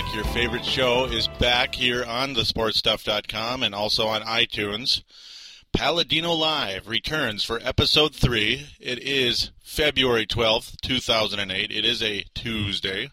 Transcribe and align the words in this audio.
back. 0.00 0.14
Your 0.14 0.24
favorite 0.24 0.64
show 0.64 1.06
is 1.06 1.26
back 1.38 1.74
here 1.74 2.04
on 2.04 2.34
thesportstuff.com 2.34 3.62
and 3.62 3.74
also 3.74 4.06
on 4.06 4.20
iTunes. 4.22 5.02
Paladino 5.72 6.34
Live 6.34 6.86
returns 6.86 7.44
for 7.44 7.60
episode 7.62 8.14
3. 8.14 8.66
It 8.78 8.98
is 8.98 9.52
February 9.64 10.26
12th, 10.26 10.78
2008. 10.82 11.70
It 11.70 11.84
is 11.86 12.02
a 12.02 12.26
Tuesday. 12.34 13.10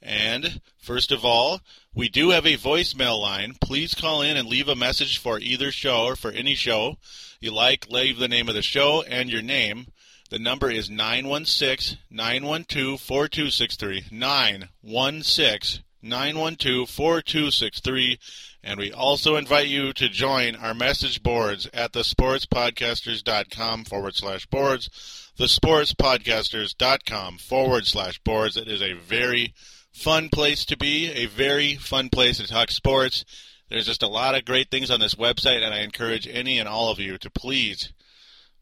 And 0.00 0.62
first 0.78 1.12
of 1.12 1.26
all, 1.26 1.60
we 1.94 2.08
do 2.08 2.30
have 2.30 2.46
a 2.46 2.56
voicemail 2.56 3.20
line. 3.20 3.56
Please 3.60 3.94
call 3.94 4.22
in 4.22 4.38
and 4.38 4.48
leave 4.48 4.68
a 4.68 4.74
message 4.74 5.18
for 5.18 5.38
either 5.38 5.70
show 5.70 6.04
or 6.04 6.16
for 6.16 6.30
any 6.30 6.54
show 6.54 6.96
you 7.38 7.50
like. 7.50 7.90
Leave 7.90 8.18
the 8.18 8.28
name 8.28 8.48
of 8.48 8.54
the 8.54 8.62
show 8.62 9.02
and 9.02 9.28
your 9.28 9.42
name. 9.42 9.88
The 10.30 10.38
number 10.38 10.70
is 10.70 10.88
916 10.88 11.98
912 12.10 12.98
4263. 12.98 14.04
916 14.10 15.84
912 16.04 16.88
4263. 16.88 18.18
And 18.62 18.78
we 18.78 18.92
also 18.92 19.36
invite 19.36 19.68
you 19.68 19.92
to 19.94 20.08
join 20.08 20.54
our 20.56 20.74
message 20.74 21.22
boards 21.22 21.68
at 21.74 21.92
thesportspodcasters.com 21.92 23.84
forward 23.84 24.14
slash 24.14 24.46
boards. 24.46 24.88
Thesportspodcasters.com 25.38 27.38
forward 27.38 27.86
slash 27.86 28.18
boards. 28.20 28.56
It 28.56 28.68
is 28.68 28.82
a 28.82 28.94
very 28.94 29.54
fun 29.92 30.28
place 30.28 30.64
to 30.66 30.76
be, 30.76 31.10
a 31.10 31.26
very 31.26 31.76
fun 31.76 32.10
place 32.10 32.38
to 32.38 32.46
talk 32.46 32.70
sports. 32.70 33.24
There's 33.68 33.86
just 33.86 34.02
a 34.02 34.08
lot 34.08 34.34
of 34.34 34.44
great 34.44 34.70
things 34.70 34.90
on 34.90 35.00
this 35.00 35.14
website, 35.14 35.62
and 35.62 35.74
I 35.74 35.80
encourage 35.80 36.28
any 36.28 36.58
and 36.58 36.68
all 36.68 36.90
of 36.90 37.00
you 37.00 37.18
to 37.18 37.30
please 37.30 37.92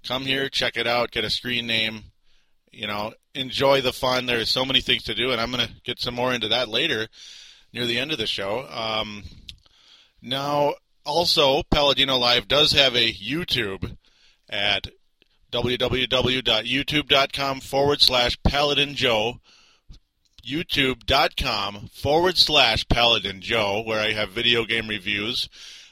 come 0.07 0.27
here, 0.27 0.49
check 0.49 0.77
it 0.77 0.87
out, 0.87 1.11
get 1.11 1.25
a 1.25 1.31
screen 1.31 1.67
name, 1.67 2.05
you 2.71 2.87
know, 2.87 3.13
enjoy 3.35 3.81
the 3.81 3.93
fun. 3.93 4.27
There's 4.27 4.51
so 4.51 4.65
many 4.65 4.81
things 4.81 5.05
to 5.05 5.15
do, 5.15 5.31
and 5.31 5.41
I'm 5.41 5.51
going 5.51 5.67
to 5.67 5.75
get 5.85 6.01
some 6.01 6.15
more 6.15 6.33
into 6.33 6.49
that 6.49 6.69
later 6.69 7.09
near 7.73 7.87
the 7.87 7.99
end 7.99 8.13
of 8.13 8.19
the 8.19 8.27
show. 8.27 8.67
Um, 8.69 9.25
now, 10.21 10.75
also, 11.05 11.63
Paladino 11.71 12.19
Live 12.19 12.49
does 12.49 12.73
have 12.73 12.95
a 12.95 13.13
YouTube 13.13 13.97
at 14.49 14.89
www.youtube.com 15.51 17.61
forward 17.61 18.01
slash 18.01 18.43
Paladin 18.43 18.95
Joe 18.95 19.41
youtube.com 20.45 21.89
forward 21.93 22.37
slash 22.37 22.87
Paladin 22.89 23.41
Joe, 23.41 23.83
where 23.85 24.01
I 24.01 24.13
have 24.13 24.31
video 24.31 24.65
game 24.65 24.89
reviews. 24.89 25.49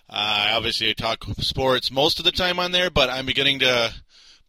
Uh, 0.08 0.52
obviously, 0.55 0.91
I 0.91 0.94
talk 0.94 1.24
sports 1.38 1.91
most 1.91 2.18
of 2.18 2.24
the 2.24 2.33
time 2.33 2.58
on 2.58 2.72
there, 2.72 2.91
but 2.91 3.08
I'm 3.08 3.27
beginning 3.27 3.61
to 3.61 3.94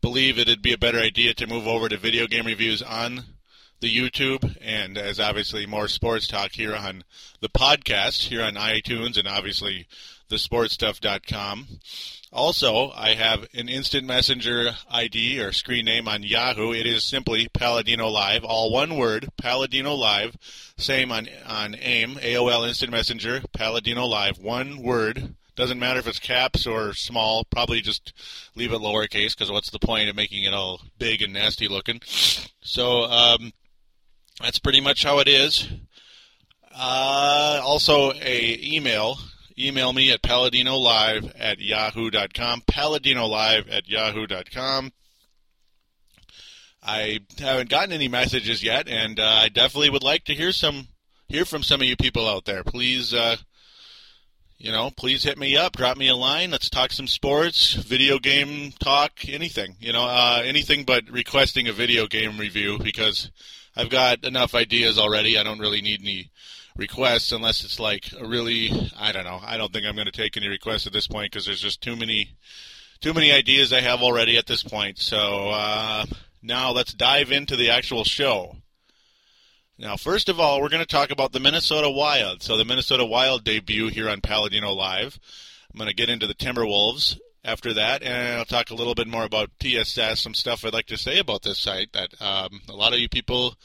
believe 0.01 0.37
it'd 0.37 0.61
be 0.61 0.73
a 0.73 0.77
better 0.77 0.99
idea 0.99 1.33
to 1.35 1.47
move 1.47 1.67
over 1.67 1.87
to 1.89 1.97
video 1.97 2.27
game 2.27 2.45
reviews 2.45 2.81
on 2.81 3.23
the 3.81 3.95
YouTube, 3.95 4.57
and 4.61 4.97
as 4.97 5.19
obviously 5.19 5.65
more 5.65 5.87
sports 5.87 6.27
talk 6.27 6.51
here 6.53 6.75
on 6.75 7.03
the 7.41 7.49
podcast, 7.49 8.27
here 8.27 8.43
on 8.43 8.53
iTunes, 8.53 9.17
and 9.17 9.27
obviously 9.27 9.87
thesportstuff.com. 10.29 11.67
Also, 12.31 12.91
I 12.91 13.15
have 13.15 13.45
an 13.53 13.67
instant 13.67 14.07
messenger 14.07 14.71
ID 14.89 15.41
or 15.41 15.51
screen 15.51 15.83
name 15.83 16.07
on 16.07 16.23
Yahoo. 16.23 16.71
It 16.71 16.85
is 16.85 17.03
simply 17.03 17.49
Paladino 17.49 18.07
Live, 18.07 18.45
all 18.45 18.71
one 18.71 18.95
word, 18.95 19.27
Paladino 19.37 19.93
Live. 19.93 20.37
Same 20.77 21.11
on 21.11 21.27
on 21.45 21.75
AIM, 21.75 22.15
AOL 22.15 22.67
Instant 22.67 22.91
Messenger, 22.91 23.41
Paladino 23.51 24.05
Live, 24.05 24.37
one 24.37 24.81
word. 24.81 25.35
Doesn't 25.61 25.77
matter 25.77 25.99
if 25.99 26.07
it's 26.07 26.17
caps 26.17 26.65
or 26.65 26.95
small. 26.95 27.45
Probably 27.45 27.81
just 27.81 28.13
leave 28.55 28.73
it 28.73 28.81
lowercase 28.81 29.37
because 29.37 29.51
what's 29.51 29.69
the 29.69 29.77
point 29.77 30.09
of 30.09 30.15
making 30.15 30.41
it 30.41 30.55
all 30.55 30.81
big 30.97 31.21
and 31.21 31.33
nasty 31.33 31.67
looking? 31.67 32.01
So 32.63 33.03
um, 33.03 33.53
that's 34.41 34.57
pretty 34.57 34.81
much 34.81 35.03
how 35.03 35.19
it 35.19 35.27
is. 35.27 35.69
Uh, 36.73 37.61
also, 37.63 38.11
a 38.11 38.59
email 38.59 39.19
email 39.55 39.93
me 39.93 40.11
at 40.11 40.23
paladinolive 40.23 41.31
at 41.37 41.59
yahoo.com. 41.59 42.61
Paladinolive 42.61 43.71
at 43.71 43.87
yahoo.com. 43.87 44.91
I 46.81 47.19
haven't 47.37 47.69
gotten 47.69 47.91
any 47.91 48.07
messages 48.07 48.63
yet, 48.63 48.87
and 48.87 49.19
uh, 49.19 49.41
I 49.43 49.49
definitely 49.49 49.91
would 49.91 50.01
like 50.01 50.23
to 50.23 50.33
hear 50.33 50.53
some 50.53 50.87
hear 51.27 51.45
from 51.45 51.61
some 51.61 51.81
of 51.81 51.87
you 51.87 51.95
people 51.95 52.27
out 52.27 52.45
there. 52.45 52.63
Please, 52.63 53.13
uh, 53.13 53.35
you 54.61 54.71
know, 54.71 54.91
please 54.91 55.23
hit 55.23 55.39
me 55.39 55.57
up, 55.57 55.75
drop 55.75 55.97
me 55.97 56.07
a 56.07 56.15
line. 56.15 56.51
Let's 56.51 56.69
talk 56.69 56.91
some 56.91 57.07
sports, 57.07 57.73
video 57.73 58.19
game 58.19 58.71
talk, 58.79 59.27
anything. 59.27 59.75
You 59.79 59.91
know, 59.91 60.03
uh, 60.03 60.43
anything 60.45 60.83
but 60.83 61.09
requesting 61.09 61.67
a 61.67 61.73
video 61.73 62.05
game 62.05 62.37
review 62.37 62.77
because 62.77 63.31
I've 63.75 63.89
got 63.89 64.23
enough 64.23 64.53
ideas 64.53 64.99
already. 64.99 65.35
I 65.37 65.43
don't 65.43 65.59
really 65.59 65.81
need 65.81 66.01
any 66.01 66.29
requests 66.75 67.31
unless 67.31 67.65
it's 67.65 67.79
like 67.79 68.11
a 68.19 68.27
really 68.27 68.69
I 68.99 69.11
don't 69.11 69.25
know. 69.25 69.39
I 69.43 69.57
don't 69.57 69.73
think 69.73 69.87
I'm 69.87 69.95
going 69.95 70.05
to 70.05 70.11
take 70.11 70.37
any 70.37 70.47
requests 70.47 70.85
at 70.85 70.93
this 70.93 71.07
point 71.07 71.31
because 71.31 71.47
there's 71.47 71.61
just 71.61 71.81
too 71.81 71.95
many 71.95 72.35
too 72.99 73.13
many 73.13 73.31
ideas 73.31 73.73
I 73.73 73.81
have 73.81 74.03
already 74.03 74.37
at 74.37 74.45
this 74.45 74.61
point. 74.61 74.99
So 74.99 75.49
uh, 75.49 76.05
now 76.43 76.71
let's 76.71 76.93
dive 76.93 77.31
into 77.31 77.55
the 77.55 77.71
actual 77.71 78.03
show. 78.03 78.57
Now, 79.81 79.97
first 79.97 80.29
of 80.29 80.39
all, 80.39 80.61
we're 80.61 80.69
going 80.69 80.83
to 80.83 80.85
talk 80.85 81.09
about 81.09 81.31
the 81.31 81.39
Minnesota 81.39 81.89
Wild. 81.89 82.43
So 82.43 82.55
the 82.55 82.63
Minnesota 82.63 83.03
Wild 83.03 83.43
debut 83.43 83.87
here 83.87 84.07
on 84.09 84.21
Paladino 84.21 84.73
Live. 84.73 85.19
I'm 85.73 85.77
going 85.79 85.89
to 85.89 85.95
get 85.95 86.07
into 86.07 86.27
the 86.27 86.35
Timberwolves 86.35 87.17
after 87.43 87.73
that, 87.73 88.03
and 88.03 88.37
I'll 88.37 88.45
talk 88.45 88.69
a 88.69 88.75
little 88.75 88.93
bit 88.93 89.07
more 89.07 89.23
about 89.23 89.49
TSS, 89.59 90.19
some 90.19 90.35
stuff 90.35 90.63
I'd 90.63 90.73
like 90.73 90.85
to 90.85 90.97
say 90.97 91.17
about 91.17 91.41
this 91.41 91.57
site 91.57 91.93
that 91.93 92.13
um, 92.21 92.61
a 92.69 92.75
lot 92.75 92.93
of 92.93 92.99
you 92.99 93.09
people 93.09 93.55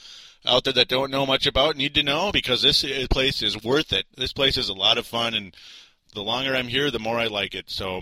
out 0.46 0.64
there 0.64 0.72
that 0.72 0.88
don't 0.88 1.10
know 1.10 1.26
much 1.26 1.46
about 1.46 1.76
need 1.76 1.94
to 1.96 2.02
know 2.02 2.32
because 2.32 2.62
this 2.62 2.82
place 3.10 3.42
is 3.42 3.62
worth 3.62 3.92
it. 3.92 4.06
This 4.16 4.32
place 4.32 4.56
is 4.56 4.70
a 4.70 4.74
lot 4.74 4.96
of 4.96 5.06
fun, 5.06 5.34
and 5.34 5.54
the 6.14 6.22
longer 6.22 6.56
I'm 6.56 6.68
here, 6.68 6.90
the 6.90 6.98
more 6.98 7.18
I 7.18 7.26
like 7.26 7.54
it. 7.54 7.68
So 7.68 8.00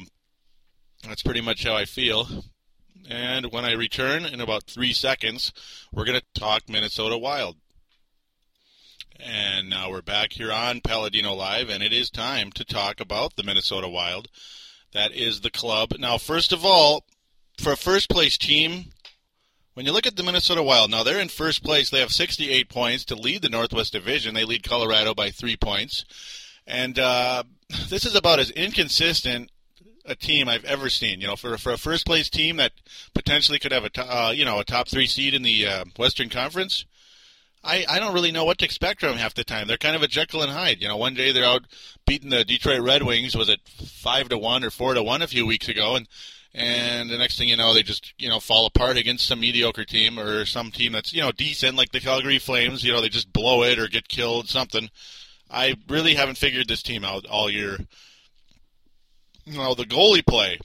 that's 1.04 1.25
pretty 1.25 1.41
much 1.41 1.64
how 1.64 1.75
I 1.75 1.84
feel. 1.84 2.28
And 3.10 3.46
when 3.50 3.64
I 3.64 3.72
return 3.72 4.25
in 4.25 4.41
about 4.41 4.62
three 4.62 4.92
seconds, 4.92 5.52
we're 5.92 6.04
going 6.04 6.20
to 6.20 6.41
talk 6.41 6.69
Minnesota 6.69 7.19
Wild. 7.19 7.56
And 9.20 9.70
now 9.70 9.91
we're 9.91 10.02
back 10.02 10.32
here 10.32 10.52
on 10.52 10.80
Paladino 10.80 11.34
Live, 11.34 11.69
and 11.69 11.82
it 11.82 11.92
is 11.92 12.10
time 12.10 12.50
to 12.52 12.64
talk 12.64 13.00
about 13.00 13.36
the 13.36 13.42
Minnesota 13.42 13.88
Wild. 13.88 14.28
That 14.92 15.12
is 15.12 15.41
the 15.41 15.50
club. 15.50 15.94
Now, 15.98 16.19
first 16.19 16.52
of 16.52 16.64
all, 16.64 17.04
for 17.58 17.72
a 17.72 17.76
first 17.76 18.10
place 18.10 18.36
team, 18.36 18.86
when 19.75 19.86
you 19.86 19.92
look 19.92 20.06
at 20.06 20.16
the 20.16 20.22
Minnesota 20.22 20.62
Wild, 20.62 20.91
now 20.91 21.02
they're 21.02 21.20
in 21.20 21.28
first 21.28 21.62
place. 21.62 21.91
They 21.91 22.00
have 22.00 22.12
68 22.12 22.69
points 22.69 23.04
to 23.06 23.14
lead 23.14 23.42
the 23.42 23.48
Northwest 23.48 23.92
Division. 23.92 24.34
They 24.34 24.44
lead 24.44 24.62
Colorado 24.62 25.14
by 25.14 25.31
three 25.31 25.56
points. 25.56 26.04
And 26.66 26.98
uh, 26.98 27.44
this 27.88 28.04
is 28.04 28.14
about 28.14 28.41
as 28.41 28.50
inconsistent 28.50 29.50
a 30.04 30.14
team 30.14 30.48
I've 30.48 30.64
ever 30.64 30.91
seen. 30.91 31.20
You 31.20 31.26
know, 31.28 31.36
for 31.36 31.56
for 31.56 31.72
a 31.72 31.78
first 31.78 32.04
place 32.06 32.28
team 32.28 32.56
that 32.56 32.72
potentially 33.14 33.58
could 33.58 33.72
have 33.72 33.84
a 33.84 33.91
to, 33.91 34.02
uh, 34.02 34.31
you 34.31 34.44
know 34.44 34.58
a 34.58 34.64
top 34.64 34.88
three 34.88 35.06
seed 35.06 35.34
in 35.34 35.42
the 35.42 35.66
uh, 35.66 35.84
Western 35.96 36.28
Conference, 36.28 36.84
I 37.64 37.84
I 37.88 37.98
don't 37.98 38.14
really 38.14 38.32
know 38.32 38.44
what 38.44 38.58
to 38.58 38.64
expect 38.64 39.00
from 39.00 39.10
them 39.10 39.19
half 39.19 39.34
the 39.34 39.44
time. 39.44 39.66
They're 39.66 39.76
kind 39.76 39.97
of 39.97 40.02
a 40.02 40.08
Jekyll 40.08 40.42
and 40.42 40.52
Hyde. 40.52 40.80
You 40.80 40.88
know, 40.88 40.97
one 40.97 41.14
day 41.14 41.32
they're 41.32 41.44
out 41.44 41.64
beating 42.06 42.31
the 42.31 42.44
Detroit 42.44 42.81
Red 42.81 43.02
Wings. 43.02 43.37
Was 43.37 43.49
it 43.49 43.61
five 43.66 44.28
to 44.28 44.38
one 44.38 44.64
or 44.64 44.70
four 44.70 44.94
to 44.94 45.02
one 45.02 45.22
a 45.22 45.26
few 45.26 45.46
weeks 45.46 45.69
ago? 45.69 45.96
And 45.96 46.06
and 46.55 47.11
the 47.11 47.19
next 47.19 47.37
thing 47.37 47.49
you 47.49 47.56
know, 47.56 47.75
they 47.75 47.82
just 47.82 48.12
you 48.19 48.28
know 48.28 48.38
fall 48.38 48.66
apart 48.66 48.96
against 48.96 49.26
some 49.26 49.40
mediocre 49.40 49.84
team 49.84 50.19
or 50.19 50.44
some 50.44 50.70
team 50.70 50.93
that's 50.93 51.12
you 51.12 51.22
know 51.22 51.32
decent, 51.32 51.76
like 51.76 51.93
the 51.93 52.00
Calgary 52.00 52.38
Flames. 52.38 52.84
You 52.84 52.93
know, 52.93 53.00
they 53.00 53.08
just 53.08 53.32
blow 53.32 53.62
it 53.62 53.78
or 53.78 53.88
get 53.88 54.08
killed, 54.08 54.49
something. 54.49 54.90
I 55.50 55.76
really 55.88 56.14
haven't 56.14 56.38
figured 56.38 56.69
this 56.69 56.82
team 56.82 57.05
out 57.05 57.26
all 57.26 57.50
year. 57.50 57.78
You 59.44 59.58
know, 59.58 59.75
the 59.75 59.84
goalie 59.84 60.26
play 60.26 60.58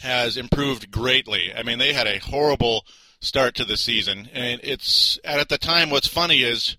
has 0.00 0.36
improved 0.36 0.90
greatly. 0.90 1.52
I 1.54 1.62
mean, 1.62 1.78
they 1.78 1.92
had 1.92 2.06
a 2.06 2.18
horrible 2.18 2.84
start 3.20 3.54
to 3.56 3.64
the 3.64 3.76
season, 3.76 4.28
and 4.32 4.60
it's 4.62 5.18
at 5.24 5.48
the 5.48 5.58
time. 5.58 5.90
What's 5.90 6.08
funny 6.08 6.42
is 6.42 6.76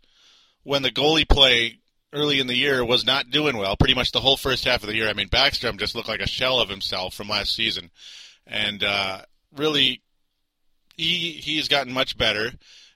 when 0.63 0.81
the 0.81 0.91
goalie 0.91 1.27
play 1.27 1.79
early 2.13 2.39
in 2.39 2.47
the 2.47 2.55
year 2.55 2.83
was 2.83 3.05
not 3.05 3.29
doing 3.29 3.57
well. 3.57 3.77
Pretty 3.77 3.93
much 3.93 4.11
the 4.11 4.19
whole 4.19 4.37
first 4.37 4.65
half 4.65 4.83
of 4.83 4.87
the 4.87 4.95
year. 4.95 5.07
I 5.07 5.13
mean, 5.13 5.29
Backstrom 5.29 5.79
just 5.79 5.95
looked 5.95 6.09
like 6.09 6.19
a 6.19 6.27
shell 6.27 6.59
of 6.59 6.69
himself 6.69 7.13
from 7.13 7.29
last 7.29 7.55
season, 7.55 7.91
and 8.45 8.83
uh, 8.83 9.21
really, 9.55 10.01
he 10.97 11.31
he's 11.31 11.67
gotten 11.67 11.93
much 11.93 12.17
better. 12.17 12.51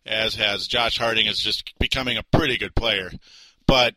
As 0.08 0.36
has 0.36 0.68
Josh 0.68 1.00
Harding 1.00 1.26
is 1.26 1.40
just 1.40 1.74
becoming 1.80 2.18
a 2.18 2.24
pretty 2.24 2.60
good 2.60 2.76
player. 2.76 3.12
But 3.66 3.96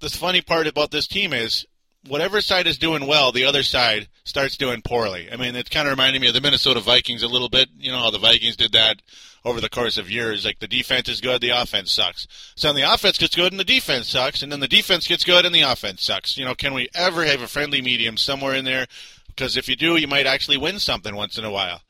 the 0.00 0.10
funny 0.10 0.42
part 0.42 0.66
about 0.66 0.90
this 0.90 1.06
team 1.06 1.32
is 1.32 1.66
whatever 2.06 2.40
side 2.40 2.66
is 2.66 2.78
doing 2.78 3.06
well, 3.06 3.32
the 3.32 3.44
other 3.44 3.62
side 3.62 4.08
starts 4.24 4.56
doing 4.56 4.82
poorly. 4.82 5.28
I 5.30 5.36
mean, 5.36 5.56
it's 5.56 5.70
kind 5.70 5.88
of 5.88 5.92
reminding 5.92 6.20
me 6.20 6.28
of 6.28 6.34
the 6.34 6.40
Minnesota 6.40 6.80
Vikings 6.80 7.22
a 7.22 7.28
little 7.28 7.48
bit. 7.48 7.68
You 7.76 7.90
know 7.90 7.98
how 7.98 8.10
the 8.10 8.18
Vikings 8.18 8.56
did 8.56 8.72
that 8.72 9.02
over 9.44 9.60
the 9.60 9.68
course 9.68 9.96
of 9.96 10.10
years. 10.10 10.44
Like 10.44 10.58
the 10.58 10.68
defense 10.68 11.08
is 11.08 11.20
good, 11.20 11.40
the 11.40 11.50
offense 11.50 11.92
sucks. 11.92 12.26
So 12.54 12.68
then 12.68 12.76
the 12.76 12.92
offense 12.92 13.18
gets 13.18 13.34
good 13.34 13.52
and 13.52 13.60
the 13.60 13.64
defense 13.64 14.08
sucks, 14.08 14.42
and 14.42 14.52
then 14.52 14.60
the 14.60 14.68
defense 14.68 15.06
gets 15.06 15.24
good 15.24 15.44
and 15.44 15.54
the 15.54 15.62
offense 15.62 16.02
sucks. 16.02 16.36
You 16.36 16.44
know, 16.44 16.54
can 16.54 16.74
we 16.74 16.88
ever 16.94 17.24
have 17.24 17.42
a 17.42 17.48
friendly 17.48 17.82
medium 17.82 18.16
somewhere 18.16 18.54
in 18.54 18.64
there? 18.64 18.86
Because 19.28 19.56
if 19.56 19.68
you 19.68 19.76
do, 19.76 19.96
you 19.96 20.08
might 20.08 20.26
actually 20.26 20.56
win 20.56 20.78
something 20.78 21.14
once 21.14 21.38
in 21.38 21.44
a 21.44 21.50
while. 21.50 21.82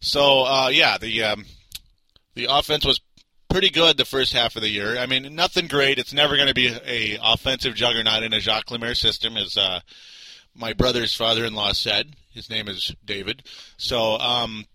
So 0.00 0.44
uh, 0.44 0.68
yeah, 0.68 0.98
the 0.98 1.24
um, 1.24 1.44
the 2.34 2.48
offense 2.50 2.84
was 2.84 3.00
pretty 3.48 3.70
good 3.70 3.96
the 3.96 4.04
first 4.04 4.32
half 4.32 4.56
of 4.56 4.62
the 4.62 4.68
year. 4.68 4.98
I 4.98 5.06
mean, 5.06 5.34
nothing 5.34 5.66
great. 5.66 5.98
It's 5.98 6.12
never 6.12 6.36
going 6.36 6.48
to 6.48 6.54
be 6.54 6.68
a 6.68 7.18
offensive 7.22 7.74
juggernaut 7.74 8.22
in 8.22 8.32
a 8.32 8.40
Jacques 8.40 8.70
Lemaire 8.70 8.94
system, 8.94 9.36
as 9.36 9.56
uh, 9.56 9.80
my 10.54 10.72
brother's 10.72 11.14
father-in-law 11.14 11.72
said. 11.72 12.14
His 12.32 12.50
name 12.50 12.68
is 12.68 12.94
David. 13.04 13.42
So, 13.76 14.18
um, 14.18 14.66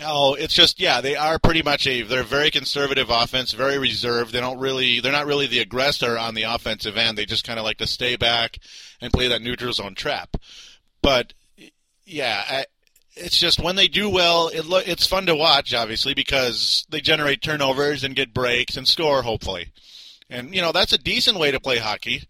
oh, 0.00 0.34
it's 0.34 0.54
just 0.54 0.80
yeah, 0.80 1.00
they 1.00 1.16
are 1.16 1.38
pretty 1.38 1.62
much 1.62 1.86
a 1.86 2.02
they're 2.02 2.22
a 2.22 2.24
very 2.24 2.50
conservative 2.50 3.10
offense, 3.10 3.52
very 3.52 3.78
reserved. 3.78 4.32
They 4.32 4.40
don't 4.40 4.58
really 4.58 5.00
they're 5.00 5.12
not 5.12 5.26
really 5.26 5.46
the 5.46 5.60
aggressor 5.60 6.18
on 6.18 6.34
the 6.34 6.44
offensive 6.44 6.96
end. 6.96 7.16
They 7.16 7.26
just 7.26 7.46
kind 7.46 7.58
of 7.58 7.64
like 7.64 7.78
to 7.78 7.86
stay 7.86 8.16
back 8.16 8.58
and 9.00 9.12
play 9.12 9.28
that 9.28 9.42
neutral 9.42 9.72
zone 9.72 9.94
trap. 9.94 10.36
But 11.02 11.32
yeah, 12.04 12.42
I, 12.48 12.64
it's 13.20 13.38
just 13.38 13.60
when 13.60 13.76
they 13.76 13.88
do 13.88 14.08
well, 14.08 14.48
it 14.48 14.64
lo- 14.64 14.82
it's 14.84 15.06
fun 15.06 15.26
to 15.26 15.34
watch, 15.34 15.74
obviously, 15.74 16.14
because 16.14 16.86
they 16.88 17.00
generate 17.00 17.42
turnovers 17.42 18.04
and 18.04 18.16
get 18.16 18.34
breaks 18.34 18.76
and 18.76 18.88
score, 18.88 19.22
hopefully. 19.22 19.72
And 20.28 20.54
you 20.54 20.62
know 20.62 20.72
that's 20.72 20.92
a 20.92 20.98
decent 20.98 21.38
way 21.38 21.50
to 21.50 21.60
play 21.60 21.78
hockey. 21.78 22.24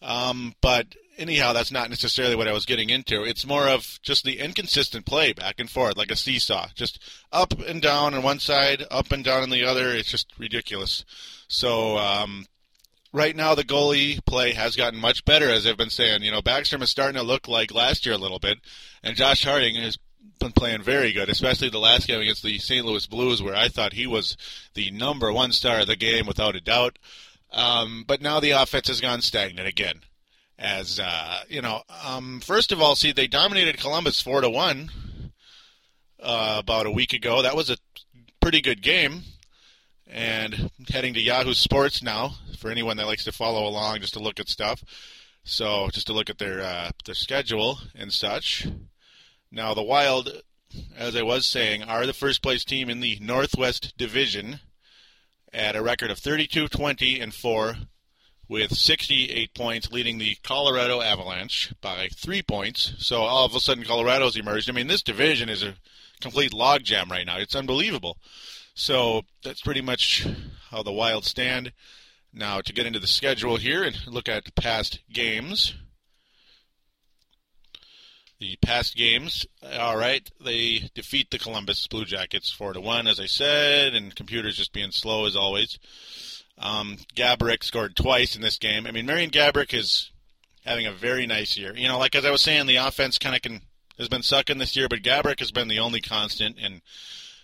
Um, 0.00 0.54
but 0.60 0.86
anyhow, 1.18 1.52
that's 1.52 1.72
not 1.72 1.90
necessarily 1.90 2.36
what 2.36 2.48
I 2.48 2.52
was 2.52 2.66
getting 2.66 2.90
into. 2.90 3.24
It's 3.24 3.46
more 3.46 3.68
of 3.68 3.98
just 4.02 4.24
the 4.24 4.38
inconsistent 4.38 5.04
play 5.06 5.32
back 5.32 5.56
and 5.58 5.68
forth, 5.68 5.96
like 5.96 6.10
a 6.10 6.16
seesaw, 6.16 6.68
just 6.74 7.02
up 7.32 7.58
and 7.60 7.82
down 7.82 8.14
on 8.14 8.22
one 8.22 8.38
side, 8.38 8.84
up 8.90 9.12
and 9.12 9.24
down 9.24 9.42
on 9.42 9.50
the 9.50 9.64
other. 9.64 9.88
It's 9.88 10.10
just 10.10 10.32
ridiculous. 10.38 11.04
So 11.48 11.98
um, 11.98 12.46
right 13.12 13.34
now, 13.34 13.54
the 13.54 13.64
goalie 13.64 14.24
play 14.24 14.52
has 14.52 14.76
gotten 14.76 15.00
much 15.00 15.24
better, 15.24 15.50
as 15.50 15.66
I've 15.66 15.76
been 15.76 15.90
saying. 15.90 16.22
You 16.22 16.30
know, 16.30 16.42
Backstrom 16.42 16.82
is 16.82 16.90
starting 16.90 17.20
to 17.20 17.26
look 17.26 17.48
like 17.48 17.74
last 17.74 18.06
year 18.06 18.14
a 18.14 18.18
little 18.18 18.38
bit, 18.38 18.58
and 19.02 19.16
Josh 19.16 19.44
Harding 19.44 19.74
has 19.76 19.98
been 20.38 20.52
playing 20.52 20.82
very 20.82 21.12
good, 21.12 21.28
especially 21.28 21.68
the 21.68 21.78
last 21.78 22.06
game 22.06 22.20
against 22.20 22.42
the 22.42 22.58
St. 22.58 22.84
Louis 22.84 23.06
Blues, 23.06 23.42
where 23.42 23.56
I 23.56 23.68
thought 23.68 23.92
he 23.92 24.06
was 24.06 24.36
the 24.74 24.90
number 24.90 25.32
one 25.32 25.52
star 25.52 25.80
of 25.80 25.86
the 25.86 25.96
game 25.96 26.26
without 26.26 26.56
a 26.56 26.60
doubt. 26.60 26.98
Um, 27.52 28.04
but 28.06 28.20
now 28.20 28.40
the 28.40 28.50
offense 28.50 28.88
has 28.88 29.00
gone 29.00 29.22
stagnant 29.22 29.68
again. 29.68 30.00
As 30.58 30.98
uh, 30.98 31.40
you 31.48 31.62
know, 31.62 31.82
um, 32.04 32.40
first 32.40 32.72
of 32.72 32.80
all, 32.80 32.96
see 32.96 33.12
they 33.12 33.28
dominated 33.28 33.78
Columbus 33.78 34.20
four 34.20 34.40
to 34.40 34.50
one 34.50 34.90
uh, 36.20 36.56
about 36.58 36.86
a 36.86 36.90
week 36.90 37.12
ago. 37.12 37.42
That 37.42 37.56
was 37.56 37.70
a 37.70 37.76
pretty 38.40 38.60
good 38.60 38.82
game. 38.82 39.22
And 40.10 40.70
heading 40.88 41.14
to 41.14 41.20
Yahoo 41.20 41.52
Sports 41.52 42.02
now 42.02 42.32
for 42.58 42.70
anyone 42.70 42.96
that 42.96 43.06
likes 43.06 43.24
to 43.24 43.32
follow 43.32 43.68
along, 43.68 44.00
just 44.00 44.14
to 44.14 44.20
look 44.20 44.40
at 44.40 44.48
stuff. 44.48 44.82
So 45.44 45.88
just 45.92 46.06
to 46.08 46.12
look 46.12 46.30
at 46.30 46.38
their 46.38 46.60
uh, 46.60 46.90
their 47.04 47.14
schedule 47.14 47.78
and 47.94 48.12
such. 48.12 48.66
Now 49.50 49.72
the 49.72 49.82
Wild, 49.82 50.42
as 50.96 51.16
I 51.16 51.22
was 51.22 51.46
saying, 51.46 51.82
are 51.82 52.04
the 52.04 52.12
first 52.12 52.42
place 52.42 52.64
team 52.64 52.90
in 52.90 53.00
the 53.00 53.18
Northwest 53.20 53.94
Division 53.96 54.60
at 55.52 55.74
a 55.74 55.82
record 55.82 56.10
of 56.10 56.18
32, 56.18 56.68
20, 56.68 57.18
and 57.18 57.32
4 57.32 57.76
with 58.48 58.76
68 58.76 59.54
points, 59.54 59.90
leading 59.90 60.18
the 60.18 60.36
Colorado 60.42 61.00
Avalanche 61.00 61.72
by 61.80 62.08
three 62.14 62.42
points. 62.42 62.94
So 62.98 63.22
all 63.22 63.46
of 63.46 63.54
a 63.54 63.60
sudden, 63.60 63.84
Colorado's 63.84 64.36
emerged. 64.36 64.68
I 64.68 64.72
mean, 64.72 64.86
this 64.86 65.02
division 65.02 65.48
is 65.48 65.62
a 65.62 65.76
complete 66.20 66.52
logjam 66.52 67.10
right 67.10 67.26
now. 67.26 67.38
It's 67.38 67.56
unbelievable. 67.56 68.18
So 68.74 69.22
that's 69.42 69.62
pretty 69.62 69.80
much 69.82 70.26
how 70.70 70.82
the 70.82 70.92
Wild 70.92 71.24
stand. 71.24 71.72
Now, 72.32 72.60
to 72.60 72.72
get 72.72 72.86
into 72.86 73.00
the 73.00 73.06
schedule 73.06 73.56
here 73.56 73.82
and 73.82 73.96
look 74.06 74.28
at 74.28 74.54
past 74.54 75.00
games. 75.10 75.74
The 78.40 78.56
past 78.62 78.94
games, 78.94 79.46
all 79.78 79.96
right, 79.96 80.30
they 80.40 80.90
defeat 80.94 81.30
the 81.30 81.40
Columbus 81.40 81.88
Blue 81.88 82.04
Jackets 82.04 82.52
four 82.52 82.72
to 82.72 82.80
one, 82.80 83.08
as 83.08 83.18
I 83.18 83.26
said, 83.26 83.94
and 83.94 84.14
computers 84.14 84.56
just 84.56 84.72
being 84.72 84.92
slow 84.92 85.26
as 85.26 85.34
always. 85.34 85.76
Um, 86.56 86.98
Gaborik 87.16 87.64
scored 87.64 87.96
twice 87.96 88.36
in 88.36 88.42
this 88.42 88.58
game. 88.58 88.86
I 88.86 88.92
mean, 88.92 89.06
Marian 89.06 89.30
Gaborik 89.30 89.74
is 89.74 90.12
having 90.64 90.86
a 90.86 90.92
very 90.92 91.26
nice 91.26 91.56
year. 91.56 91.74
You 91.76 91.88
know, 91.88 91.98
like 91.98 92.14
as 92.14 92.24
I 92.24 92.30
was 92.30 92.42
saying, 92.42 92.66
the 92.66 92.76
offense 92.76 93.18
kind 93.18 93.34
of 93.34 93.42
can 93.42 93.60
has 93.98 94.08
been 94.08 94.22
sucking 94.22 94.58
this 94.58 94.76
year, 94.76 94.88
but 94.88 95.02
Gaborik 95.02 95.40
has 95.40 95.50
been 95.50 95.66
the 95.66 95.80
only 95.80 96.00
constant, 96.00 96.56
and 96.62 96.80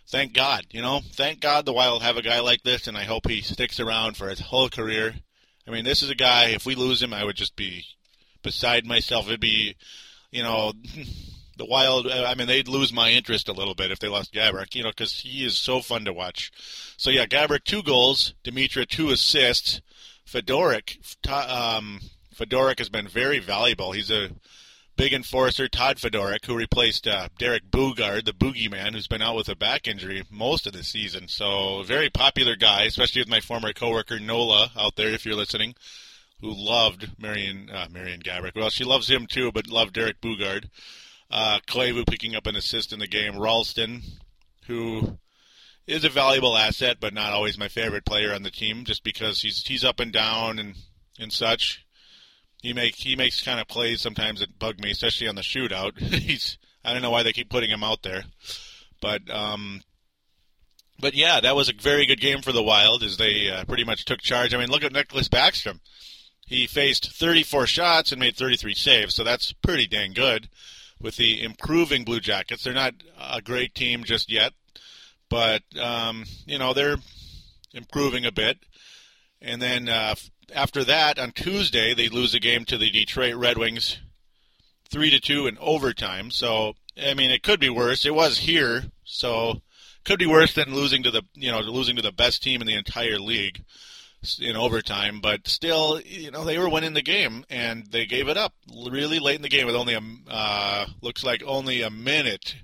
thank 0.08 0.32
God, 0.32 0.66
you 0.70 0.80
know, 0.80 1.00
thank 1.12 1.40
God 1.40 1.64
the 1.64 1.72
Wild 1.72 2.02
have 2.02 2.16
a 2.16 2.22
guy 2.22 2.38
like 2.38 2.62
this, 2.62 2.86
and 2.86 2.96
I 2.96 3.02
hope 3.02 3.28
he 3.28 3.40
sticks 3.40 3.80
around 3.80 4.16
for 4.16 4.28
his 4.28 4.38
whole 4.38 4.68
career. 4.68 5.16
I 5.66 5.72
mean, 5.72 5.84
this 5.84 6.02
is 6.02 6.10
a 6.10 6.14
guy. 6.14 6.50
If 6.50 6.66
we 6.66 6.76
lose 6.76 7.02
him, 7.02 7.12
I 7.12 7.24
would 7.24 7.36
just 7.36 7.56
be 7.56 7.84
beside 8.42 8.86
myself. 8.86 9.26
It'd 9.26 9.40
be 9.40 9.74
you 10.34 10.42
know, 10.42 10.72
the 11.56 11.64
Wild. 11.64 12.08
I 12.08 12.34
mean, 12.34 12.48
they'd 12.48 12.68
lose 12.68 12.92
my 12.92 13.10
interest 13.10 13.48
a 13.48 13.52
little 13.52 13.74
bit 13.74 13.90
if 13.90 14.00
they 14.00 14.08
lost 14.08 14.34
Gaborik, 14.34 14.74
you 14.74 14.82
know, 14.82 14.90
because 14.90 15.20
he 15.20 15.44
is 15.44 15.56
so 15.56 15.80
fun 15.80 16.04
to 16.04 16.12
watch. 16.12 16.50
So 16.96 17.10
yeah, 17.10 17.26
Gaborik 17.26 17.64
two 17.64 17.82
goals, 17.82 18.34
Demitra 18.44 18.86
two 18.86 19.10
assists. 19.10 19.80
Fedoruk, 20.28 20.96
um, 21.28 22.00
Fedoruk 22.34 22.78
has 22.78 22.88
been 22.88 23.06
very 23.06 23.38
valuable. 23.38 23.92
He's 23.92 24.10
a 24.10 24.30
big 24.96 25.12
enforcer, 25.12 25.68
Todd 25.68 25.98
Fedoruk, 25.98 26.46
who 26.46 26.56
replaced 26.56 27.06
uh, 27.06 27.28
Derek 27.38 27.70
Boogaard, 27.70 28.24
the 28.24 28.32
boogeyman, 28.32 28.94
who's 28.94 29.06
been 29.06 29.20
out 29.20 29.36
with 29.36 29.50
a 29.50 29.54
back 29.54 29.86
injury 29.86 30.24
most 30.30 30.66
of 30.66 30.72
the 30.72 30.82
season. 30.82 31.28
So, 31.28 31.82
very 31.82 32.08
popular 32.08 32.56
guy, 32.56 32.84
especially 32.84 33.20
with 33.20 33.28
my 33.28 33.40
former 33.40 33.74
coworker 33.74 34.18
Nola 34.18 34.70
out 34.76 34.96
there, 34.96 35.10
if 35.10 35.26
you're 35.26 35.36
listening 35.36 35.74
who 36.44 36.52
loved 36.54 37.10
Marian 37.18 37.70
uh, 37.72 37.86
Marian 37.90 38.20
Gaborik. 38.20 38.54
Well, 38.54 38.68
she 38.68 38.84
loves 38.84 39.08
him 39.08 39.26
too, 39.26 39.50
but 39.50 39.66
loved 39.66 39.94
Derek 39.94 40.20
Boogaard. 40.20 40.68
Uh, 41.30 41.58
Koivu 41.66 42.06
picking 42.06 42.36
up 42.36 42.46
an 42.46 42.54
assist 42.54 42.92
in 42.92 42.98
the 42.98 43.06
game. 43.06 43.38
Rolston, 43.38 44.02
who 44.66 45.18
is 45.86 46.04
a 46.04 46.10
valuable 46.10 46.54
asset, 46.54 46.98
but 47.00 47.14
not 47.14 47.32
always 47.32 47.56
my 47.56 47.68
favorite 47.68 48.04
player 48.04 48.34
on 48.34 48.42
the 48.42 48.50
team, 48.50 48.84
just 48.84 49.02
because 49.02 49.40
he's 49.40 49.66
he's 49.66 49.84
up 49.84 50.00
and 50.00 50.12
down 50.12 50.58
and 50.58 50.74
and 51.18 51.32
such. 51.32 51.86
He 52.60 52.74
make 52.74 52.94
he 52.96 53.16
makes 53.16 53.42
kind 53.42 53.58
of 53.58 53.66
plays 53.66 54.02
sometimes 54.02 54.40
that 54.40 54.58
bug 54.58 54.80
me, 54.80 54.90
especially 54.90 55.28
on 55.28 55.36
the 55.36 55.40
shootout. 55.40 55.98
he's 55.98 56.58
I 56.84 56.92
don't 56.92 57.00
know 57.00 57.10
why 57.10 57.22
they 57.22 57.32
keep 57.32 57.48
putting 57.48 57.70
him 57.70 57.82
out 57.82 58.02
there, 58.02 58.22
but 59.00 59.30
um, 59.30 59.80
but 61.00 61.14
yeah, 61.14 61.40
that 61.40 61.56
was 61.56 61.70
a 61.70 61.74
very 61.80 62.04
good 62.04 62.20
game 62.20 62.42
for 62.42 62.52
the 62.52 62.62
Wild 62.62 63.02
as 63.02 63.16
they 63.16 63.48
uh, 63.48 63.64
pretty 63.64 63.84
much 63.84 64.04
took 64.04 64.20
charge. 64.20 64.52
I 64.52 64.58
mean, 64.58 64.68
look 64.68 64.84
at 64.84 64.92
Nicholas 64.92 65.30
Backstrom. 65.30 65.80
He 66.46 66.66
faced 66.66 67.12
34 67.12 67.66
shots 67.66 68.12
and 68.12 68.20
made 68.20 68.36
33 68.36 68.74
saves, 68.74 69.14
so 69.14 69.24
that's 69.24 69.52
pretty 69.52 69.86
dang 69.86 70.12
good. 70.12 70.48
With 71.00 71.16
the 71.16 71.42
improving 71.42 72.04
Blue 72.04 72.20
Jackets, 72.20 72.64
they're 72.64 72.72
not 72.72 72.94
a 73.18 73.42
great 73.42 73.74
team 73.74 74.04
just 74.04 74.30
yet, 74.30 74.52
but 75.28 75.62
um, 75.78 76.24
you 76.46 76.58
know 76.58 76.72
they're 76.72 76.96
improving 77.72 78.24
a 78.24 78.32
bit. 78.32 78.58
And 79.42 79.60
then 79.60 79.88
uh, 79.88 80.14
after 80.54 80.84
that, 80.84 81.18
on 81.18 81.32
Tuesday, 81.32 81.94
they 81.94 82.08
lose 82.08 82.34
a 82.34 82.40
game 82.40 82.64
to 82.66 82.78
the 82.78 82.90
Detroit 82.90 83.34
Red 83.34 83.58
Wings, 83.58 83.98
three 84.88 85.10
to 85.10 85.20
two 85.20 85.46
in 85.46 85.58
overtime. 85.58 86.30
So 86.30 86.74
I 87.02 87.14
mean, 87.14 87.30
it 87.30 87.42
could 87.42 87.60
be 87.60 87.70
worse. 87.70 88.06
It 88.06 88.14
was 88.14 88.38
here, 88.38 88.84
so 89.04 89.62
could 90.04 90.18
be 90.18 90.26
worse 90.26 90.54
than 90.54 90.74
losing 90.74 91.02
to 91.02 91.10
the 91.10 91.22
you 91.34 91.50
know 91.50 91.60
losing 91.60 91.96
to 91.96 92.02
the 92.02 92.12
best 92.12 92.42
team 92.42 92.60
in 92.60 92.66
the 92.66 92.76
entire 92.76 93.18
league 93.18 93.64
in 94.40 94.56
overtime, 94.56 95.20
but 95.20 95.46
still, 95.48 96.00
you 96.04 96.30
know, 96.30 96.44
they 96.44 96.58
were 96.58 96.68
winning 96.68 96.94
the 96.94 97.02
game 97.02 97.44
and 97.50 97.86
they 97.86 98.06
gave 98.06 98.28
it 98.28 98.36
up 98.36 98.54
really 98.90 99.18
late 99.18 99.36
in 99.36 99.42
the 99.42 99.48
game 99.48 99.66
with 99.66 99.76
only 99.76 99.94
a 99.94 100.00
uh, 100.28 100.86
looks 101.00 101.24
like 101.24 101.42
only 101.46 101.82
a 101.82 101.90
minute 101.90 102.56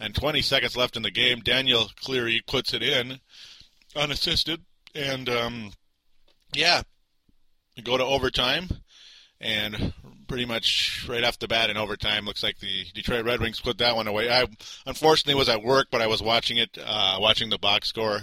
and 0.00 0.14
20 0.14 0.42
seconds 0.42 0.76
left 0.76 0.96
in 0.96 1.02
the 1.02 1.10
game. 1.10 1.40
Daniel 1.40 1.90
Cleary 2.00 2.42
puts 2.46 2.72
it 2.72 2.82
in 2.82 3.20
unassisted, 3.96 4.62
and 4.94 5.28
um, 5.28 5.72
yeah, 6.54 6.82
go 7.82 7.96
to 7.96 8.04
overtime 8.04 8.68
and 9.40 9.92
pretty 10.28 10.44
much 10.44 11.06
right 11.08 11.24
off 11.24 11.38
the 11.38 11.48
bat 11.48 11.70
in 11.70 11.76
overtime. 11.76 12.24
Looks 12.24 12.42
like 12.42 12.58
the 12.58 12.84
Detroit 12.94 13.24
Red 13.24 13.40
Wings 13.40 13.60
put 13.60 13.78
that 13.78 13.96
one 13.96 14.06
away. 14.06 14.30
I 14.30 14.46
unfortunately 14.86 15.38
was 15.38 15.48
at 15.48 15.62
work, 15.62 15.88
but 15.90 16.02
I 16.02 16.06
was 16.06 16.22
watching 16.22 16.58
it, 16.58 16.78
uh, 16.84 17.16
watching 17.20 17.50
the 17.50 17.58
box 17.58 17.88
score 17.88 18.20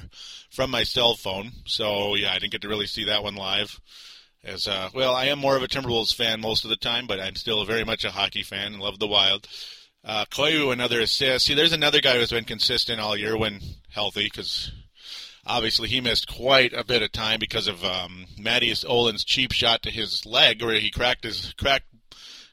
from 0.52 0.72
my 0.72 0.84
cell 0.84 1.16
phone. 1.16 1.52
So 1.66 2.16
yeah, 2.16 2.32
I 2.32 2.40
didn't 2.40 2.54
get 2.54 2.62
to 2.62 2.70
really 2.70 2.88
see 2.88 3.06
that 3.06 3.24
one 3.24 3.36
live. 3.36 3.80
As 4.44 4.68
uh, 4.68 4.90
well, 4.94 5.16
I 5.16 5.26
am 5.26 5.40
more 5.40 5.58
of 5.58 5.64
a 5.64 5.68
Timberwolves 5.68 6.14
fan 6.14 6.40
most 6.40 6.64
of 6.64 6.70
the 6.70 6.76
time, 6.76 7.08
but 7.08 7.20
I'm 7.20 7.36
still 7.36 7.66
very 7.66 7.84
much 7.84 8.06
a 8.06 8.12
hockey 8.12 8.44
fan 8.44 8.74
and 8.74 8.82
love 8.82 9.00
the 9.00 9.08
Wild. 9.08 9.48
Uh, 10.04 10.26
another 10.38 11.02
assist. 11.02 11.48
See, 11.48 11.56
there's 11.56 11.74
another 11.74 12.00
guy 12.00 12.18
who's 12.18 12.30
been 12.30 12.44
consistent 12.44 13.00
all 13.00 13.18
year 13.18 13.36
when 13.36 13.60
healthy, 13.90 14.26
because 14.26 14.72
obviously 15.48 15.90
he 15.90 16.00
missed 16.00 16.28
quite 16.28 16.74
a 16.74 16.84
bit 16.84 17.02
of 17.02 17.12
time 17.12 17.40
because 17.40 17.68
of 17.68 17.84
um, 17.84 18.28
Mattias 18.38 18.86
Ohlund's 18.86 19.24
cheap 19.24 19.52
shot 19.52 19.82
to 19.82 19.90
his 19.90 20.24
leg, 20.24 20.62
where 20.62 20.76
he 20.76 20.92
cracked 20.92 21.24
his 21.24 21.56
cracked 21.58 21.88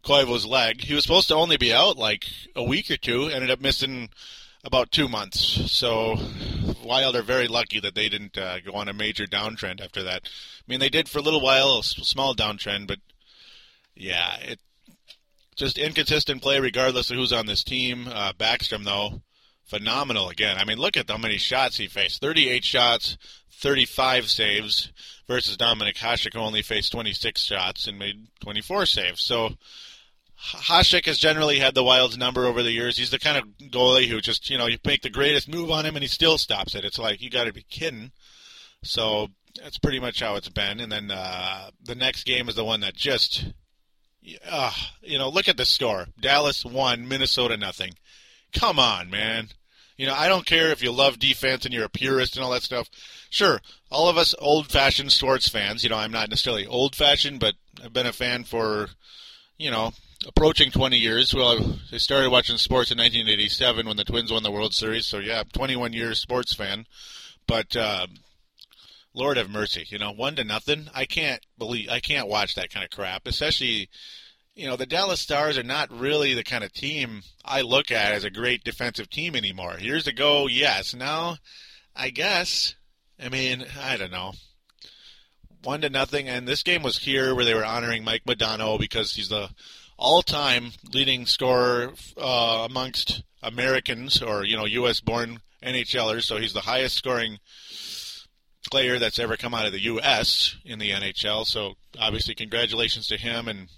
Koivu's 0.04 0.47
leg. 0.47 0.82
He 0.82 0.94
was 0.94 1.04
supposed 1.04 1.28
to 1.28 1.35
only 1.35 1.56
be 1.56 1.73
out 1.73 1.97
like 1.97 2.26
a 2.56 2.62
week 2.62 2.90
or 2.90 2.97
two, 2.97 3.26
ended 3.26 3.50
up 3.50 3.61
missing 3.61 4.09
about 4.64 4.90
two 4.90 5.09
months. 5.09 5.71
So 5.71 6.16
Wild 6.82 7.16
are 7.16 7.23
very 7.23 7.49
lucky 7.49 7.80
that 7.80 7.94
they 7.94 8.09
didn't 8.09 8.37
uh, 8.37 8.61
go 8.61 8.73
on 8.73 8.88
a 8.88 8.92
major 8.92 9.26
downtrend 9.26 9.80
after 9.80 10.02
that. 10.02 10.23
I 10.25 10.64
mean, 10.66 10.80
they 10.80 10.88
did 10.88 11.09
for 11.09 11.18
a 11.18 11.23
little 11.23 11.40
while, 11.40 11.78
a 11.78 11.82
small 11.82 12.35
downtrend, 12.35 12.87
but 12.87 12.99
yeah, 13.94 14.37
it 14.38 14.61
just 15.54 15.78
inconsistent 15.78 16.42
play 16.42 16.59
regardless 16.61 17.11
of 17.11 17.16
who's 17.16 17.32
on 17.32 17.47
this 17.47 17.62
team. 17.64 18.09
Uh, 18.09 18.32
Backstrom 18.32 18.85
though, 18.85 19.23
phenomenal 19.64 20.28
again. 20.28 20.56
I 20.59 20.64
mean, 20.64 20.78
look 20.78 20.97
at 20.97 21.11
how 21.11 21.18
many 21.18 21.38
shots 21.38 21.76
he 21.76 21.87
faced 21.87 22.21
38 22.21 22.64
shots, 22.64 23.16
35 23.62 24.28
saves, 24.28 24.92
versus 25.26 25.57
Dominik 25.57 25.97
Hasek, 25.97 26.35
who 26.35 26.40
only 26.40 26.62
faced 26.62 26.92
26 26.92 27.40
shots 27.40 27.87
and 27.87 27.99
made 27.99 28.28
24 28.40 28.87
saves. 28.87 29.23
So 29.23 29.50
Hasek 30.38 31.07
has 31.07 31.19
generally 31.19 31.59
had 31.59 31.75
the 31.75 31.85
Wild's 31.85 32.19
number 32.19 32.45
over 32.45 32.62
the 32.62 32.73
years. 32.73 32.99
He's 32.99 33.11
the 33.11 33.19
kind 33.19 33.38
of 33.38 33.71
goalie 33.71 34.09
who 34.09 34.21
just, 34.21 34.50
you 34.50 34.59
know, 34.59 34.66
you 34.66 34.78
make 34.85 35.02
the 35.02 35.11
greatest 35.11 35.49
move 35.49 35.71
on 35.71 35.87
him 35.87 35.97
and 35.97 36.02
he 36.02 36.09
still 36.09 36.38
stops 36.38 36.75
it. 36.75 36.85
It's 36.85 36.99
like, 36.99 37.23
you 37.23 37.31
got 37.31 37.45
to 37.45 37.52
be 37.52 37.62
kidding. 37.62 38.12
So 38.83 39.28
that's 39.62 39.78
pretty 39.78 40.00
much 40.00 40.21
how 40.21 40.35
it's 40.35 40.49
been. 40.49 40.81
And 40.81 40.90
then 40.90 41.11
uh, 41.11 41.71
the 41.83 41.95
next 41.95 42.25
game 42.25 42.49
is 42.49 42.57
the 42.57 42.64
one 42.64 42.81
that 42.81 42.95
just, 42.95 43.52
uh, 44.50 44.73
you 45.00 45.19
know, 45.19 45.28
look 45.28 45.49
at 45.49 45.57
the 45.57 45.64
score 45.64 46.07
Dallas 46.21 46.64
1, 46.64 47.07
Minnesota 47.07 47.57
nothing. 47.57 47.92
Come 48.52 48.78
on, 48.78 49.09
man. 49.09 49.49
You 50.02 50.09
know, 50.09 50.14
I 50.14 50.26
don't 50.26 50.44
care 50.44 50.73
if 50.73 50.82
you 50.82 50.90
love 50.90 51.21
defense 51.21 51.64
and 51.64 51.73
you're 51.73 51.85
a 51.85 51.88
purist 51.88 52.35
and 52.35 52.44
all 52.44 52.50
that 52.50 52.64
stuff. 52.64 52.90
Sure, 53.30 53.61
all 53.88 54.09
of 54.09 54.16
us 54.16 54.35
old 54.40 54.66
fashioned 54.66 55.12
sports 55.12 55.49
fans, 55.49 55.85
you 55.85 55.90
know, 55.90 55.97
I'm 55.97 56.11
not 56.11 56.28
necessarily 56.28 56.66
old 56.66 56.97
fashioned, 56.97 57.38
but 57.38 57.54
I've 57.80 57.92
been 57.92 58.09
a 58.09 58.12
fan 58.12 58.42
for, 58.42 58.88
you 59.59 59.71
know, 59.71 59.92
approaching 60.26 60.73
20 60.73 60.97
years. 60.97 61.32
Well, 61.32 61.78
I 61.92 61.99
started 61.99 62.32
watching 62.32 62.56
sports 62.56 62.90
in 62.90 62.99
1987 62.99 63.87
when 63.87 63.97
the 63.97 64.02
Twins 64.02 64.32
won 64.32 64.42
the 64.42 64.50
World 64.50 64.75
Series. 64.75 65.06
So 65.06 65.21
yeah, 65.21 65.44
21 65.52 65.92
years 65.92 66.18
sports 66.18 66.52
fan. 66.52 66.87
But 67.47 67.76
uh, 67.76 68.09
Lord 69.14 69.37
have 69.37 69.50
mercy, 69.50 69.87
you 69.88 69.99
know, 69.99 70.11
one 70.11 70.35
to 70.35 70.42
nothing. 70.42 70.88
I 70.92 71.04
can't 71.04 71.47
believe 71.56 71.88
I 71.88 72.00
can't 72.00 72.26
watch 72.26 72.56
that 72.56 72.71
kind 72.71 72.82
of 72.82 72.90
crap, 72.90 73.28
especially. 73.28 73.88
You 74.54 74.68
know, 74.68 74.76
the 74.76 74.87
Dallas 74.87 75.21
Stars 75.21 75.56
are 75.56 75.62
not 75.62 75.90
really 75.90 76.35
the 76.35 76.44
kind 76.44 76.62
of 76.62 76.73
team 76.73 77.23
I 77.44 77.62
look 77.62 77.90
at 77.90 78.12
as 78.12 78.25
a 78.25 78.30
great 78.30 78.64
defensive 78.64 79.09
team 79.09 79.35
anymore. 79.35 79.78
Years 79.80 80.06
ago, 80.06 80.47
yes. 80.47 80.94
Now, 80.94 81.38
I 81.97 82.11
guess. 82.11 82.75
I 83.23 83.28
mean, 83.28 83.64
I 83.80 83.97
don't 83.97 84.11
know 84.11 84.32
one 85.64 85.80
to 85.82 85.90
nothing. 85.90 86.28
And 86.28 86.47
this 86.47 86.62
game 86.62 86.82
was 86.82 86.99
here 86.99 87.35
where 87.35 87.44
they 87.44 87.54
were 87.54 87.64
honoring 87.64 88.04
Mike 88.04 88.25
Modano 88.25 88.78
because 88.78 89.14
he's 89.14 89.28
the 89.28 89.50
all-time 89.97 90.73
leading 90.92 91.26
scorer 91.26 91.92
uh, 92.16 92.66
amongst 92.68 93.23
Americans 93.42 94.23
or 94.23 94.44
you 94.44 94.56
know 94.56 94.64
U.S.-born 94.64 95.38
NHLers. 95.62 96.23
So 96.23 96.38
he's 96.38 96.52
the 96.52 96.61
highest 96.61 96.97
scoring 96.97 97.38
player 98.71 98.99
that's 98.99 99.18
ever 99.18 99.37
come 99.37 99.54
out 99.54 99.66
of 99.66 99.73
the 99.73 99.82
U.S. 99.82 100.56
in 100.64 100.78
the 100.78 100.90
NHL. 100.90 101.47
So 101.47 101.75
obviously, 101.99 102.35
congratulations 102.35 103.06
to 103.09 103.16
him. 103.16 103.49
And 103.49 103.68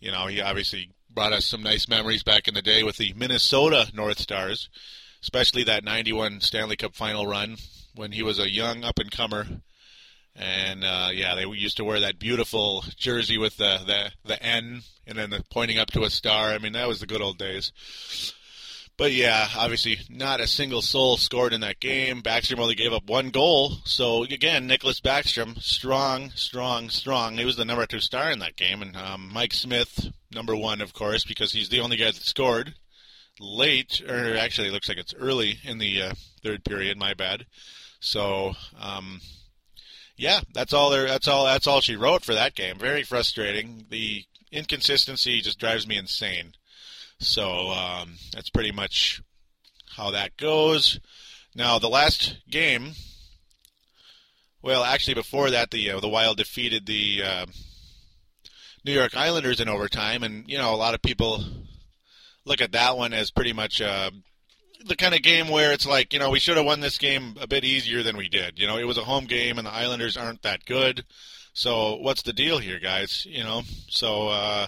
you 0.00 0.10
know, 0.10 0.26
he 0.26 0.40
obviously 0.40 0.90
brought 1.10 1.32
us 1.32 1.46
some 1.46 1.62
nice 1.62 1.88
memories 1.88 2.22
back 2.22 2.48
in 2.48 2.54
the 2.54 2.62
day 2.62 2.82
with 2.82 2.96
the 2.96 3.14
Minnesota 3.14 3.90
North 3.94 4.18
Stars, 4.18 4.68
especially 5.22 5.64
that 5.64 5.84
'91 5.84 6.40
Stanley 6.40 6.76
Cup 6.76 6.94
Final 6.94 7.26
run 7.26 7.56
when 7.94 8.12
he 8.12 8.22
was 8.22 8.38
a 8.38 8.50
young 8.50 8.84
up 8.84 8.98
and 8.98 9.10
comer 9.10 9.46
and 10.38 10.84
uh, 10.84 11.08
yeah, 11.12 11.34
they 11.34 11.44
used 11.46 11.78
to 11.78 11.84
wear 11.84 12.00
that 12.00 12.18
beautiful 12.18 12.84
jersey 12.96 13.38
with 13.38 13.56
the, 13.56 13.80
the 13.86 14.12
the 14.28 14.42
N 14.42 14.82
and 15.06 15.18
then 15.18 15.30
the 15.30 15.42
pointing 15.50 15.78
up 15.78 15.90
to 15.92 16.04
a 16.04 16.10
star. 16.10 16.50
I 16.50 16.58
mean, 16.58 16.74
that 16.74 16.88
was 16.88 17.00
the 17.00 17.06
good 17.06 17.22
old 17.22 17.38
days. 17.38 17.72
But 18.98 19.12
yeah, 19.12 19.48
obviously 19.56 19.98
not 20.08 20.40
a 20.40 20.46
single 20.46 20.80
soul 20.80 21.18
scored 21.18 21.52
in 21.52 21.60
that 21.60 21.80
game. 21.80 22.22
Backstrom 22.22 22.60
only 22.60 22.74
gave 22.74 22.94
up 22.94 23.04
one 23.06 23.28
goal. 23.28 23.72
So 23.84 24.24
again, 24.24 24.66
Nicholas 24.66 25.00
Backstrom, 25.00 25.60
strong, 25.60 26.30
strong, 26.30 26.88
strong. 26.88 27.36
He 27.36 27.44
was 27.44 27.56
the 27.56 27.66
number 27.66 27.84
two 27.84 28.00
star 28.00 28.30
in 28.30 28.38
that 28.38 28.56
game, 28.56 28.80
and 28.80 28.96
um, 28.96 29.30
Mike 29.32 29.52
Smith, 29.52 30.08
number 30.32 30.56
one, 30.56 30.80
of 30.80 30.94
course, 30.94 31.24
because 31.24 31.52
he's 31.52 31.68
the 31.68 31.80
only 31.80 31.98
guy 31.98 32.06
that 32.06 32.16
scored 32.16 32.74
late, 33.38 34.00
or 34.08 34.34
actually, 34.36 34.68
it 34.68 34.72
looks 34.72 34.88
like 34.88 34.98
it's 34.98 35.14
early 35.14 35.58
in 35.62 35.76
the 35.76 36.00
uh, 36.00 36.14
third 36.42 36.64
period. 36.64 36.96
My 36.96 37.12
bad. 37.12 37.44
So 38.00 38.54
um, 38.80 39.20
yeah, 40.16 40.40
that's 40.54 40.72
all 40.72 40.90
there. 40.90 41.06
That's 41.06 41.28
all. 41.28 41.44
That's 41.44 41.66
all 41.66 41.80
she 41.80 41.96
wrote 41.96 42.24
for 42.24 42.34
that 42.34 42.54
game. 42.54 42.78
Very 42.78 43.02
frustrating. 43.02 43.86
The 43.90 44.24
inconsistency 44.50 45.40
just 45.42 45.58
drives 45.58 45.86
me 45.86 45.96
insane. 45.98 46.52
So 47.18 47.70
um, 47.70 48.14
that's 48.32 48.50
pretty 48.50 48.72
much 48.72 49.22
how 49.96 50.10
that 50.10 50.36
goes. 50.36 51.00
Now 51.54 51.78
the 51.78 51.88
last 51.88 52.38
game. 52.50 52.92
Well, 54.62 54.82
actually, 54.82 55.14
before 55.14 55.50
that, 55.50 55.70
the 55.70 55.92
uh, 55.92 56.00
the 56.00 56.08
Wild 56.08 56.38
defeated 56.38 56.86
the 56.86 57.22
uh, 57.24 57.46
New 58.84 58.92
York 58.92 59.16
Islanders 59.16 59.60
in 59.60 59.68
overtime, 59.68 60.22
and 60.22 60.44
you 60.48 60.58
know 60.58 60.74
a 60.74 60.76
lot 60.76 60.94
of 60.94 61.02
people 61.02 61.44
look 62.44 62.60
at 62.60 62.72
that 62.72 62.96
one 62.96 63.12
as 63.12 63.30
pretty 63.30 63.52
much 63.52 63.80
uh, 63.80 64.10
the 64.86 64.96
kind 64.96 65.14
of 65.14 65.22
game 65.22 65.48
where 65.48 65.72
it's 65.72 65.86
like, 65.86 66.12
you 66.12 66.18
know, 66.18 66.30
we 66.30 66.38
should 66.38 66.56
have 66.56 66.64
won 66.66 66.80
this 66.80 66.98
game 66.98 67.36
a 67.40 67.46
bit 67.46 67.64
easier 67.64 68.02
than 68.02 68.16
we 68.16 68.28
did. 68.28 68.58
You 68.58 68.66
know, 68.66 68.78
it 68.78 68.86
was 68.86 68.98
a 68.98 69.04
home 69.04 69.24
game 69.24 69.58
and 69.58 69.66
the 69.66 69.72
Islanders 69.72 70.16
aren't 70.16 70.42
that 70.42 70.64
good. 70.64 71.04
So 71.52 71.96
what's 71.96 72.22
the 72.22 72.32
deal 72.32 72.58
here, 72.58 72.78
guys? 72.78 73.26
You 73.28 73.42
know, 73.42 73.62
so 73.88 74.28
uh, 74.28 74.66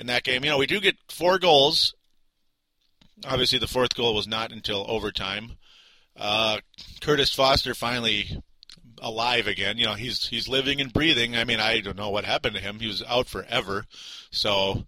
in 0.00 0.06
that 0.06 0.24
game, 0.24 0.42
you 0.42 0.50
know, 0.50 0.58
we 0.58 0.66
do 0.66 0.80
get 0.80 0.96
four 1.08 1.38
goals. 1.38 1.94
Obviously, 3.24 3.58
the 3.58 3.68
fourth 3.68 3.94
goal 3.94 4.14
was 4.14 4.26
not 4.26 4.50
until 4.50 4.86
overtime. 4.88 5.52
Uh, 6.16 6.58
Kurtis 7.00 7.34
Foster 7.34 7.74
finally 7.74 8.42
alive 9.02 9.46
again. 9.46 9.76
You 9.76 9.84
know, 9.84 9.94
he's 9.94 10.26
he's 10.26 10.48
living 10.48 10.80
and 10.80 10.90
breathing. 10.90 11.36
I 11.36 11.44
mean, 11.44 11.60
I 11.60 11.80
don't 11.80 11.98
know 11.98 12.08
what 12.08 12.24
happened 12.24 12.56
to 12.56 12.62
him. 12.62 12.80
He 12.80 12.86
was 12.86 13.02
out 13.06 13.26
forever. 13.26 13.84
So 14.30 14.86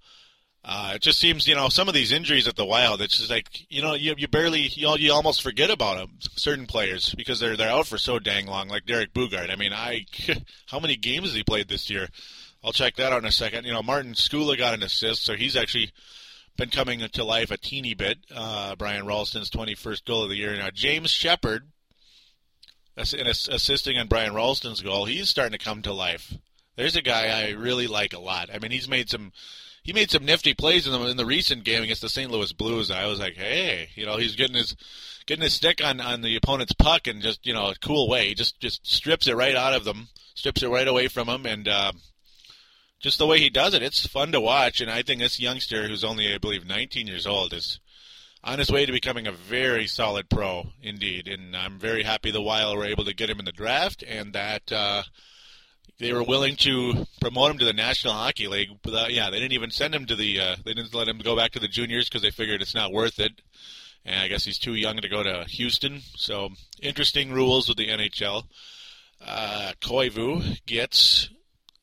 uh, 0.65 0.93
it 0.95 1.03
just 1.03 1.19
seems, 1.19 1.47
you 1.47 1.55
know, 1.55 1.69
some 1.69 1.89
of 1.89 1.95
these 1.95 2.11
injuries 2.11 2.49
at 2.49 2.57
the 2.57 2.65
Wild, 2.65 3.03
it's 3.03 3.19
just 3.19 3.31
like, 3.31 3.67
you 3.69 3.83
know, 3.83 3.95
you, 3.95 4.15
you 4.17 4.29
barely, 4.29 4.61
you, 4.61 4.97
you 4.97 5.13
almost 5.13 5.43
forget 5.43 5.71
about 5.71 5.99
them, 5.99 6.19
certain 6.37 6.67
players, 6.67 7.15
because 7.17 7.39
they're 7.39 7.57
they're 7.57 7.71
out 7.71 7.87
for 7.87 7.99
so 7.99 8.19
dang 8.19 8.47
long, 8.47 8.69
like 8.69 8.87
Derek 8.87 9.13
Boogaard. 9.13 9.51
I 9.51 9.57
mean, 9.57 9.73
I, 9.75 10.07
how 10.67 10.81
many 10.81 10.97
games 10.97 11.27
has 11.27 11.35
he 11.35 11.43
played 11.43 11.69
this 11.69 11.91
year? 11.91 12.09
I'll 12.65 12.73
check 12.73 12.97
that 12.97 13.13
out 13.13 13.19
in 13.19 13.29
a 13.29 13.33
second. 13.33 13.65
You 13.65 13.73
know, 13.73 13.83
Martin 13.83 14.15
Skoula 14.15 14.57
got 14.57 14.75
an 14.75 14.83
assist, 14.83 15.25
so 15.25 15.35
he's 15.35 15.57
actually 15.57 15.91
been 16.57 16.71
coming 16.71 17.01
to 17.01 17.25
life 17.25 17.51
a 17.51 17.57
teeny 17.57 17.95
bit. 17.95 18.19
Uh, 18.35 18.77
Brian 18.77 19.07
Rolston's 19.07 19.51
21st 19.51 20.05
goal 20.05 20.25
of 20.25 20.31
the 20.31 20.37
year. 20.37 20.57
Now, 20.57 20.71
James 20.71 21.11
Sheppard, 21.11 21.69
assisting 22.97 23.99
on 23.99 24.07
Brian 24.09 24.35
Rolston's 24.35 24.81
goal, 24.81 25.07
he's 25.07 25.29
starting 25.29 25.59
to 25.59 25.65
come 25.65 25.83
to 25.83 25.93
life. 25.93 26.35
There's 26.77 26.97
a 26.97 27.03
guy 27.03 27.29
I 27.29 27.51
really 27.51 27.87
like 27.87 28.13
a 28.13 28.21
lot. 28.21 28.49
I 28.53 28.59
mean, 28.59 28.71
he's 28.71 28.89
made 28.89 29.11
some 29.11 29.33
he 29.83 29.93
made 29.93 30.11
some 30.11 30.25
nifty 30.25 30.55
plays 30.55 30.87
in 30.87 30.93
the 30.93 31.01
in 31.07 31.17
the 31.17 31.27
recent 31.27 31.65
game 31.65 31.83
against 31.83 32.03
the 32.03 32.09
St. 32.09 32.31
Louis 32.31 32.53
Blues. 32.53 32.91
I 32.91 33.07
was 33.07 33.19
like, 33.19 33.35
hey, 33.35 33.89
you 33.95 34.07
know, 34.07 34.17
he's 34.17 34.37
getting 34.37 34.57
his 34.57 34.77
getting 35.27 35.43
his 35.43 35.55
stick 35.55 35.85
on 35.85 36.01
on 36.01 36.23
the 36.23 36.37
opponent's 36.37 36.73
puck 36.73 37.07
and 37.07 37.21
just 37.21 37.45
you 37.47 37.53
know 37.53 37.71
a 37.71 37.75
cool 37.75 38.09
way. 38.09 38.29
He 38.29 38.35
just 38.35 38.61
just 38.61 38.87
strips 38.87 39.27
it 39.27 39.37
right 39.37 39.57
out 39.57 39.75
of 39.75 39.85
them, 39.85 40.09
strips 40.35 40.63
it 40.63 40.69
right 40.69 40.89
away 40.89 41.09
from 41.09 41.29
him, 41.29 41.47
and 41.47 41.67
uh, 41.69 41.93
just 43.03 43.19
the 43.19 43.27
way 43.27 43.39
he 43.39 43.51
does 43.51 43.75
it, 43.75 43.83
it's 43.83 44.07
fun 44.07 44.33
to 44.33 44.41
watch. 44.41 44.81
And 44.81 44.91
I 44.91 45.03
think 45.03 45.21
this 45.21 45.41
youngster, 45.41 45.87
who's 45.87 46.05
only 46.05 46.33
I 46.33 46.39
believe 46.39 46.65
19 46.67 47.07
years 47.07 47.27
old, 47.27 47.53
is 47.53 47.81
on 48.43 48.59
his 48.59 48.71
way 48.71 48.87
to 48.87 48.93
becoming 48.93 49.27
a 49.27 49.33
very 49.33 49.87
solid 49.87 50.31
pro 50.31 50.69
indeed. 50.81 51.29
And 51.29 51.57
I'm 51.57 51.79
very 51.79 52.05
happy 52.05 52.31
the 52.31 52.41
Wild 52.41 52.79
were 52.79 52.87
able 52.87 53.05
to 53.05 53.15
get 53.15 53.29
him 53.29 53.39
in 53.39 53.45
the 53.45 53.53
draft 53.53 54.03
and 54.03 54.33
that. 54.33 54.73
Uh, 54.73 55.03
they 55.99 56.13
were 56.13 56.23
willing 56.25 56.57
to 56.57 57.07
promote 57.21 57.53
him 57.53 57.59
to 57.59 57.65
the 57.65 57.73
National 57.73 58.15
Hockey 58.15 58.49
League. 58.49 58.71
But 58.83 58.95
uh, 58.95 59.07
yeah, 59.09 59.31
they 59.31 59.39
didn't 59.39 59.53
even 59.53 59.71
send 59.71 59.95
him 59.95 60.07
to 60.07 60.17
the. 60.17 60.41
Uh, 60.41 60.57
they 60.65 60.75
didn't 60.75 60.95
let 60.95 61.09
him 61.09 61.19
go 61.19 61.37
back 61.37 61.53
to 61.53 61.61
the 61.61 61.69
juniors 61.69 62.09
because 62.09 62.23
they 62.23 62.31
figured 62.31 62.61
it's 62.61 62.75
not 62.75 62.93
worth 62.93 63.21
it. 63.21 63.41
And 64.05 64.21
I 64.21 64.27
guess 64.29 64.45
he's 64.45 64.59
too 64.59 64.75
young 64.75 64.97
to 64.97 65.09
go 65.09 65.23
to 65.23 65.45
Houston. 65.45 66.01
So 66.17 66.51
interesting 66.81 67.33
rules 67.33 67.69
with 67.69 67.79
the 67.79 67.89
NHL. 67.89 68.45
Uh, 69.25 69.73
Koivu 69.81 70.65
gets 70.67 71.29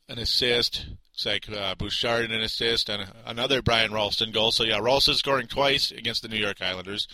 an 0.09 0.19
assist. 0.19 0.85
Like 1.25 1.49
uh, 1.49 1.75
Bouchard 1.75 2.25
and 2.25 2.33
an 2.33 2.41
assist 2.41 2.89
and 2.89 3.11
another 3.25 3.61
Brian 3.61 3.91
Rolston 3.91 4.31
goal. 4.31 4.51
So 4.51 4.63
yeah, 4.63 4.79
Rolston 4.79 5.15
scoring 5.15 5.47
twice 5.47 5.91
against 5.91 6.21
the 6.21 6.27
New 6.27 6.37
York 6.37 6.61
Islanders. 6.61 7.07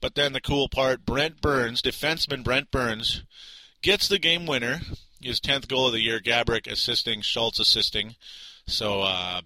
But 0.00 0.14
then 0.14 0.32
the 0.32 0.40
cool 0.40 0.68
part, 0.68 1.04
Brent 1.04 1.40
Burns, 1.40 1.80
defenseman 1.80 2.42
Brent 2.42 2.70
Burns, 2.70 3.22
gets 3.82 4.08
the 4.08 4.18
game 4.18 4.46
winner 4.46 4.80
his 5.22 5.40
10th 5.40 5.68
goal 5.68 5.86
of 5.86 5.92
the 5.92 6.00
year. 6.00 6.20
Gaborik 6.20 6.70
assisting, 6.70 7.22
Schultz 7.22 7.58
assisting. 7.58 8.16
So, 8.66 9.02
uh, 9.02 9.42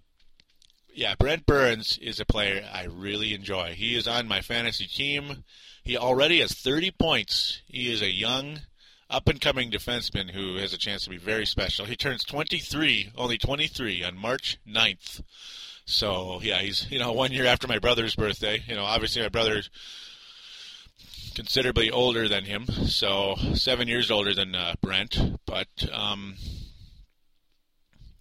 yeah, 0.93 1.15
Brent 1.19 1.47
Burns 1.47 1.99
is 1.99 2.19
a 2.19 2.25
player 2.25 2.67
I 2.73 2.85
really 2.85 3.35
enjoy. 3.35 3.75
He 3.75 3.97
is 3.97 4.09
on 4.09 4.27
my 4.27 4.41
fantasy 4.41 4.87
team. 4.87 5.45
He 5.85 5.97
already 5.97 6.41
has 6.41 6.53
30 6.53 6.91
points. 6.93 7.61
He 7.67 7.93
is 7.93 8.03
a 8.03 8.11
young, 8.11 8.61
up 9.09 9.29
and 9.29 9.41
coming 9.41 9.71
defenseman 9.71 10.31
who 10.31 10.57
has 10.57 10.73
a 10.73 10.79
chance 10.79 11.05
to 11.05 11.11
be 11.11 11.19
very 11.19 11.47
special. 11.47 11.87
He 11.87 11.97
turns 11.97 12.25
23, 12.25 13.13
only 13.17 13.39
23, 13.39 14.03
on 14.03 14.17
March 14.17 14.59
9th. 14.69 15.23
So, 15.85 16.41
yeah, 16.43 16.59
he's, 16.59 16.91
you 16.91 16.99
know, 16.99 17.13
one 17.13 17.33
year 17.33 17.47
after 17.47 17.69
my 17.69 17.79
brother's 17.79 18.17
birthday. 18.17 18.63
You 18.67 18.75
know, 18.75 18.85
obviously 18.85 19.23
my 19.23 19.29
brother's 19.29 19.71
considerably 21.37 21.91
older 21.91 22.29
than 22.29 22.47
him, 22.47 22.67
so 22.67 23.37
seven 23.55 23.87
years 23.87 24.11
older 24.11 24.35
than 24.35 24.55
uh, 24.55 24.75
Brent. 24.81 25.39
But 25.47 25.69
um, 25.93 26.37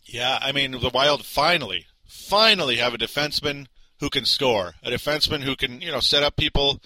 yeah, 0.03 0.37
I 0.41 0.51
mean, 0.51 0.71
the 0.71 0.91
Wild 0.93 1.25
finally, 1.25 1.87
finally 2.05 2.75
have 2.75 2.93
a 2.93 2.97
defenseman 2.97 3.67
who 4.01 4.09
can 4.09 4.25
score, 4.25 4.75
a 4.83 4.89
defenseman 4.89 5.41
who 5.41 5.55
can 5.55 5.81
you 5.81 5.91
know 5.91 6.01
set 6.01 6.23
up 6.23 6.35
people. 6.35 6.81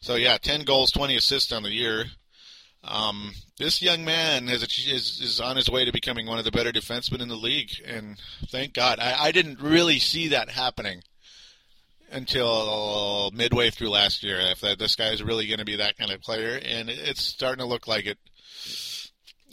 So 0.00 0.16
yeah, 0.16 0.38
10 0.38 0.64
goals, 0.64 0.90
20 0.90 1.16
assists 1.16 1.52
on 1.52 1.62
the 1.62 1.72
year. 1.72 2.06
Um, 2.86 3.32
this 3.58 3.80
young 3.80 4.04
man 4.04 4.48
has 4.48 4.62
is, 4.62 5.20
is 5.20 5.40
on 5.40 5.56
his 5.56 5.70
way 5.70 5.84
to 5.84 5.92
becoming 5.92 6.26
one 6.26 6.38
of 6.38 6.44
the 6.44 6.50
better 6.50 6.72
defensemen 6.72 7.22
in 7.22 7.28
the 7.28 7.36
league, 7.36 7.70
and 7.84 8.20
thank 8.48 8.74
God. 8.74 8.98
I, 8.98 9.26
I 9.26 9.32
didn't 9.32 9.60
really 9.60 9.98
see 9.98 10.28
that 10.28 10.50
happening 10.50 11.02
until 12.10 13.30
midway 13.32 13.70
through 13.70 13.88
last 13.88 14.22
year. 14.22 14.38
If 14.38 14.60
that 14.60 14.78
this 14.78 14.96
guy 14.96 15.10
is 15.10 15.22
really 15.22 15.46
going 15.46 15.60
to 15.60 15.64
be 15.64 15.76
that 15.76 15.96
kind 15.96 16.10
of 16.10 16.20
player, 16.20 16.60
and 16.62 16.90
it's 16.90 17.22
starting 17.22 17.60
to 17.60 17.68
look 17.68 17.88
like 17.88 18.06
it. 18.06 18.18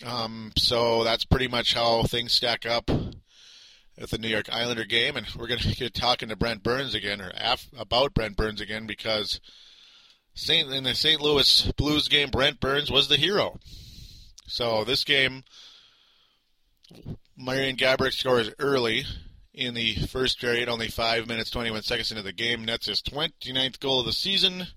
Um, 0.05 0.51
so 0.57 1.03
that's 1.03 1.25
pretty 1.25 1.47
much 1.47 1.73
how 1.73 2.03
things 2.03 2.33
stack 2.33 2.65
up 2.65 2.89
at 2.89 4.09
the 4.09 4.17
New 4.17 4.27
York 4.27 4.47
Islander 4.51 4.85
game, 4.85 5.15
and 5.15 5.27
we're 5.37 5.47
going 5.47 5.59
to 5.59 5.75
get 5.75 5.93
talking 5.93 6.29
to 6.29 6.35
Brent 6.35 6.63
Burns 6.63 6.95
again, 6.95 7.21
or 7.21 7.31
af- 7.35 7.67
about 7.77 8.13
Brent 8.13 8.35
Burns 8.35 8.59
again, 8.59 8.87
because 8.87 9.39
Saint 10.33 10.71
in 10.71 10.83
the 10.83 10.95
St. 10.95 11.21
Louis 11.21 11.71
Blues 11.77 12.07
game, 12.07 12.29
Brent 12.29 12.59
Burns 12.59 12.91
was 12.91 13.07
the 13.07 13.17
hero. 13.17 13.59
So 14.47 14.83
this 14.83 15.03
game, 15.03 15.43
Marian 17.37 17.77
Gaborik 17.77 18.13
scores 18.13 18.49
early 18.59 19.05
in 19.53 19.73
the 19.73 19.95
first 20.07 20.39
period, 20.39 20.69
only 20.69 20.87
5 20.87 21.27
minutes 21.27 21.49
21 21.49 21.83
seconds 21.83 22.11
into 22.11 22.23
the 22.23 22.33
game. 22.33 22.65
Nets 22.65 22.87
his 22.87 23.01
29th 23.01 23.79
goal 23.79 23.99
of 23.99 24.05
the 24.05 24.13
season. 24.13 24.67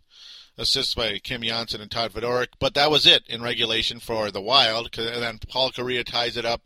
Assists 0.57 0.95
by 0.95 1.19
Kim 1.19 1.43
Johnsson 1.43 1.81
and 1.81 1.91
Todd 1.91 2.13
Fedoruk. 2.13 2.49
But 2.61 2.75
that 2.75 2.91
was 2.91 3.07
it 3.07 3.25
in 3.27 3.43
regulation 3.43 3.99
for 3.99 4.31
the 4.31 4.41
Wild. 4.41 4.97
And 4.97 5.23
then 5.23 5.39
Paul 5.49 5.71
Kariya 5.71 6.05
ties 6.05 6.37
it 6.37 6.45
up 6.45 6.63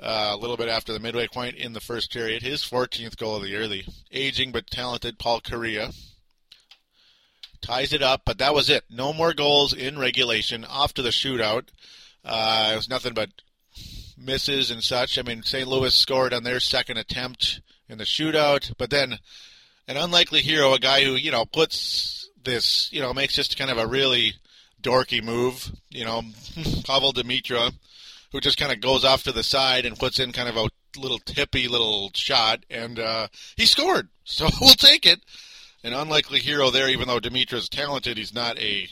uh, 0.00 0.32
a 0.32 0.36
little 0.36 0.56
bit 0.56 0.68
after 0.68 0.92
the 0.92 0.98
midway 0.98 1.28
point 1.28 1.54
in 1.54 1.72
the 1.72 1.80
first 1.80 2.12
period. 2.12 2.42
His 2.42 2.62
14th 2.62 3.16
goal 3.16 3.36
of 3.36 3.42
the 3.42 3.50
year. 3.50 3.68
The 3.68 3.84
aging 4.10 4.50
but 4.50 4.66
talented 4.66 5.18
Paul 5.20 5.40
Kariya 5.40 5.94
ties 7.60 7.92
it 7.92 8.02
up, 8.02 8.22
but 8.24 8.38
that 8.38 8.54
was 8.54 8.68
it. 8.70 8.84
No 8.90 9.12
more 9.12 9.34
goals 9.34 9.72
in 9.72 9.98
regulation. 9.98 10.64
Off 10.64 10.94
to 10.94 11.02
the 11.02 11.10
shootout. 11.10 11.68
Uh, 12.24 12.70
it 12.72 12.76
was 12.76 12.88
nothing 12.88 13.14
but 13.14 13.30
misses 14.16 14.70
and 14.70 14.82
such. 14.82 15.18
I 15.18 15.22
mean, 15.22 15.42
St. 15.42 15.68
Louis 15.68 15.94
scored 15.94 16.34
on 16.34 16.42
their 16.42 16.60
second 16.60 16.98
attempt 16.98 17.60
in 17.88 17.98
the 17.98 18.04
shootout, 18.04 18.72
but 18.76 18.90
then 18.90 19.18
an 19.86 19.96
unlikely 19.96 20.42
hero, 20.42 20.74
a 20.74 20.78
guy 20.78 21.04
who 21.04 21.12
you 21.12 21.30
know 21.30 21.44
puts 21.44 22.28
this, 22.42 22.92
you 22.92 23.00
know, 23.00 23.14
makes 23.14 23.34
just 23.34 23.58
kind 23.58 23.70
of 23.70 23.78
a 23.78 23.86
really 23.86 24.34
dorky 24.82 25.22
move. 25.22 25.70
You 25.90 26.04
know, 26.04 26.22
Pavel 26.84 27.12
Demitra, 27.12 27.72
who 28.32 28.40
just 28.40 28.58
kind 28.58 28.72
of 28.72 28.80
goes 28.80 29.04
off 29.04 29.22
to 29.24 29.32
the 29.32 29.42
side 29.42 29.86
and 29.86 29.98
puts 29.98 30.18
in 30.18 30.32
kind 30.32 30.48
of 30.48 30.56
a 30.56 30.68
little 30.98 31.18
tippy 31.18 31.68
little 31.68 32.10
shot, 32.14 32.64
and 32.70 32.98
uh, 32.98 33.28
he 33.56 33.66
scored. 33.66 34.08
So 34.30 34.46
we'll 34.60 34.74
take 34.74 35.06
it 35.06 35.20
an 35.82 35.92
unlikely 35.92 36.40
hero 36.40 36.70
there, 36.70 36.88
even 36.88 37.08
though 37.08 37.20
Demitra's 37.20 37.68
talented, 37.68 38.18
he's 38.18 38.34
not 38.34 38.58
a 38.58 38.88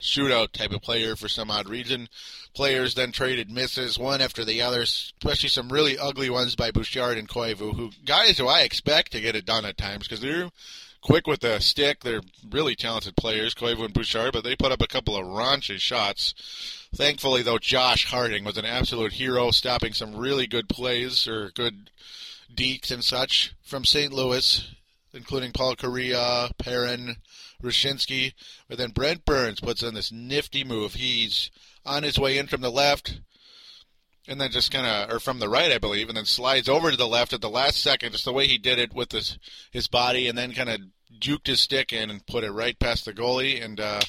shootout 0.00 0.52
type 0.52 0.72
of 0.72 0.82
player 0.82 1.16
for 1.16 1.28
some 1.28 1.50
odd 1.50 1.68
reason. 1.68 2.08
Players 2.54 2.94
then 2.94 3.12
traded 3.12 3.50
misses 3.50 3.98
one 3.98 4.20
after 4.20 4.44
the 4.44 4.62
other, 4.62 4.82
especially 4.82 5.48
some 5.48 5.70
really 5.70 5.98
ugly 5.98 6.30
ones 6.30 6.54
by 6.54 6.70
Bouchard 6.70 7.18
and 7.18 7.28
Koivu, 7.28 7.74
who 7.74 7.90
guys 8.04 8.38
who 8.38 8.46
I 8.46 8.60
expect 8.60 9.12
to 9.12 9.20
get 9.20 9.36
it 9.36 9.46
done 9.46 9.64
at 9.64 9.78
times 9.78 10.06
because 10.06 10.20
they're 10.20 10.50
quick 11.02 11.26
with 11.26 11.40
the 11.40 11.60
stick. 11.60 12.00
They're 12.00 12.22
really 12.50 12.74
talented 12.74 13.16
players, 13.16 13.54
Koivu 13.54 13.84
and 13.84 13.94
Bouchard, 13.94 14.32
but 14.32 14.44
they 14.44 14.56
put 14.56 14.72
up 14.72 14.82
a 14.82 14.86
couple 14.86 15.16
of 15.16 15.24
raunchy 15.24 15.78
shots. 15.78 16.34
Thankfully, 16.94 17.42
though, 17.42 17.58
Josh 17.58 18.06
Harding 18.06 18.44
was 18.44 18.56
an 18.56 18.64
absolute 18.64 19.14
hero, 19.14 19.50
stopping 19.50 19.92
some 19.92 20.16
really 20.16 20.46
good 20.46 20.68
plays 20.68 21.26
or 21.28 21.50
good 21.50 21.90
dekes 22.54 22.90
and 22.90 23.04
such 23.04 23.54
from 23.62 23.84
St. 23.84 24.12
Louis 24.12 24.75
including 25.16 25.52
Paul 25.52 25.74
Kariya, 25.74 26.50
Perron, 26.58 27.16
Rushinsky. 27.62 28.34
But 28.68 28.78
then 28.78 28.90
Brent 28.90 29.24
Burns 29.24 29.60
puts 29.60 29.82
in 29.82 29.94
this 29.94 30.12
nifty 30.12 30.62
move. 30.62 30.94
He's 30.94 31.50
on 31.84 32.02
his 32.02 32.18
way 32.18 32.38
in 32.38 32.46
from 32.46 32.60
the 32.60 32.70
left, 32.70 33.20
and 34.28 34.40
then 34.40 34.50
just 34.50 34.70
kind 34.70 34.86
of, 34.86 35.10
or 35.10 35.18
from 35.18 35.38
the 35.38 35.48
right, 35.48 35.72
I 35.72 35.78
believe, 35.78 36.08
and 36.08 36.16
then 36.16 36.26
slides 36.26 36.68
over 36.68 36.90
to 36.90 36.96
the 36.96 37.08
left 37.08 37.32
at 37.32 37.40
the 37.40 37.50
last 37.50 37.82
second. 37.82 38.12
Just 38.12 38.24
the 38.24 38.32
way 38.32 38.46
he 38.46 38.58
did 38.58 38.78
it 38.78 38.94
with 38.94 39.12
his 39.12 39.38
his 39.70 39.88
body, 39.88 40.28
and 40.28 40.36
then 40.36 40.52
kind 40.52 40.68
of 40.68 40.80
juked 41.18 41.46
his 41.46 41.60
stick 41.60 41.92
in 41.92 42.10
and 42.10 42.26
put 42.26 42.44
it 42.44 42.52
right 42.52 42.78
past 42.78 43.04
the 43.04 43.12
goalie, 43.12 43.64
and 43.64 43.80
uh, 43.80 44.00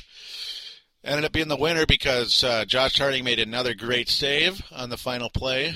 ended 1.04 1.26
up 1.26 1.32
being 1.32 1.48
the 1.48 1.56
winner 1.56 1.86
because 1.86 2.44
uh, 2.44 2.66
Josh 2.66 3.00
Harding 3.00 3.24
made 3.24 3.40
another 3.40 3.74
great 3.74 4.10
save 4.10 4.62
on 4.72 4.90
the 4.90 4.98
final 4.98 5.30
play, 5.30 5.74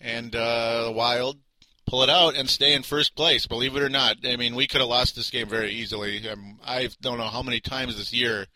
and 0.00 0.34
uh, 0.34 0.84
the 0.84 0.92
Wild 0.92 1.38
pull 1.92 2.02
it 2.02 2.08
out 2.08 2.34
and 2.34 2.48
stay 2.48 2.72
in 2.72 2.82
first 2.82 3.14
place. 3.14 3.46
Believe 3.46 3.76
it 3.76 3.82
or 3.82 3.90
not, 3.90 4.16
I 4.24 4.36
mean 4.36 4.54
we 4.54 4.66
could 4.66 4.80
have 4.80 4.88
lost 4.88 5.14
this 5.14 5.28
game 5.28 5.46
very 5.46 5.72
easily. 5.72 6.26
Um, 6.26 6.58
I 6.64 6.88
don't 7.02 7.18
know 7.18 7.28
how 7.28 7.42
many 7.42 7.60
times 7.60 7.98
this 7.98 8.14
year 8.14 8.46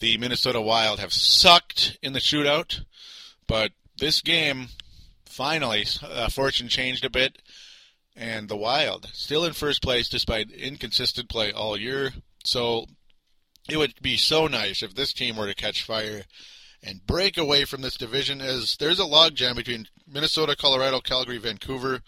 the 0.00 0.18
Minnesota 0.18 0.60
Wild 0.60 0.98
have 0.98 1.12
sucked 1.12 1.96
in 2.02 2.14
the 2.14 2.18
shootout, 2.18 2.80
but 3.46 3.70
this 3.98 4.20
game 4.20 4.70
finally 5.24 5.86
uh, 6.02 6.28
fortune 6.30 6.66
changed 6.66 7.04
a 7.04 7.10
bit, 7.10 7.40
and 8.16 8.48
the 8.48 8.56
Wild 8.56 9.08
still 9.12 9.44
in 9.44 9.52
first 9.52 9.80
place 9.80 10.08
despite 10.08 10.50
inconsistent 10.50 11.28
play 11.28 11.52
all 11.52 11.78
year. 11.78 12.10
So 12.42 12.86
it 13.70 13.76
would 13.76 13.94
be 14.02 14.16
so 14.16 14.48
nice 14.48 14.82
if 14.82 14.96
this 14.96 15.12
team 15.12 15.36
were 15.36 15.46
to 15.46 15.54
catch 15.54 15.84
fire 15.84 16.24
and 16.82 17.06
break 17.06 17.38
away 17.38 17.64
from 17.64 17.82
this 17.82 17.96
division 17.96 18.40
as 18.40 18.76
there's 18.80 18.98
a 18.98 19.04
logjam 19.04 19.54
between 19.54 19.86
Minnesota, 20.08 20.56
Colorado, 20.56 20.98
Calgary, 20.98 21.38
Vancouver 21.38 22.00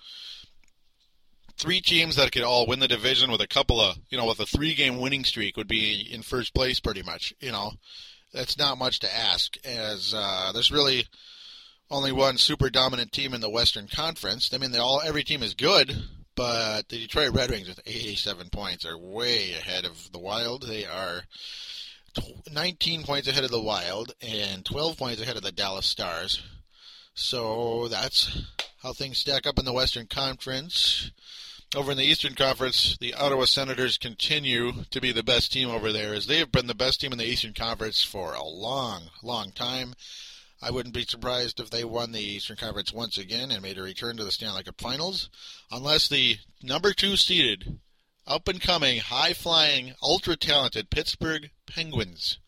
three 1.60 1.80
teams 1.80 2.16
that 2.16 2.32
could 2.32 2.42
all 2.42 2.66
win 2.66 2.80
the 2.80 2.88
division 2.88 3.30
with 3.30 3.40
a 3.40 3.46
couple 3.46 3.80
of, 3.80 3.98
you 4.08 4.16
know, 4.16 4.26
with 4.26 4.40
a 4.40 4.46
three 4.46 4.74
game 4.74 4.98
winning 4.98 5.24
streak 5.24 5.56
would 5.56 5.68
be 5.68 6.08
in 6.10 6.22
first 6.22 6.54
place 6.54 6.80
pretty 6.80 7.02
much. 7.02 7.34
You 7.40 7.52
know, 7.52 7.72
that's 8.32 8.58
not 8.58 8.78
much 8.78 9.00
to 9.00 9.14
ask 9.14 9.56
as 9.64 10.14
uh, 10.16 10.50
there's 10.52 10.72
really 10.72 11.06
only 11.90 12.12
one 12.12 12.38
super 12.38 12.70
dominant 12.70 13.12
team 13.12 13.34
in 13.34 13.40
the 13.40 13.50
Western 13.50 13.88
Conference. 13.88 14.50
I 14.54 14.58
mean, 14.58 14.72
they 14.72 14.78
all 14.78 15.02
every 15.04 15.24
team 15.24 15.42
is 15.42 15.54
good, 15.54 15.94
but 16.34 16.88
the 16.88 16.98
Detroit 16.98 17.34
Red 17.34 17.50
Wings 17.50 17.68
with 17.68 17.80
87 17.86 18.48
points 18.50 18.86
are 18.86 18.96
way 18.96 19.52
ahead 19.52 19.84
of 19.84 20.10
the 20.12 20.18
Wild. 20.18 20.66
They 20.66 20.86
are 20.86 21.22
19 22.52 23.02
points 23.02 23.28
ahead 23.28 23.44
of 23.44 23.50
the 23.50 23.60
Wild 23.60 24.14
and 24.22 24.64
12 24.64 24.96
points 24.96 25.20
ahead 25.20 25.36
of 25.36 25.42
the 25.42 25.52
Dallas 25.52 25.86
Stars. 25.86 26.42
So 27.14 27.88
that's 27.88 28.42
how 28.82 28.92
things 28.92 29.18
stack 29.18 29.46
up 29.46 29.58
in 29.58 29.64
the 29.64 29.72
Western 29.72 30.06
Conference. 30.06 31.10
Over 31.76 31.92
in 31.92 31.98
the 31.98 32.04
Eastern 32.04 32.34
Conference, 32.34 32.96
the 32.98 33.14
Ottawa 33.14 33.44
Senators 33.44 33.96
continue 33.96 34.72
to 34.90 35.00
be 35.00 35.12
the 35.12 35.22
best 35.22 35.52
team 35.52 35.70
over 35.70 35.92
there, 35.92 36.14
as 36.14 36.26
they 36.26 36.38
have 36.38 36.50
been 36.50 36.66
the 36.66 36.74
best 36.74 37.00
team 37.00 37.12
in 37.12 37.18
the 37.18 37.24
Eastern 37.24 37.54
Conference 37.54 38.02
for 38.02 38.34
a 38.34 38.42
long, 38.42 39.02
long 39.22 39.52
time. 39.52 39.94
I 40.60 40.72
wouldn't 40.72 40.96
be 40.96 41.04
surprised 41.04 41.60
if 41.60 41.70
they 41.70 41.84
won 41.84 42.10
the 42.10 42.18
Eastern 42.18 42.56
Conference 42.56 42.92
once 42.92 43.18
again 43.18 43.52
and 43.52 43.62
made 43.62 43.78
a 43.78 43.82
return 43.82 44.16
to 44.16 44.24
the 44.24 44.32
Stanley 44.32 44.64
Cup 44.64 44.80
Finals, 44.80 45.30
unless 45.70 46.08
the 46.08 46.38
number 46.60 46.92
two 46.92 47.16
seeded, 47.16 47.78
up 48.26 48.48
and 48.48 48.60
coming, 48.60 48.98
high 48.98 49.32
flying, 49.32 49.94
ultra 50.02 50.34
talented 50.34 50.90
Pittsburgh 50.90 51.52
Penguins 51.66 52.38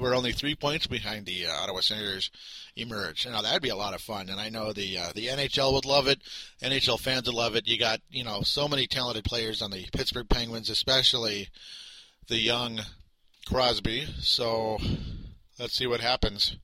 who 0.00 0.06
are 0.06 0.14
only 0.14 0.32
three 0.32 0.54
points 0.54 0.86
behind 0.86 1.26
the 1.26 1.46
uh, 1.46 1.52
Ottawa 1.52 1.80
Senators, 1.80 2.30
emerge. 2.74 3.26
Now 3.26 3.42
that'd 3.42 3.62
be 3.62 3.68
a 3.68 3.76
lot 3.76 3.94
of 3.94 4.00
fun, 4.00 4.28
and 4.28 4.40
I 4.40 4.48
know 4.48 4.72
the 4.72 4.98
uh, 4.98 5.12
the 5.14 5.26
NHL 5.26 5.74
would 5.74 5.84
love 5.84 6.08
it. 6.08 6.20
NHL 6.62 6.98
fans 6.98 7.26
would 7.26 7.34
love 7.34 7.54
it. 7.54 7.68
You 7.68 7.78
got 7.78 8.00
you 8.10 8.24
know 8.24 8.40
so 8.42 8.66
many 8.66 8.86
talented 8.86 9.24
players 9.24 9.60
on 9.62 9.70
the 9.70 9.86
Pittsburgh 9.92 10.28
Penguins, 10.28 10.70
especially 10.70 11.48
the 12.28 12.38
young 12.38 12.80
Crosby. 13.46 14.06
So 14.20 14.78
let's 15.58 15.74
see 15.74 15.86
what 15.86 16.00
happens. 16.00 16.56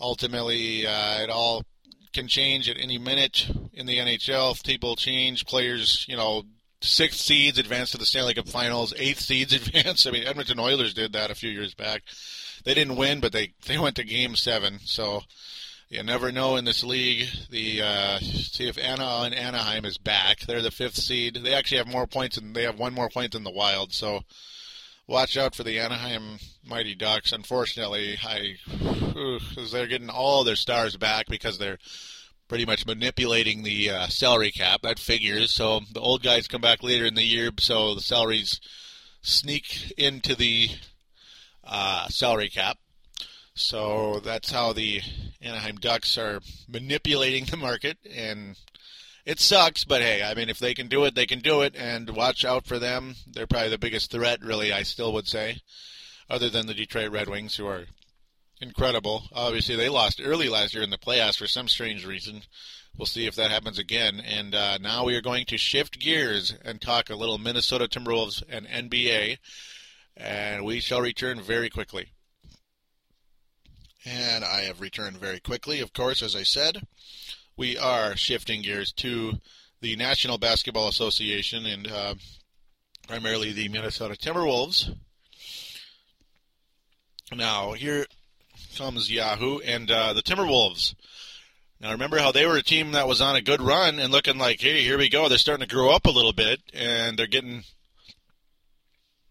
Ultimately, 0.00 0.86
uh, 0.86 1.22
it 1.22 1.30
all 1.30 1.64
can 2.12 2.26
change 2.26 2.68
at 2.68 2.78
any 2.78 2.98
minute 2.98 3.50
in 3.74 3.86
the 3.86 3.98
NHL. 3.98 4.64
People 4.64 4.96
change, 4.96 5.44
players, 5.46 6.06
you 6.08 6.16
know, 6.16 6.44
sixth 6.80 7.20
seeds 7.20 7.58
advance 7.58 7.90
to 7.90 7.98
the 7.98 8.06
Stanley 8.06 8.34
Cup 8.34 8.48
Finals, 8.48 8.94
eighth 8.96 9.20
seeds 9.20 9.52
advance. 9.54 10.06
I 10.06 10.10
mean, 10.10 10.24
Edmonton 10.24 10.58
Oilers 10.58 10.94
did 10.94 11.12
that 11.12 11.30
a 11.30 11.34
few 11.34 11.50
years 11.50 11.74
back. 11.74 12.02
They 12.64 12.74
didn't 12.74 12.96
win, 12.96 13.20
but 13.20 13.32
they 13.32 13.52
they 13.66 13.78
went 13.78 13.96
to 13.96 14.04
Game 14.04 14.36
Seven. 14.36 14.80
So 14.84 15.22
you 15.88 16.02
never 16.02 16.30
know 16.30 16.56
in 16.56 16.64
this 16.64 16.84
league. 16.84 17.28
The 17.50 17.82
uh, 17.82 18.18
see 18.20 18.68
if 18.68 18.78
Anna 18.78 19.22
and 19.24 19.34
Anaheim 19.34 19.84
is 19.84 19.98
back. 19.98 20.40
They're 20.40 20.62
the 20.62 20.70
fifth 20.70 20.96
seed. 20.96 21.40
They 21.42 21.54
actually 21.54 21.78
have 21.78 21.88
more 21.88 22.06
points, 22.06 22.36
and 22.36 22.54
they 22.54 22.62
have 22.62 22.78
one 22.78 22.94
more 22.94 23.08
point 23.08 23.32
than 23.32 23.44
the 23.44 23.50
Wild. 23.50 23.92
So 23.92 24.20
watch 25.06 25.36
out 25.36 25.54
for 25.54 25.64
the 25.64 25.80
Anaheim 25.80 26.38
Mighty 26.64 26.94
Ducks. 26.94 27.32
Unfortunately, 27.32 28.18
I 28.22 28.56
because 28.68 29.72
they're 29.72 29.88
getting 29.88 30.10
all 30.10 30.44
their 30.44 30.56
stars 30.56 30.96
back 30.96 31.26
because 31.28 31.58
they're 31.58 31.78
pretty 32.50 32.66
much 32.66 32.84
manipulating 32.84 33.62
the 33.62 33.88
uh, 33.88 34.08
salary 34.08 34.50
cap. 34.50 34.82
That 34.82 34.98
figures. 34.98 35.52
So 35.52 35.82
the 35.92 36.00
old 36.00 36.24
guys 36.24 36.48
come 36.48 36.60
back 36.60 36.82
later 36.82 37.06
in 37.06 37.14
the 37.14 37.22
year, 37.22 37.52
so 37.60 37.94
the 37.94 38.00
salaries 38.00 38.60
sneak 39.22 39.92
into 39.96 40.34
the 40.34 40.70
uh, 41.62 42.08
salary 42.08 42.48
cap. 42.48 42.78
So 43.54 44.18
that's 44.18 44.50
how 44.50 44.72
the 44.72 45.00
Anaheim 45.40 45.76
Ducks 45.76 46.18
are 46.18 46.40
manipulating 46.68 47.44
the 47.44 47.56
market 47.56 47.98
and 48.12 48.56
it 49.24 49.38
sucks, 49.38 49.84
but 49.84 50.02
hey, 50.02 50.24
I 50.24 50.34
mean, 50.34 50.48
if 50.48 50.58
they 50.58 50.74
can 50.74 50.88
do 50.88 51.04
it, 51.04 51.14
they 51.14 51.26
can 51.26 51.38
do 51.40 51.60
it, 51.60 51.76
and 51.76 52.10
watch 52.10 52.44
out 52.44 52.66
for 52.66 52.78
them. 52.80 53.14
They're 53.30 53.46
probably 53.46 53.68
the 53.68 53.78
biggest 53.78 54.10
threat, 54.10 54.42
really. 54.42 54.72
I 54.72 54.82
still 54.82 55.12
would 55.12 55.28
say, 55.28 55.60
other 56.28 56.48
than 56.48 56.66
the 56.66 56.74
Detroit 56.74 57.12
Red 57.12 57.28
Wings, 57.28 57.54
who 57.54 57.66
are 57.66 57.84
incredible. 58.60 59.24
Obviously, 59.32 59.76
they 59.76 59.88
lost 59.88 60.20
early 60.22 60.48
last 60.48 60.74
year 60.74 60.82
in 60.82 60.90
the 60.90 60.98
playoffs 60.98 61.36
for 61.36 61.46
some 61.46 61.68
strange 61.68 62.06
reason. 62.06 62.42
We'll 62.96 63.06
see 63.06 63.26
if 63.26 63.34
that 63.36 63.50
happens 63.50 63.78
again. 63.78 64.20
And 64.20 64.54
uh, 64.54 64.78
now 64.78 65.04
we 65.04 65.16
are 65.16 65.22
going 65.22 65.46
to 65.46 65.56
shift 65.56 65.98
gears 65.98 66.54
and 66.64 66.80
talk 66.80 67.08
a 67.08 67.16
little 67.16 67.38
Minnesota 67.38 67.86
Timberwolves 67.88 68.42
and 68.48 68.66
NBA. 68.66 69.38
And 70.16 70.64
we 70.64 70.80
shall 70.80 71.00
return 71.00 71.40
very 71.40 71.70
quickly. 71.70 72.08
And 74.04 74.44
I 74.44 74.62
have 74.62 74.80
returned 74.80 75.18
very 75.18 75.40
quickly, 75.40 75.80
of 75.80 75.92
course, 75.92 76.22
as 76.22 76.34
I 76.34 76.42
said. 76.42 76.86
We 77.56 77.78
are 77.78 78.16
shifting 78.16 78.62
gears 78.62 78.92
to 78.94 79.34
the 79.80 79.96
National 79.96 80.38
Basketball 80.38 80.88
Association 80.88 81.66
and 81.66 81.90
uh, 81.90 82.14
primarily 83.06 83.52
the 83.52 83.68
Minnesota 83.68 84.14
Timberwolves. 84.14 84.94
Now, 87.32 87.72
here 87.72 88.06
comes 88.76 89.10
Yahoo 89.10 89.58
and 89.58 89.90
uh, 89.90 90.12
the 90.12 90.22
Timberwolves. 90.22 90.94
Now, 91.80 91.92
remember 91.92 92.18
how 92.18 92.30
they 92.30 92.44
were 92.44 92.56
a 92.56 92.62
team 92.62 92.92
that 92.92 93.08
was 93.08 93.22
on 93.22 93.36
a 93.36 93.40
good 93.40 93.62
run 93.62 93.98
and 93.98 94.12
looking 94.12 94.36
like, 94.36 94.60
hey, 94.60 94.82
here 94.82 94.98
we 94.98 95.08
go. 95.08 95.28
They're 95.28 95.38
starting 95.38 95.66
to 95.66 95.74
grow 95.74 95.90
up 95.90 96.06
a 96.06 96.10
little 96.10 96.34
bit, 96.34 96.60
and 96.74 97.18
they're 97.18 97.26
getting 97.26 97.64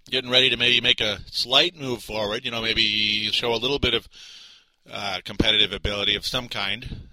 getting 0.10 0.32
ready 0.32 0.50
to 0.50 0.58
maybe 0.58 0.82
make 0.82 1.00
a 1.00 1.20
slight 1.28 1.76
move 1.76 2.02
forward. 2.02 2.44
You 2.44 2.50
know, 2.50 2.62
maybe 2.62 3.30
show 3.32 3.54
a 3.54 3.58
little 3.58 3.78
bit 3.78 3.94
of 3.94 4.08
uh, 4.92 5.20
competitive 5.24 5.72
ability 5.72 6.16
of 6.16 6.26
some 6.26 6.48
kind. 6.48 7.08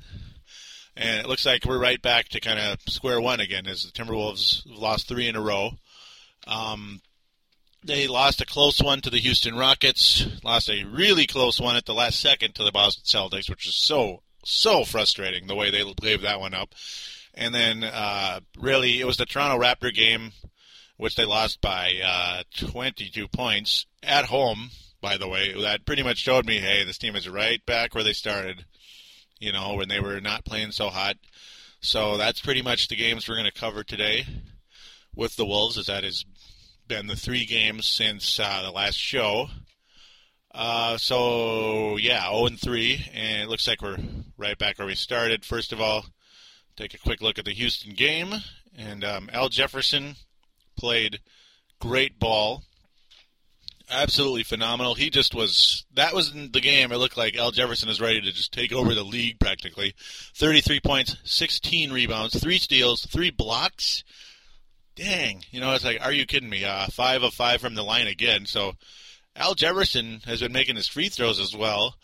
And 0.97 1.21
it 1.21 1.29
looks 1.29 1.45
like 1.45 1.67
we're 1.67 1.79
right 1.79 2.01
back 2.01 2.31
to 2.31 2.41
kind 2.41 2.59
of 2.59 2.81
square 2.89 3.21
one 3.21 3.41
again, 3.41 3.67
as 3.67 3.83
the 3.83 3.93
Timberwolves 3.93 4.63
lost 4.67 5.07
three 5.07 5.29
in 5.29 5.37
a 5.37 5.43
row. 5.43 5.73
Um, 6.47 7.03
they 7.87 8.09
lost 8.09 8.41
a 8.41 8.47
close 8.47 8.81
one 8.81 9.01
to 9.01 9.11
the 9.11 9.21
Houston 9.21 9.55
Rockets, 9.57 10.27
lost 10.43 10.69
a 10.69 10.85
really 10.85 11.27
close 11.27 11.61
one 11.61 11.77
at 11.77 11.87
the 11.87 11.95
last 11.95 12.21
second 12.21 12.55
to 12.55 12.65
the 12.65 12.73
Boston 12.73 13.05
Celtics, 13.05 13.49
which 13.49 13.67
is 13.67 13.75
so 13.75 14.23
so 14.45 14.85
frustrating 14.85 15.47
the 15.47 15.55
way 15.55 15.71
they 15.71 15.85
gave 16.01 16.23
that 16.23 16.41
one 16.41 16.55
up. 16.55 16.75
And 17.35 17.55
then 17.55 17.85
uh, 17.85 18.41
really, 18.59 19.01
it 19.01 19.07
was 19.07 19.17
the 19.17 19.27
Toronto 19.27 19.63
Raptor 19.63 19.93
game, 19.93 20.33
which 20.97 21.17
they 21.17 21.25
lost 21.25 21.61
by 21.61 21.93
uh, 22.05 22.43
22 22.57 23.29
points 23.29 23.87
at 24.03 24.25
home. 24.27 24.71
By 25.01 25.19
the 25.19 25.29
way, 25.29 25.53
that 25.61 25.85
pretty 25.85 26.03
much 26.03 26.19
showed 26.19 26.47
me, 26.47 26.59
hey, 26.59 26.85
this 26.85 26.99
team 26.99 27.17
is 27.17 27.29
right 27.29 27.65
back 27.67 27.95
where 27.95 28.05
they 28.05 28.13
started. 28.13 28.65
You 29.39 29.53
know, 29.53 29.75
when 29.75 29.89
they 29.89 30.01
were 30.01 30.21
not 30.21 30.47
playing 30.47 30.73
so 30.73 30.89
hot. 30.89 31.17
So 31.81 32.17
that's 32.17 32.41
pretty 32.41 32.63
much 32.63 32.89
the 32.89 32.97
games 32.97 33.29
we're 33.29 33.37
going 33.37 33.51
to 33.51 33.61
cover 33.61 33.85
today 33.85 34.25
with 35.15 35.37
the 35.37 35.45
Wolves, 35.45 35.77
as 35.77 35.87
that 35.87 36.05
has 36.05 36.25
been 36.89 37.07
the 37.07 37.17
three 37.17 37.45
games 37.45 37.87
since 37.87 38.39
uh, 38.39 38.63
the 38.63 38.71
last 38.71 38.97
show. 38.97 39.49
Uh, 40.55 40.97
so 40.97 41.97
yeah, 41.97 42.31
0 42.31 42.47
and 42.47 42.61
3, 42.61 43.11
and 43.15 43.43
it 43.43 43.49
looks 43.49 43.69
like 43.69 43.83
we're 43.83 43.99
right 44.39 44.57
back 44.57 44.79
where 44.79 44.87
we 44.87 44.95
started. 44.95 45.45
First 45.45 45.73
of 45.73 45.81
all, 45.81 46.07
take 46.77 46.95
a 46.95 46.99
quick 46.99 47.21
look 47.21 47.39
at 47.39 47.45
the 47.45 47.53
Houston 47.53 47.95
game, 47.95 48.33
and 48.77 49.05
um, 49.05 49.29
Al 49.33 49.49
Jefferson 49.49 50.17
played 50.77 51.21
great 51.79 52.19
ball, 52.19 52.63
absolutely 53.91 54.43
phenomenal. 54.43 54.95
He 54.95 55.11
just 55.11 55.35
was. 55.35 55.85
That 55.95 56.15
was 56.15 56.33
the 56.33 56.61
game. 56.61 56.93
It 56.93 56.99
looked 56.99 57.17
like 57.17 57.37
Al 57.37 57.51
Jefferson 57.51 57.89
is 57.89 58.01
ready 58.01 58.21
to 58.21 58.33
just 58.33 58.53
take 58.53 58.73
over 58.73 58.95
the 58.95 59.05
league 59.05 59.39
practically. 59.39 59.95
33 60.37 60.81
points, 60.81 61.17
16 61.25 61.93
rebounds, 61.93 62.41
three 62.41 62.59
steals, 62.59 63.05
three 63.07 63.31
blocks. 63.31 64.05
Dang, 64.97 65.45
you 65.51 65.61
know, 65.61 65.75
it's 65.75 65.85
like, 65.85 65.99
are 66.01 66.13
you 66.13 66.25
kidding 66.25 66.49
me? 66.49 66.65
Uh, 66.65 66.87
five 66.87 67.23
of 67.23 67.35
five 67.35 67.61
from 67.61 67.75
the 67.75 67.83
line 67.83 68.07
again. 68.07 68.47
So 68.47 68.73
Al 69.37 69.55
Jefferson 69.55 70.23
has 70.25 70.41
been 70.41 70.53
making 70.53 70.77
his 70.77 70.89
free 70.89 71.11
throws 71.11 71.39
as 71.39 71.55
well. 71.55 71.97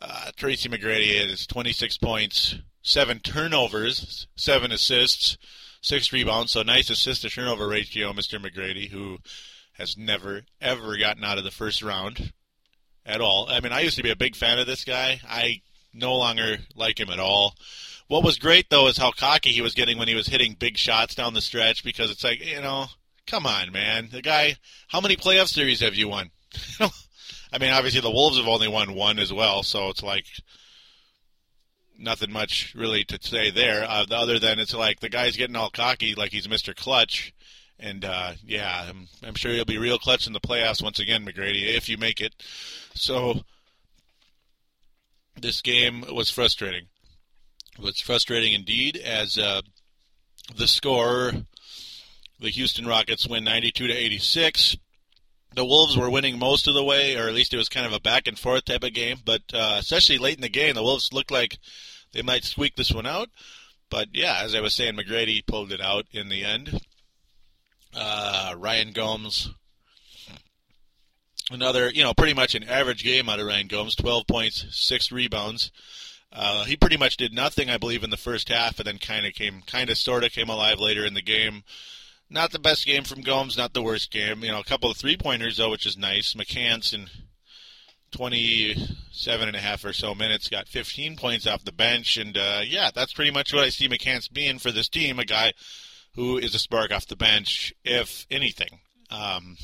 Uh, 0.00 0.30
Tracy 0.36 0.68
McGrady 0.68 1.28
has 1.28 1.46
26 1.48 1.98
points, 1.98 2.54
seven 2.80 3.18
turnovers, 3.18 4.28
seven 4.36 4.70
assists, 4.70 5.36
six 5.82 6.12
rebounds. 6.12 6.52
So 6.52 6.62
nice 6.62 6.90
assist 6.90 7.22
to 7.22 7.30
turnover 7.30 7.66
ratio, 7.66 8.12
Mr. 8.12 8.40
McGrady, 8.40 8.88
who 8.88 9.18
has 9.72 9.96
never 9.96 10.42
ever 10.60 10.96
gotten 10.96 11.24
out 11.24 11.38
of 11.38 11.44
the 11.44 11.50
first 11.50 11.82
round 11.82 12.32
at 13.04 13.20
all. 13.20 13.48
I 13.48 13.58
mean, 13.60 13.72
I 13.72 13.80
used 13.80 13.96
to 13.96 14.02
be 14.04 14.10
a 14.10 14.16
big 14.16 14.36
fan 14.36 14.60
of 14.60 14.68
this 14.68 14.84
guy. 14.84 15.20
I 15.28 15.62
no 15.92 16.14
longer 16.14 16.58
like 16.76 17.00
him 17.00 17.10
at 17.10 17.18
all. 17.18 17.54
What 18.08 18.24
was 18.24 18.38
great 18.38 18.70
though 18.70 18.88
is 18.88 18.96
how 18.96 19.12
cocky 19.12 19.50
he 19.50 19.60
was 19.60 19.74
getting 19.74 19.98
when 19.98 20.08
he 20.08 20.14
was 20.14 20.26
hitting 20.26 20.56
big 20.58 20.76
shots 20.78 21.14
down 21.14 21.34
the 21.34 21.42
stretch 21.42 21.84
because 21.84 22.10
it's 22.10 22.24
like, 22.24 22.44
you 22.44 22.60
know, 22.60 22.86
come 23.26 23.46
on, 23.46 23.70
man. 23.70 24.08
The 24.10 24.22
guy, 24.22 24.56
how 24.88 25.00
many 25.00 25.14
playoff 25.14 25.48
series 25.48 25.80
have 25.80 25.94
you 25.94 26.08
won? 26.08 26.30
I 27.52 27.58
mean, 27.58 27.70
obviously 27.70 28.00
the 28.00 28.10
Wolves 28.10 28.38
have 28.38 28.48
only 28.48 28.68
won 28.68 28.94
one 28.94 29.18
as 29.18 29.32
well, 29.32 29.62
so 29.62 29.90
it's 29.90 30.02
like 30.02 30.24
nothing 31.98 32.32
much 32.32 32.74
really 32.74 33.04
to 33.04 33.18
say 33.20 33.50
there. 33.50 33.84
Uh, 33.84 34.06
other 34.10 34.38
than 34.38 34.58
it's 34.58 34.74
like 34.74 35.00
the 35.00 35.08
guy's 35.10 35.36
getting 35.36 35.56
all 35.56 35.70
cocky, 35.70 36.14
like 36.14 36.32
he's 36.32 36.46
Mr. 36.46 36.74
Clutch, 36.74 37.34
and 37.78 38.04
uh, 38.04 38.32
yeah, 38.44 38.86
I'm, 38.88 39.08
I'm 39.22 39.34
sure 39.34 39.52
he'll 39.52 39.64
be 39.64 39.78
real 39.78 39.98
clutch 39.98 40.26
in 40.26 40.32
the 40.32 40.40
playoffs 40.40 40.82
once 40.82 40.98
again, 40.98 41.26
McGrady, 41.26 41.76
if 41.76 41.88
you 41.88 41.98
make 41.98 42.20
it. 42.20 42.34
So 42.94 43.42
this 45.36 45.60
game 45.60 46.04
was 46.10 46.30
frustrating. 46.30 46.86
Was 47.80 48.00
frustrating 48.00 48.52
indeed, 48.52 48.96
as 48.96 49.38
uh, 49.38 49.62
the 50.54 50.66
score, 50.66 51.32
the 52.40 52.50
Houston 52.50 52.86
Rockets 52.86 53.26
win 53.28 53.44
92 53.44 53.86
to 53.86 53.94
86 53.94 54.76
the 55.54 55.64
Wolves 55.64 55.96
were 55.96 56.10
winning 56.10 56.38
most 56.38 56.68
of 56.68 56.74
the 56.74 56.84
way, 56.84 57.16
or 57.16 57.26
at 57.26 57.34
least 57.34 57.54
it 57.54 57.56
was 57.56 57.68
kind 57.68 57.86
of 57.86 57.92
a 57.92 58.00
back 58.00 58.26
and 58.26 58.38
forth 58.38 58.64
type 58.64 58.84
of 58.84 58.94
game. 58.94 59.18
But 59.24 59.42
uh, 59.52 59.76
especially 59.78 60.18
late 60.18 60.36
in 60.36 60.42
the 60.42 60.48
game, 60.48 60.74
the 60.74 60.82
Wolves 60.82 61.12
looked 61.12 61.30
like 61.30 61.58
they 62.12 62.22
might 62.22 62.44
squeak 62.44 62.76
this 62.76 62.92
one 62.92 63.06
out. 63.06 63.28
But 63.90 64.08
yeah, 64.12 64.40
as 64.42 64.54
I 64.54 64.60
was 64.60 64.74
saying, 64.74 64.94
McGrady 64.94 65.44
pulled 65.46 65.72
it 65.72 65.80
out 65.80 66.06
in 66.12 66.28
the 66.28 66.44
end. 66.44 66.80
Uh, 67.94 68.54
Ryan 68.56 68.92
Gomes, 68.92 69.50
another, 71.50 71.90
you 71.90 72.02
know, 72.02 72.12
pretty 72.12 72.34
much 72.34 72.54
an 72.54 72.64
average 72.64 73.02
game 73.02 73.28
out 73.28 73.40
of 73.40 73.46
Ryan 73.46 73.66
Gomes 73.66 73.96
12 73.96 74.26
points, 74.26 74.66
six 74.70 75.10
rebounds. 75.10 75.72
Uh, 76.32 76.64
he 76.64 76.76
pretty 76.76 76.96
much 76.96 77.16
did 77.16 77.32
nothing, 77.32 77.70
I 77.70 77.78
believe, 77.78 78.04
in 78.04 78.10
the 78.10 78.16
first 78.16 78.48
half, 78.48 78.78
and 78.78 78.86
then 78.86 78.98
kind 78.98 79.26
of 79.26 79.32
came, 79.32 79.62
kind 79.66 79.90
of, 79.90 79.96
sort 79.96 80.24
of 80.24 80.32
came 80.32 80.48
alive 80.48 80.78
later 80.78 81.04
in 81.04 81.14
the 81.14 81.22
game. 81.22 81.64
Not 82.30 82.52
the 82.52 82.58
best 82.58 82.84
game 82.84 83.04
from 83.04 83.22
Gomes, 83.22 83.56
not 83.56 83.72
the 83.72 83.82
worst 83.82 84.10
game. 84.10 84.44
You 84.44 84.52
know, 84.52 84.60
a 84.60 84.64
couple 84.64 84.90
of 84.90 84.98
three 84.98 85.16
pointers 85.16 85.56
though, 85.56 85.70
which 85.70 85.86
is 85.86 85.96
nice. 85.96 86.34
McCants 86.34 86.92
in 86.92 87.08
27 88.10 89.48
and 89.48 89.56
a 89.56 89.60
half 89.60 89.84
or 89.84 89.94
so 89.94 90.14
minutes 90.14 90.48
got 90.48 90.68
15 90.68 91.16
points 91.16 91.46
off 91.46 91.64
the 91.64 91.72
bench, 91.72 92.18
and 92.18 92.36
uh, 92.36 92.60
yeah, 92.64 92.90
that's 92.94 93.14
pretty 93.14 93.30
much 93.30 93.54
what 93.54 93.64
I 93.64 93.70
see 93.70 93.88
McCants 93.88 94.30
being 94.30 94.58
for 94.58 94.70
this 94.70 94.88
team. 94.88 95.18
A 95.18 95.24
guy 95.24 95.54
who 96.14 96.36
is 96.36 96.54
a 96.54 96.58
spark 96.58 96.92
off 96.92 97.06
the 97.06 97.16
bench, 97.16 97.72
if 97.84 98.26
anything. 98.30 98.80
Um, 99.10 99.56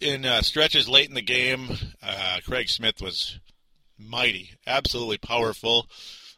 in 0.00 0.24
uh, 0.24 0.42
stretches 0.42 0.88
late 0.88 1.08
in 1.08 1.14
the 1.14 1.22
game, 1.22 1.70
uh, 2.02 2.38
Craig 2.44 2.68
Smith 2.68 3.02
was 3.02 3.38
mighty, 3.98 4.52
absolutely 4.66 5.18
powerful. 5.18 5.88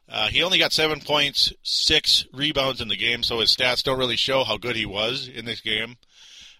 Uh, 0.08 0.28
he 0.28 0.42
only 0.42 0.58
got 0.58 0.72
seven 0.72 1.00
points, 1.00 1.52
six 1.62 2.26
rebounds 2.32 2.80
in 2.80 2.88
the 2.88 2.96
game, 2.96 3.22
so 3.22 3.38
his 3.38 3.54
stats 3.54 3.82
don't 3.82 3.98
really 3.98 4.16
show 4.16 4.42
how 4.42 4.56
good 4.56 4.74
he 4.74 4.86
was 4.86 5.28
in 5.28 5.44
this 5.44 5.60
game. 5.60 5.96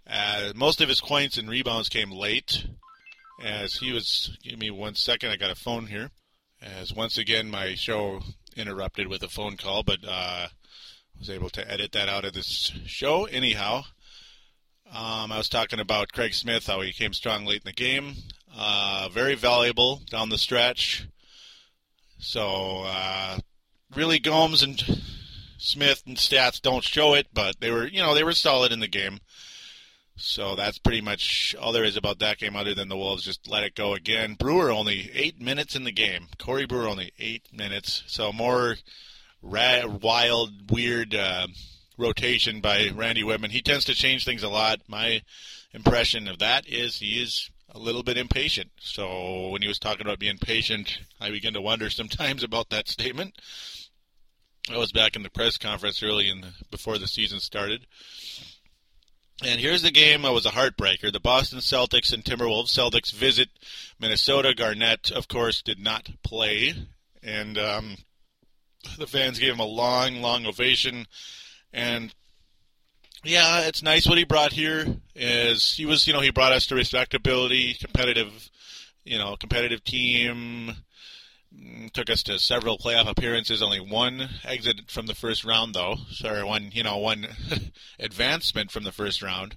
Uh, 0.06 0.52
most 0.54 0.80
of 0.80 0.88
his 0.88 1.00
points 1.00 1.36
and 1.36 1.48
rebounds 1.48 1.88
came 1.88 2.10
late, 2.10 2.66
as 3.42 3.74
he 3.74 3.92
was. 3.92 4.36
Give 4.42 4.58
me 4.58 4.70
one 4.70 4.94
second, 4.94 5.30
I 5.30 5.36
got 5.36 5.50
a 5.50 5.56
phone 5.56 5.86
here. 5.86 6.10
As 6.62 6.92
once 6.92 7.18
again, 7.18 7.50
my 7.50 7.74
show 7.74 8.20
interrupted 8.56 9.08
with 9.08 9.22
a 9.22 9.28
phone 9.28 9.56
call, 9.56 9.82
but 9.82 9.98
uh, 10.06 10.48
was 11.18 11.30
able 11.30 11.50
to 11.50 11.70
edit 11.70 11.92
that 11.92 12.08
out 12.08 12.24
of 12.24 12.32
this 12.32 12.72
show. 12.86 13.24
Anyhow, 13.24 13.84
um, 14.92 15.32
I 15.32 15.38
was 15.38 15.48
talking 15.48 15.80
about 15.80 16.12
Craig 16.12 16.34
Smith, 16.34 16.66
how 16.66 16.80
he 16.80 16.92
came 16.92 17.12
strong 17.12 17.44
late 17.44 17.62
in 17.64 17.66
the 17.66 17.72
game. 17.72 18.14
Uh, 18.56 19.08
very 19.12 19.34
valuable 19.34 20.02
down 20.10 20.28
the 20.28 20.38
stretch. 20.38 21.06
So 22.18 22.82
uh, 22.84 23.38
really, 23.94 24.18
Gomes 24.18 24.62
and 24.62 24.82
Smith 25.58 26.02
and 26.06 26.16
stats 26.16 26.60
don't 26.60 26.84
show 26.84 27.14
it, 27.14 27.28
but 27.32 27.60
they 27.60 27.70
were, 27.70 27.86
you 27.86 28.02
know, 28.02 28.14
they 28.14 28.24
were 28.24 28.32
solid 28.32 28.72
in 28.72 28.80
the 28.80 28.88
game. 28.88 29.20
So 30.16 30.54
that's 30.54 30.78
pretty 30.78 31.00
much 31.00 31.54
all 31.58 31.72
there 31.72 31.84
is 31.84 31.96
about 31.96 32.18
that 32.18 32.38
game, 32.38 32.54
other 32.54 32.74
than 32.74 32.88
the 32.88 32.96
Wolves 32.96 33.24
just 33.24 33.48
let 33.48 33.62
it 33.62 33.74
go 33.74 33.94
again. 33.94 34.34
Brewer 34.34 34.70
only 34.70 35.10
eight 35.14 35.40
minutes 35.40 35.74
in 35.74 35.84
the 35.84 35.92
game. 35.92 36.28
Corey 36.38 36.66
Brewer 36.66 36.88
only 36.88 37.12
eight 37.18 37.48
minutes. 37.52 38.02
So 38.06 38.30
more 38.30 38.76
rad, 39.40 40.02
wild, 40.02 40.70
weird 40.70 41.14
uh, 41.14 41.46
rotation 41.96 42.60
by 42.60 42.90
Randy 42.94 43.22
Wittman. 43.22 43.50
He 43.50 43.62
tends 43.62 43.86
to 43.86 43.94
change 43.94 44.26
things 44.26 44.42
a 44.42 44.50
lot. 44.50 44.80
My 44.88 45.22
impression 45.72 46.28
of 46.28 46.38
that 46.40 46.68
is 46.68 46.98
he 46.98 47.22
is 47.22 47.50
a 47.72 47.78
little 47.78 48.02
bit 48.02 48.18
impatient. 48.18 48.70
So 48.80 49.48
when 49.48 49.62
he 49.62 49.68
was 49.68 49.78
talking 49.78 50.06
about 50.06 50.18
being 50.18 50.38
patient, 50.38 50.98
I 51.20 51.30
begin 51.30 51.54
to 51.54 51.60
wonder 51.60 51.90
sometimes 51.90 52.42
about 52.42 52.70
that 52.70 52.88
statement. 52.88 53.40
I 54.70 54.76
was 54.76 54.92
back 54.92 55.16
in 55.16 55.22
the 55.22 55.30
press 55.30 55.56
conference 55.56 56.02
early 56.02 56.28
in 56.28 56.42
the, 56.42 56.52
before 56.70 56.98
the 56.98 57.08
season 57.08 57.40
started. 57.40 57.86
And 59.42 59.58
here's 59.58 59.82
the 59.82 59.90
game. 59.90 60.24
It 60.24 60.32
was 60.32 60.44
a 60.44 60.50
heartbreaker. 60.50 61.10
The 61.10 61.18
Boston 61.18 61.60
Celtics 61.60 62.12
and 62.12 62.22
Timberwolves. 62.22 62.66
Celtics 62.66 63.12
visit 63.12 63.48
Minnesota. 63.98 64.54
Garnett, 64.54 65.10
of 65.10 65.28
course, 65.28 65.62
did 65.62 65.78
not 65.78 66.10
play, 66.22 66.74
and 67.22 67.56
um, 67.56 67.96
the 68.98 69.06
fans 69.06 69.38
gave 69.38 69.54
him 69.54 69.60
a 69.60 69.64
long, 69.64 70.20
long 70.20 70.44
ovation. 70.44 71.06
And 71.72 72.14
yeah, 73.24 73.62
it's 73.62 73.82
nice 73.82 74.06
what 74.06 74.18
he 74.18 74.24
brought 74.24 74.52
here. 74.52 74.86
Is 75.14 75.74
he 75.74 75.86
was, 75.86 76.06
you 76.06 76.12
know, 76.12 76.20
he 76.20 76.30
brought 76.30 76.52
us 76.52 76.66
to 76.66 76.74
respectability, 76.74 77.74
competitive, 77.74 78.50
you 79.04 79.18
know, 79.18 79.36
competitive 79.36 79.84
team. 79.84 80.74
Mm, 81.54 81.90
took 81.92 82.08
us 82.08 82.22
to 82.24 82.38
several 82.38 82.78
playoff 82.78 83.08
appearances. 83.08 83.62
Only 83.62 83.80
one 83.80 84.28
exit 84.44 84.90
from 84.90 85.06
the 85.06 85.14
first 85.14 85.44
round, 85.44 85.74
though. 85.74 85.96
Sorry, 86.10 86.44
one, 86.44 86.70
you 86.72 86.82
know, 86.82 86.96
one 86.96 87.26
advancement 87.98 88.70
from 88.70 88.84
the 88.84 88.92
first 88.92 89.22
round. 89.22 89.56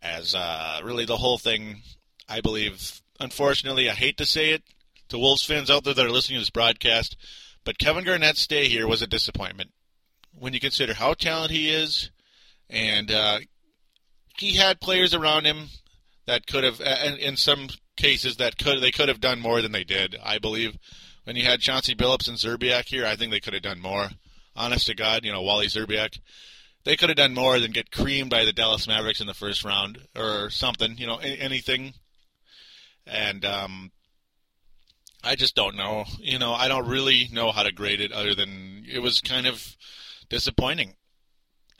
As 0.00 0.34
uh, 0.34 0.80
really 0.82 1.04
the 1.04 1.18
whole 1.18 1.38
thing, 1.38 1.82
I 2.28 2.40
believe. 2.40 3.02
Unfortunately, 3.18 3.90
I 3.90 3.94
hate 3.94 4.16
to 4.18 4.24
say 4.24 4.50
it 4.50 4.62
to 5.10 5.18
Wolves 5.18 5.44
fans 5.44 5.70
out 5.70 5.84
there 5.84 5.92
that 5.92 6.06
are 6.06 6.10
listening 6.10 6.36
to 6.36 6.42
this 6.42 6.50
broadcast, 6.50 7.16
but 7.64 7.78
Kevin 7.78 8.04
Garnett's 8.04 8.40
stay 8.40 8.68
here 8.68 8.86
was 8.86 9.02
a 9.02 9.06
disappointment. 9.06 9.72
When 10.32 10.54
you 10.54 10.60
consider 10.60 10.94
how 10.94 11.12
talented 11.12 11.56
he 11.56 11.68
is, 11.68 12.10
and 12.70 13.10
uh, 13.10 13.40
he 14.38 14.56
had 14.56 14.80
players 14.80 15.12
around 15.12 15.44
him 15.44 15.68
that 16.26 16.46
could 16.46 16.64
have, 16.64 16.80
and 16.80 17.18
in 17.18 17.36
some 17.36 17.68
cases, 17.96 18.36
that 18.36 18.56
could 18.56 18.80
they 18.80 18.92
could 18.92 19.08
have 19.08 19.20
done 19.20 19.40
more 19.40 19.60
than 19.60 19.72
they 19.72 19.84
did. 19.84 20.16
I 20.22 20.38
believe 20.38 20.78
when 21.24 21.36
you 21.36 21.44
had 21.44 21.60
Chauncey 21.60 21.94
Billups 21.94 22.28
and 22.28 22.38
Szczerbiak 22.38 22.86
here, 22.86 23.04
I 23.04 23.16
think 23.16 23.32
they 23.32 23.40
could 23.40 23.54
have 23.54 23.62
done 23.62 23.80
more. 23.80 24.10
Honest 24.56 24.86
to 24.86 24.94
God, 24.94 25.24
you 25.24 25.32
know 25.32 25.42
Wally 25.42 25.66
Szczerbiak, 25.66 26.20
they 26.84 26.96
could 26.96 27.08
have 27.08 27.16
done 27.16 27.34
more 27.34 27.58
than 27.58 27.72
get 27.72 27.90
creamed 27.90 28.30
by 28.30 28.44
the 28.44 28.52
Dallas 28.52 28.86
Mavericks 28.86 29.20
in 29.20 29.26
the 29.26 29.34
first 29.34 29.64
round 29.64 29.98
or 30.16 30.50
something. 30.50 30.96
You 30.96 31.06
know 31.06 31.16
anything, 31.16 31.94
and 33.06 33.44
um, 33.44 33.90
I 35.24 35.34
just 35.34 35.56
don't 35.56 35.76
know. 35.76 36.04
You 36.18 36.38
know, 36.38 36.52
I 36.52 36.68
don't 36.68 36.88
really 36.88 37.28
know 37.32 37.50
how 37.50 37.64
to 37.64 37.72
grade 37.72 38.00
it 38.00 38.12
other 38.12 38.34
than 38.34 38.84
it 38.90 39.00
was 39.00 39.20
kind 39.20 39.46
of 39.46 39.76
disappointing. 40.28 40.94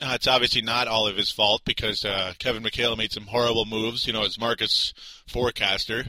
Uh, 0.01 0.13
it's 0.15 0.27
obviously 0.27 0.61
not 0.61 0.87
all 0.87 1.07
of 1.07 1.15
his 1.15 1.29
fault 1.29 1.61
because 1.63 2.03
uh, 2.03 2.33
Kevin 2.39 2.63
McHale 2.63 2.97
made 2.97 3.11
some 3.11 3.27
horrible 3.27 3.65
moves. 3.65 4.07
You 4.07 4.13
know, 4.13 4.23
as 4.23 4.39
Marcus 4.39 4.93
forecaster, 5.27 6.05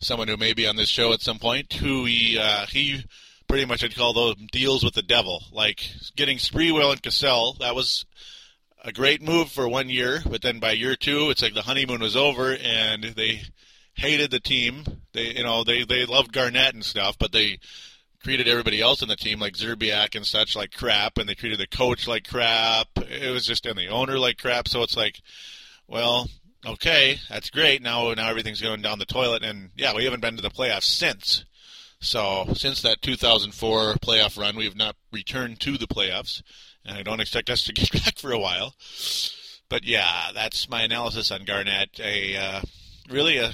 someone 0.00 0.28
who 0.28 0.36
may 0.36 0.52
be 0.52 0.66
on 0.66 0.76
this 0.76 0.88
show 0.88 1.12
at 1.12 1.20
some 1.20 1.38
point, 1.38 1.72
who 1.74 2.04
he 2.06 2.38
uh, 2.38 2.66
he 2.66 3.04
pretty 3.46 3.66
much 3.66 3.82
had 3.82 3.94
called 3.94 4.16
those 4.16 4.34
deals 4.50 4.82
with 4.82 4.94
the 4.94 5.02
devil, 5.02 5.44
like 5.52 5.88
getting 6.16 6.38
Sprewell 6.38 6.90
and 6.90 7.02
Cassell. 7.02 7.54
That 7.60 7.76
was 7.76 8.04
a 8.84 8.92
great 8.92 9.22
move 9.22 9.48
for 9.48 9.68
one 9.68 9.88
year, 9.88 10.20
but 10.28 10.42
then 10.42 10.58
by 10.58 10.72
year 10.72 10.96
two, 10.96 11.30
it's 11.30 11.42
like 11.42 11.54
the 11.54 11.62
honeymoon 11.62 12.00
was 12.00 12.16
over, 12.16 12.54
and 12.54 13.04
they 13.04 13.42
hated 13.94 14.30
the 14.30 14.40
team. 14.40 14.84
They 15.12 15.36
you 15.36 15.44
know 15.44 15.62
they 15.62 15.84
they 15.84 16.04
loved 16.04 16.32
Garnett 16.32 16.74
and 16.74 16.84
stuff, 16.84 17.16
but 17.18 17.32
they 17.32 17.58
treated 18.24 18.48
everybody 18.48 18.80
else 18.80 19.02
in 19.02 19.08
the 19.08 19.16
team 19.16 19.38
like 19.38 19.52
Szczerbiak 19.52 20.16
and 20.16 20.26
such 20.26 20.56
like 20.56 20.72
crap, 20.72 21.18
and 21.18 21.28
they 21.28 21.34
treated 21.34 21.60
the 21.60 21.66
coach 21.66 22.08
like 22.08 22.26
crap. 22.26 22.88
It 22.96 23.30
was 23.30 23.46
just 23.46 23.66
and 23.66 23.78
the 23.78 23.88
owner 23.88 24.18
like 24.18 24.38
crap. 24.38 24.66
So 24.66 24.82
it's 24.82 24.96
like, 24.96 25.20
well, 25.86 26.28
okay, 26.66 27.18
that's 27.28 27.50
great. 27.50 27.82
Now 27.82 28.12
now 28.14 28.28
everything's 28.28 28.62
going 28.62 28.80
down 28.82 28.98
the 28.98 29.04
toilet, 29.04 29.44
and 29.44 29.70
yeah, 29.76 29.94
we 29.94 30.04
haven't 30.04 30.20
been 30.20 30.36
to 30.36 30.42
the 30.42 30.50
playoffs 30.50 30.84
since. 30.84 31.44
So 32.00 32.46
since 32.54 32.82
that 32.82 33.02
2004 33.02 33.94
playoff 33.94 34.38
run, 34.38 34.56
we 34.56 34.64
have 34.64 34.76
not 34.76 34.96
returned 35.12 35.60
to 35.60 35.76
the 35.76 35.86
playoffs, 35.86 36.42
and 36.84 36.96
I 36.96 37.02
don't 37.02 37.20
expect 37.20 37.50
us 37.50 37.62
to 37.64 37.72
get 37.74 37.92
back 37.92 38.18
for 38.18 38.32
a 38.32 38.38
while. 38.38 38.74
But 39.68 39.84
yeah, 39.84 40.30
that's 40.34 40.68
my 40.68 40.82
analysis 40.82 41.30
on 41.30 41.44
Garnett. 41.44 42.00
A 42.00 42.36
uh, 42.36 42.60
really 43.10 43.36
a 43.36 43.52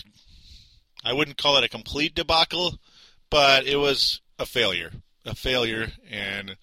I 1.04 1.12
wouldn't 1.12 1.38
call 1.38 1.56
it 1.56 1.64
a 1.64 1.68
complete 1.68 2.14
debacle, 2.14 2.78
but 3.30 3.66
it 3.66 3.76
was 3.76 4.20
a 4.40 4.46
failure, 4.46 4.90
a 5.26 5.35
failure, 5.35 5.92
and 6.11 6.57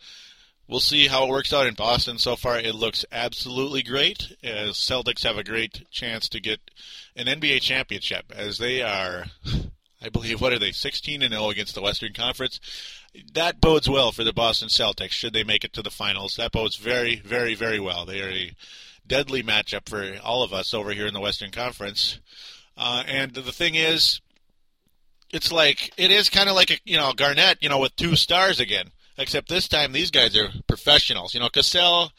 we'll 0.68 0.80
see 0.80 1.08
how 1.08 1.26
it 1.26 1.30
works 1.30 1.54
out 1.54 1.68
in 1.68 1.76
Boston. 1.76 2.18
So 2.18 2.36
far, 2.36 2.60
it 2.60 2.76
looks 2.76 3.06
absolutely 3.12 3.84
great. 3.84 4.36
As 4.44 4.72
Celtics 4.72 5.24
have 5.24 5.38
a 5.38 5.44
great 5.44 5.90
chance 5.92 6.28
to 6.30 6.42
get 6.42 6.60
an 7.16 7.28
NBA 7.28 7.62
championship, 7.62 8.34
as 8.36 8.58
they 8.58 8.82
are, 8.82 9.28
I 10.02 10.10
believe, 10.10 10.42
what 10.42 10.54
are 10.54 10.60
they, 10.60 10.72
16 10.72 11.22
and 11.22 11.34
0 11.34 11.50
against 11.52 11.76
the 11.76 11.82
Western 11.82 12.14
Conference. 12.14 12.60
That 13.34 13.62
bodes 13.62 13.90
well 13.90 14.12
for 14.12 14.24
the 14.24 14.34
Boston 14.34 14.70
Celtics 14.70 15.12
should 15.12 15.34
they 15.34 15.44
make 15.44 15.64
it 15.64 15.74
to 15.74 15.82
the 15.82 15.90
finals. 15.90 16.36
That 16.36 16.52
bodes 16.52 16.76
very, 16.76 17.18
very, 17.18 17.54
very 17.54 17.80
well. 17.80 18.06
They 18.06 18.22
are 18.22 18.30
a 18.30 18.54
deadly 19.06 19.42
matchup 19.42 19.88
for 19.88 20.20
all 20.24 20.44
of 20.44 20.52
us 20.52 20.74
over 20.74 20.92
here 20.92 21.08
in 21.08 21.14
the 21.14 21.20
Western 21.20 21.52
Conference. 21.52 22.20
Uh, 22.76 23.04
and 23.08 23.34
the 23.34 23.52
thing 23.52 23.76
is, 23.76 24.22
it's 25.32 25.52
like 25.52 25.94
it 25.98 26.12
is 26.12 26.30
kind 26.30 26.50
of 26.50 26.56
like 26.56 26.72
a 26.72 26.78
you 26.86 26.98
know 26.98 27.14
Garnett, 27.14 27.58
you 27.62 27.70
know, 27.70 27.80
with 27.80 27.96
two 27.96 28.16
stars 28.16 28.60
again. 28.60 28.92
Except 29.20 29.50
this 29.50 29.68
time 29.68 29.92
these 29.92 30.12
guys 30.12 30.38
are 30.38 30.50
professionals. 30.68 31.34
You 31.34 31.40
know, 31.40 31.50
Cassell 31.50 32.12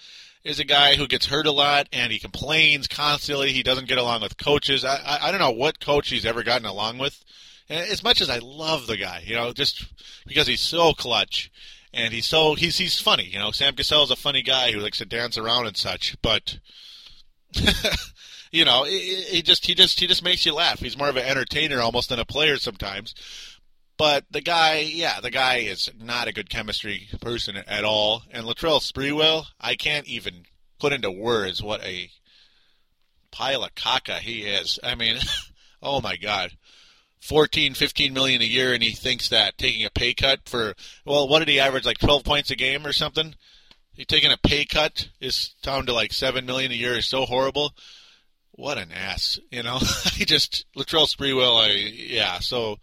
is 0.43 0.59
a 0.59 0.65
guy 0.65 0.97
who 0.97 1.07
gets 1.07 1.27
hurt 1.27 1.47
a 1.47 1.53
lot 1.53 1.89
and 1.93 2.11
he 2.11 2.19
complains 2.19 2.89
constantly. 2.89 3.53
He 3.53 3.63
doesn't 3.63 3.89
get 3.89 3.99
along 3.99 4.23
with 4.23 4.37
coaches. 4.37 4.85
I 4.85 4.97
I, 4.97 5.29
I 5.29 5.31
don't 5.31 5.41
know 5.41 5.53
what 5.53 5.81
coach 5.81 6.11
he's 6.11 6.27
ever 6.27 6.43
gotten 6.43 6.67
along 6.67 6.99
with. 6.99 7.25
And 7.69 7.87
as 7.89 8.03
much 8.03 8.21
as 8.21 8.31
I 8.31 8.39
love 8.39 8.87
the 8.87 8.97
guy, 8.97 9.23
you 9.25 9.37
know, 9.37 9.53
just 9.53 9.85
because 10.27 10.47
he's 10.47 10.61
so 10.61 10.93
clutch 10.93 11.53
and 11.93 12.13
he's 12.13 12.27
so 12.27 12.55
he's 12.55 12.79
he's 12.79 13.01
funny. 13.01 13.27
You 13.27 13.39
know, 13.39 13.53
Sam 13.53 13.77
Cassell 13.77 14.03
is 14.03 14.11
a 14.11 14.17
funny 14.17 14.43
guy 14.43 14.73
who 14.73 14.81
likes 14.81 14.99
to 14.99 15.05
dance 15.05 15.39
around 15.39 15.67
and 15.67 15.77
such, 15.77 16.17
but. 16.21 16.59
you 18.51 18.65
know, 18.65 18.85
he 18.85 19.43
just 19.43 19.67
he 19.67 19.75
just 19.75 19.99
he 20.01 20.07
just 20.07 20.25
makes 20.25 20.47
you 20.47 20.55
laugh. 20.55 20.81
He's 20.81 20.99
more 20.99 21.09
of 21.09 21.17
an 21.17 21.27
entertainer 21.27 21.81
almost 21.81 22.09
than 22.09 22.19
a 22.19 22.25
player 22.25 22.57
sometimes. 22.57 23.15
But 23.99 24.25
the 24.31 24.41
guy, 24.41 24.79
yeah, 24.79 25.21
the 25.21 25.31
guy 25.31 25.57
is 25.57 25.91
not 26.01 26.29
a 26.29 26.33
good 26.33 26.49
chemistry 26.49 27.09
person 27.21 27.57
at 27.57 27.85
all. 27.85 28.23
And 28.31 28.47
Latrell 28.47 28.81
Sprewell, 28.81 29.47
I 29.61 29.75
can't 29.75 30.07
even 30.07 30.45
put 30.79 30.93
into 30.93 31.11
words 31.11 31.63
what 31.63 31.83
a 31.85 32.11
pile 33.33 33.65
of 33.65 33.75
caca 33.75 34.19
he 34.21 34.43
is. 34.43 34.79
I 34.85 34.95
mean, 34.95 35.19
oh 35.83 36.01
my 36.01 36.17
God. 36.17 36.53
14, 37.21 37.75
15 37.75 38.15
million 38.15 38.41
a 38.41 38.45
year, 38.45 38.73
and 38.73 38.83
he 38.83 38.93
thinks 38.93 39.31
that 39.31 39.59
taking 39.59 39.85
a 39.85 39.91
pay 39.91 40.15
cut 40.15 40.49
for, 40.49 40.75
well, 41.05 41.27
what 41.27 41.41
did 41.41 41.49
he 41.49 41.59
average, 41.59 41.85
like 41.85 41.99
12 41.99 42.23
points 42.23 42.53
a 42.53 42.57
game 42.57 42.87
or 42.87 42.93
something? 42.93 43.35
He 43.93 44.05
taking 44.05 44.31
a 44.31 44.39
pay 44.39 44.65
cut 44.65 45.09
is 45.21 45.57
down 45.61 45.87
to 45.87 45.93
like 45.93 46.13
7 46.13 46.47
million 46.47 46.71
a 46.71 46.77
year 46.77 46.97
is 46.97 47.07
so 47.07 47.25
horrible 47.25 47.73
what 48.59 48.77
an 48.77 48.91
ass, 48.91 49.39
you 49.53 49.63
know. 49.63 49.77
I 49.81 50.25
just 50.25 50.67
Latrell 50.77 51.07
Sprewell, 51.07 51.63
I 51.63 51.71
yeah. 51.71 52.41
So 52.41 52.79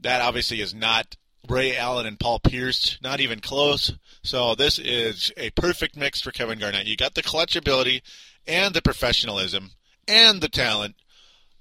that 0.00 0.20
obviously 0.20 0.60
is 0.60 0.74
not 0.74 1.16
Ray 1.48 1.76
Allen 1.76 2.06
and 2.06 2.18
Paul 2.18 2.40
Pierce, 2.40 2.98
not 3.00 3.20
even 3.20 3.38
close. 3.38 3.92
So 4.24 4.56
this 4.56 4.80
is 4.80 5.30
a 5.36 5.50
perfect 5.50 5.96
mix 5.96 6.20
for 6.20 6.32
Kevin 6.32 6.58
Garnett. 6.58 6.86
You 6.86 6.96
got 6.96 7.14
the 7.14 7.22
clutch 7.22 7.54
ability 7.54 8.02
and 8.48 8.74
the 8.74 8.82
professionalism 8.82 9.70
and 10.08 10.40
the 10.40 10.48
talent. 10.48 10.96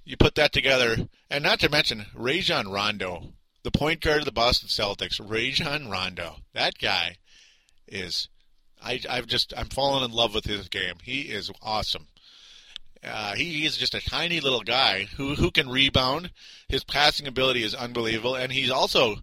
You 0.03 0.17
put 0.17 0.33
that 0.35 0.51
together, 0.51 1.07
and 1.29 1.43
not 1.43 1.59
to 1.59 1.69
mention 1.69 2.07
Rajon 2.15 2.67
Rondo, 2.67 3.33
the 3.61 3.71
point 3.71 4.01
guard 4.01 4.19
of 4.19 4.25
the 4.25 4.31
Boston 4.31 4.69
Celtics. 4.69 5.21
Rajon 5.23 5.87
Rondo, 5.87 6.37
that 6.53 6.79
guy 6.79 7.17
is. 7.87 8.27
I, 8.83 8.99
I've 9.07 9.27
just 9.27 9.53
I'm 9.55 9.67
falling 9.67 10.03
in 10.03 10.11
love 10.11 10.33
with 10.33 10.45
his 10.45 10.67
game. 10.67 10.95
He 11.03 11.21
is 11.21 11.51
awesome. 11.61 12.07
Uh, 13.05 13.35
he 13.35 13.65
is 13.65 13.77
just 13.77 13.93
a 13.93 14.09
tiny 14.09 14.39
little 14.39 14.61
guy 14.61 15.07
who 15.17 15.35
who 15.35 15.51
can 15.51 15.69
rebound. 15.69 16.31
His 16.69 16.83
passing 16.83 17.27
ability 17.27 17.63
is 17.63 17.75
unbelievable, 17.75 18.35
and 18.35 18.51
he's 18.51 18.71
also 18.71 19.17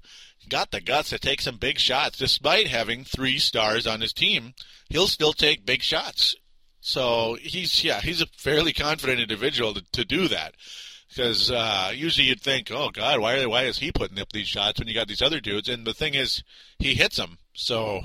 got 0.49 0.71
the 0.71 0.81
guts 0.81 1.11
to 1.11 1.19
take 1.19 1.40
some 1.40 1.57
big 1.57 1.79
shots. 1.79 2.19
Despite 2.19 2.66
having 2.66 3.05
three 3.05 3.38
stars 3.38 3.87
on 3.87 4.01
his 4.01 4.12
team, 4.12 4.55
he'll 4.88 5.07
still 5.07 5.33
take 5.33 5.64
big 5.64 5.83
shots. 5.83 6.35
So 6.81 7.37
he's 7.40 7.83
yeah 7.83 8.01
he's 8.01 8.21
a 8.21 8.27
fairly 8.27 8.73
confident 8.73 9.21
individual 9.21 9.75
to, 9.75 9.85
to 9.93 10.05
do 10.05 10.29
that. 10.29 10.55
Because 11.09 11.51
uh, 11.51 11.90
usually 11.93 12.29
you'd 12.29 12.40
think, 12.40 12.71
oh 12.71 12.90
God, 12.90 13.19
why 13.19 13.45
why 13.47 13.64
is 13.64 13.79
he 13.79 13.90
putting 13.93 14.21
up 14.21 14.33
these 14.33 14.49
shots 14.49 14.79
when 14.79 14.88
you 14.88 14.95
got 14.95 15.09
these 15.09 15.23
other 15.23 15.40
dudes? 15.40 15.69
And 15.69 15.87
the 15.87 15.95
thing 15.95 16.14
is, 16.14 16.43
he 16.79 16.95
hits 16.95 17.16
them. 17.16 17.38
So 17.55 18.01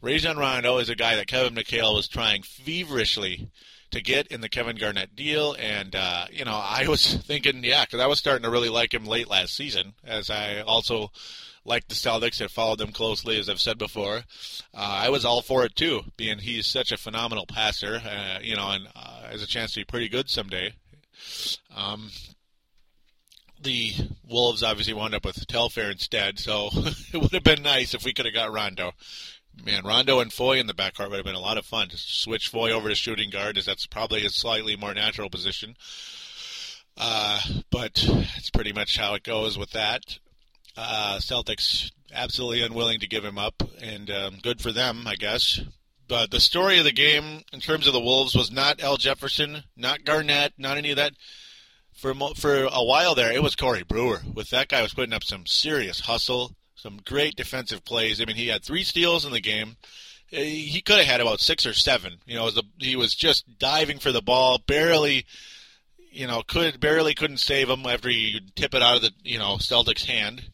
Rajon 0.00 0.36
Rondo 0.36 0.78
is 0.78 0.88
a 0.88 0.96
guy 0.96 1.16
that 1.16 1.28
Kevin 1.28 1.54
McHale 1.54 1.94
was 1.94 2.08
trying 2.08 2.42
feverishly 2.42 3.50
to 3.94 4.02
get 4.02 4.26
in 4.28 4.40
the 4.40 4.48
Kevin 4.48 4.76
Garnett 4.76 5.16
deal. 5.16 5.54
And, 5.58 5.94
uh, 5.94 6.26
you 6.30 6.44
know, 6.44 6.60
I 6.62 6.86
was 6.88 7.14
thinking, 7.26 7.64
yeah, 7.64 7.84
because 7.84 8.00
I 8.00 8.06
was 8.06 8.18
starting 8.18 8.42
to 8.42 8.50
really 8.50 8.68
like 8.68 8.92
him 8.92 9.04
late 9.04 9.28
last 9.28 9.54
season, 9.54 9.94
as 10.04 10.30
I 10.30 10.60
also 10.60 11.10
like 11.64 11.88
the 11.88 11.94
Celtics 11.94 12.40
and 12.40 12.50
followed 12.50 12.78
them 12.78 12.92
closely, 12.92 13.38
as 13.38 13.48
I've 13.48 13.60
said 13.60 13.78
before. 13.78 14.24
Uh, 14.74 15.00
I 15.04 15.08
was 15.08 15.24
all 15.24 15.42
for 15.42 15.64
it 15.64 15.74
too, 15.76 16.02
being 16.16 16.38
he's 16.38 16.66
such 16.66 16.92
a 16.92 16.98
phenomenal 16.98 17.46
passer, 17.46 18.02
uh, 18.04 18.40
you 18.42 18.56
know, 18.56 18.70
and 18.70 18.88
uh, 18.94 19.28
has 19.30 19.42
a 19.42 19.46
chance 19.46 19.72
to 19.72 19.80
be 19.80 19.84
pretty 19.84 20.08
good 20.08 20.28
someday. 20.28 20.74
Um, 21.74 22.10
the 23.62 23.92
Wolves 24.28 24.62
obviously 24.62 24.92
wound 24.92 25.14
up 25.14 25.24
with 25.24 25.46
Telfair 25.46 25.90
instead, 25.90 26.38
so 26.38 26.68
it 26.74 27.20
would 27.20 27.32
have 27.32 27.44
been 27.44 27.62
nice 27.62 27.94
if 27.94 28.04
we 28.04 28.12
could 28.12 28.26
have 28.26 28.34
got 28.34 28.52
Rondo. 28.52 28.92
Man, 29.62 29.84
Rondo 29.84 30.20
and 30.20 30.32
Foye 30.32 30.58
in 30.58 30.66
the 30.66 30.74
backcourt 30.74 31.10
would 31.10 31.16
have 31.16 31.24
been 31.24 31.34
a 31.34 31.40
lot 31.40 31.58
of 31.58 31.66
fun. 31.66 31.88
To 31.88 31.96
switch 31.96 32.48
Foye 32.48 32.72
over 32.72 32.88
to 32.88 32.94
shooting 32.94 33.30
guard, 33.30 33.56
as 33.58 33.66
that's 33.66 33.86
probably 33.86 34.24
a 34.24 34.30
slightly 34.30 34.76
more 34.76 34.94
natural 34.94 35.30
position. 35.30 35.76
Uh, 36.96 37.40
but 37.70 38.04
it's 38.36 38.50
pretty 38.50 38.72
much 38.72 38.96
how 38.96 39.14
it 39.14 39.22
goes 39.22 39.58
with 39.58 39.70
that. 39.72 40.18
Uh, 40.76 41.18
Celtics 41.20 41.90
absolutely 42.12 42.62
unwilling 42.62 43.00
to 43.00 43.08
give 43.08 43.24
him 43.24 43.38
up, 43.38 43.62
and 43.80 44.10
um, 44.10 44.38
good 44.42 44.60
for 44.60 44.72
them, 44.72 45.06
I 45.06 45.16
guess. 45.16 45.60
But 46.06 46.30
the 46.30 46.40
story 46.40 46.78
of 46.78 46.84
the 46.84 46.92
game, 46.92 47.42
in 47.52 47.60
terms 47.60 47.86
of 47.86 47.92
the 47.92 48.00
Wolves, 48.00 48.34
was 48.34 48.50
not 48.50 48.82
Al 48.82 48.96
Jefferson, 48.96 49.64
not 49.76 50.04
Garnett, 50.04 50.52
not 50.58 50.76
any 50.76 50.90
of 50.90 50.96
that. 50.96 51.14
For 51.94 52.14
for 52.34 52.64
a 52.64 52.84
while 52.84 53.14
there, 53.14 53.32
it 53.32 53.42
was 53.42 53.56
Corey 53.56 53.84
Brewer. 53.84 54.20
With 54.32 54.50
that 54.50 54.68
guy, 54.68 54.82
was 54.82 54.94
putting 54.94 55.14
up 55.14 55.24
some 55.24 55.46
serious 55.46 56.00
hustle, 56.00 56.54
some 56.84 57.00
great 57.04 57.34
defensive 57.34 57.84
plays. 57.84 58.20
I 58.20 58.26
mean, 58.26 58.36
he 58.36 58.48
had 58.48 58.62
three 58.62 58.84
steals 58.84 59.24
in 59.24 59.32
the 59.32 59.40
game. 59.40 59.76
He 60.26 60.82
could 60.84 60.98
have 60.98 61.06
had 61.06 61.20
about 61.20 61.40
six 61.40 61.64
or 61.64 61.72
seven. 61.72 62.18
You 62.26 62.36
know, 62.36 62.50
he 62.78 62.94
was 62.94 63.14
just 63.14 63.58
diving 63.58 63.98
for 63.98 64.12
the 64.12 64.22
ball, 64.22 64.58
barely 64.58 65.26
you 66.14 66.28
know, 66.28 66.42
could 66.46 66.80
barely 66.80 67.14
couldn't 67.14 67.38
save 67.38 67.68
him 67.68 67.84
after 67.86 68.08
you 68.08 68.40
tip 68.54 68.74
it 68.74 68.82
out 68.82 68.96
of 68.96 69.02
the 69.02 69.10
you 69.24 69.38
know 69.38 69.56
Celtics 69.56 70.06
hand, 70.06 70.50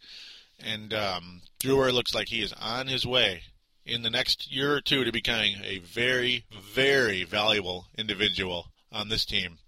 and 0.58 0.92
um, 0.94 1.42
Brewer 1.62 1.92
looks 1.92 2.14
like 2.14 2.28
he 2.28 2.42
is 2.42 2.54
on 2.54 2.86
his 2.86 3.06
way 3.06 3.42
in 3.84 4.02
the 4.02 4.10
next 4.10 4.50
year 4.50 4.74
or 4.74 4.80
two 4.80 5.04
to 5.04 5.12
becoming 5.12 5.56
a 5.62 5.78
very 5.78 6.46
very 6.72 7.24
valuable 7.24 7.86
individual 7.96 8.68
on 8.90 9.08
this 9.08 9.24
team. 9.24 9.58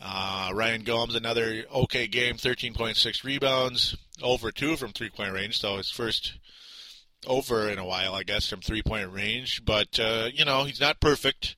Uh, 0.00 0.50
Ryan 0.54 0.82
Gomes 0.82 1.14
another 1.14 1.64
okay 1.72 2.06
game, 2.06 2.36
13.6 2.36 3.24
rebounds, 3.24 3.96
over 4.22 4.50
two 4.50 4.76
from 4.76 4.92
three 4.92 5.10
point 5.10 5.32
range, 5.32 5.58
so 5.58 5.76
his 5.76 5.90
first 5.90 6.38
over 7.26 7.68
in 7.68 7.78
a 7.78 7.84
while, 7.84 8.14
I 8.14 8.22
guess, 8.22 8.48
from 8.48 8.60
three 8.60 8.82
point 8.82 9.12
range. 9.12 9.64
But 9.64 9.98
uh, 9.98 10.28
you 10.32 10.44
know, 10.44 10.64
he's 10.64 10.80
not 10.80 11.00
perfect. 11.00 11.56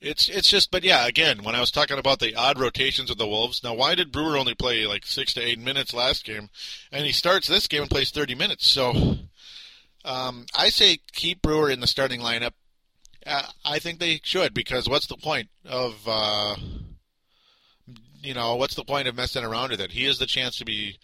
It's 0.00 0.28
it's 0.28 0.48
just, 0.48 0.70
but 0.70 0.84
yeah, 0.84 1.06
again, 1.06 1.42
when 1.42 1.56
I 1.56 1.60
was 1.60 1.72
talking 1.72 1.98
about 1.98 2.20
the 2.20 2.36
odd 2.36 2.58
rotations 2.58 3.10
of 3.10 3.18
the 3.18 3.26
Wolves, 3.26 3.64
now 3.64 3.74
why 3.74 3.96
did 3.96 4.12
Brewer 4.12 4.36
only 4.36 4.54
play 4.54 4.86
like 4.86 5.04
six 5.04 5.34
to 5.34 5.40
eight 5.40 5.58
minutes 5.58 5.92
last 5.92 6.24
game, 6.24 6.50
and 6.92 7.04
he 7.04 7.12
starts 7.12 7.48
this 7.48 7.66
game 7.66 7.82
and 7.82 7.90
plays 7.90 8.12
thirty 8.12 8.36
minutes? 8.36 8.68
So, 8.68 9.16
um, 10.04 10.46
I 10.56 10.68
say 10.68 10.98
keep 11.12 11.42
Brewer 11.42 11.68
in 11.68 11.80
the 11.80 11.88
starting 11.88 12.20
lineup. 12.20 12.52
Uh, 13.26 13.42
I 13.64 13.80
think 13.80 13.98
they 13.98 14.20
should 14.22 14.54
because 14.54 14.88
what's 14.88 15.08
the 15.08 15.16
point 15.16 15.48
of, 15.64 15.96
uh, 16.06 16.54
you 18.22 18.32
know, 18.34 18.54
what's 18.54 18.76
the 18.76 18.84
point 18.84 19.08
of 19.08 19.16
messing 19.16 19.44
around 19.44 19.70
with 19.70 19.80
it? 19.80 19.90
He 19.90 20.04
has 20.04 20.18
the 20.18 20.26
chance 20.26 20.56
to 20.58 20.64
be 20.64 20.98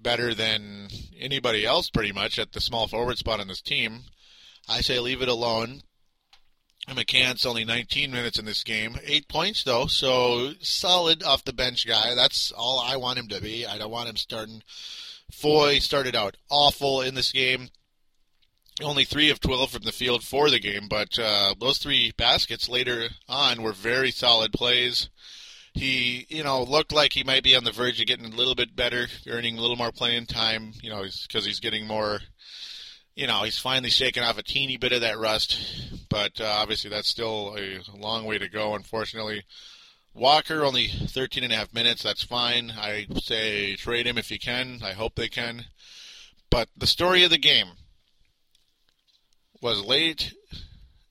better 0.00 0.34
than 0.34 0.88
anybody 1.18 1.64
else, 1.64 1.90
pretty 1.90 2.12
much, 2.12 2.38
at 2.38 2.52
the 2.52 2.60
small 2.60 2.86
forward 2.86 3.18
spot 3.18 3.40
on 3.40 3.48
this 3.48 3.62
team. 3.62 4.04
I 4.68 4.80
say 4.80 4.98
leave 4.98 5.22
it 5.22 5.28
alone. 5.28 5.82
McCants 6.88 7.46
only 7.46 7.64
19 7.64 8.10
minutes 8.10 8.38
in 8.38 8.44
this 8.44 8.62
game. 8.62 8.98
Eight 9.04 9.26
points, 9.26 9.64
though, 9.64 9.86
so 9.86 10.52
solid 10.60 11.22
off 11.22 11.44
the 11.44 11.52
bench 11.52 11.86
guy. 11.86 12.14
That's 12.14 12.52
all 12.52 12.78
I 12.78 12.96
want 12.96 13.18
him 13.18 13.28
to 13.28 13.40
be. 13.40 13.64
I 13.64 13.78
don't 13.78 13.90
want 13.90 14.08
him 14.08 14.16
starting. 14.16 14.62
Foye 15.32 15.78
started 15.78 16.14
out 16.14 16.36
awful 16.50 17.00
in 17.00 17.14
this 17.14 17.32
game. 17.32 17.70
Only 18.82 19.04
three 19.04 19.30
of 19.30 19.40
12 19.40 19.70
from 19.70 19.82
the 19.84 19.92
field 19.92 20.24
for 20.24 20.50
the 20.50 20.58
game, 20.58 20.88
but 20.88 21.18
uh, 21.18 21.54
those 21.58 21.78
three 21.78 22.12
baskets 22.16 22.68
later 22.68 23.08
on 23.28 23.62
were 23.62 23.72
very 23.72 24.10
solid 24.10 24.52
plays. 24.52 25.08
He, 25.74 26.26
you 26.28 26.44
know, 26.44 26.62
looked 26.62 26.92
like 26.92 27.12
he 27.12 27.24
might 27.24 27.42
be 27.42 27.56
on 27.56 27.64
the 27.64 27.72
verge 27.72 28.00
of 28.00 28.06
getting 28.06 28.32
a 28.32 28.36
little 28.36 28.54
bit 28.54 28.76
better, 28.76 29.08
earning 29.28 29.58
a 29.58 29.60
little 29.60 29.76
more 29.76 29.90
playing 29.90 30.26
time, 30.26 30.72
you 30.80 30.88
know, 30.88 31.04
because 31.26 31.44
he's 31.44 31.60
getting 31.60 31.86
more 31.86 32.20
you 33.14 33.26
know, 33.26 33.42
he's 33.44 33.58
finally 33.58 33.90
shaken 33.90 34.24
off 34.24 34.38
a 34.38 34.42
teeny 34.42 34.76
bit 34.76 34.92
of 34.92 35.02
that 35.02 35.18
rust, 35.18 35.56
but 36.08 36.40
uh, 36.40 36.44
obviously 36.44 36.90
that's 36.90 37.08
still 37.08 37.56
a 37.56 37.96
long 37.96 38.24
way 38.24 38.38
to 38.38 38.48
go, 38.48 38.74
unfortunately. 38.74 39.44
Walker, 40.14 40.64
only 40.64 40.88
13 40.88 41.44
and 41.44 41.52
a 41.52 41.56
half 41.56 41.74
minutes. 41.74 42.02
That's 42.02 42.22
fine. 42.22 42.72
I 42.76 43.06
say 43.20 43.76
trade 43.76 44.06
him 44.06 44.18
if 44.18 44.30
you 44.30 44.38
can. 44.38 44.80
I 44.82 44.92
hope 44.92 45.14
they 45.14 45.28
can. 45.28 45.64
But 46.50 46.68
the 46.76 46.86
story 46.86 47.24
of 47.24 47.30
the 47.30 47.38
game 47.38 47.68
was 49.60 49.84
late 49.84 50.32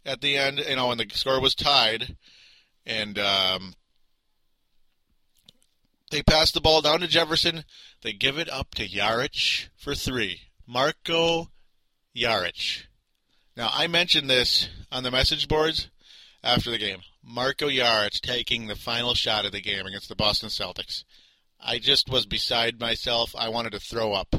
at 0.06 0.22
the 0.22 0.38
end, 0.38 0.60
you 0.60 0.76
know, 0.76 0.88
when 0.88 0.98
the 0.98 1.08
score 1.14 1.42
was 1.42 1.56
tied, 1.56 2.16
and 2.86 3.18
um, 3.18 3.74
they 6.14 6.22
pass 6.22 6.52
the 6.52 6.62
ball 6.62 6.82
down 6.82 7.00
to 7.00 7.08
Jefferson. 7.08 7.66
They 8.04 8.14
give 8.14 8.38
it 8.38 8.48
up 8.48 8.76
to 8.76 8.88
Jaric 8.88 9.70
for 9.76 9.96
three. 9.96 10.42
Marco 10.68 11.50
Jaric. 12.16 12.84
Now, 13.58 13.70
I 13.74 13.88
mentioned 13.88 14.30
this 14.30 14.70
on 14.92 15.02
the 15.02 15.10
message 15.10 15.48
boards 15.48 15.90
after 16.44 16.70
the 16.70 16.78
game. 16.78 17.00
Marco 17.24 17.68
Jaric 17.68 18.22
taking 18.22 18.68
the 18.68 18.76
final 18.76 19.16
shot 19.16 19.46
of 19.46 19.52
the 19.52 19.62
game 19.62 19.88
against 19.88 20.08
the 20.08 20.16
Boston 20.16 20.50
Celtics. 20.50 21.04
I 21.60 21.80
just 21.80 22.10
was 22.10 22.28
beside 22.28 22.80
myself. 22.80 23.34
I 23.36 23.50
wanted 23.50 23.72
to 23.72 23.80
throw 23.80 24.14
up. 24.14 24.36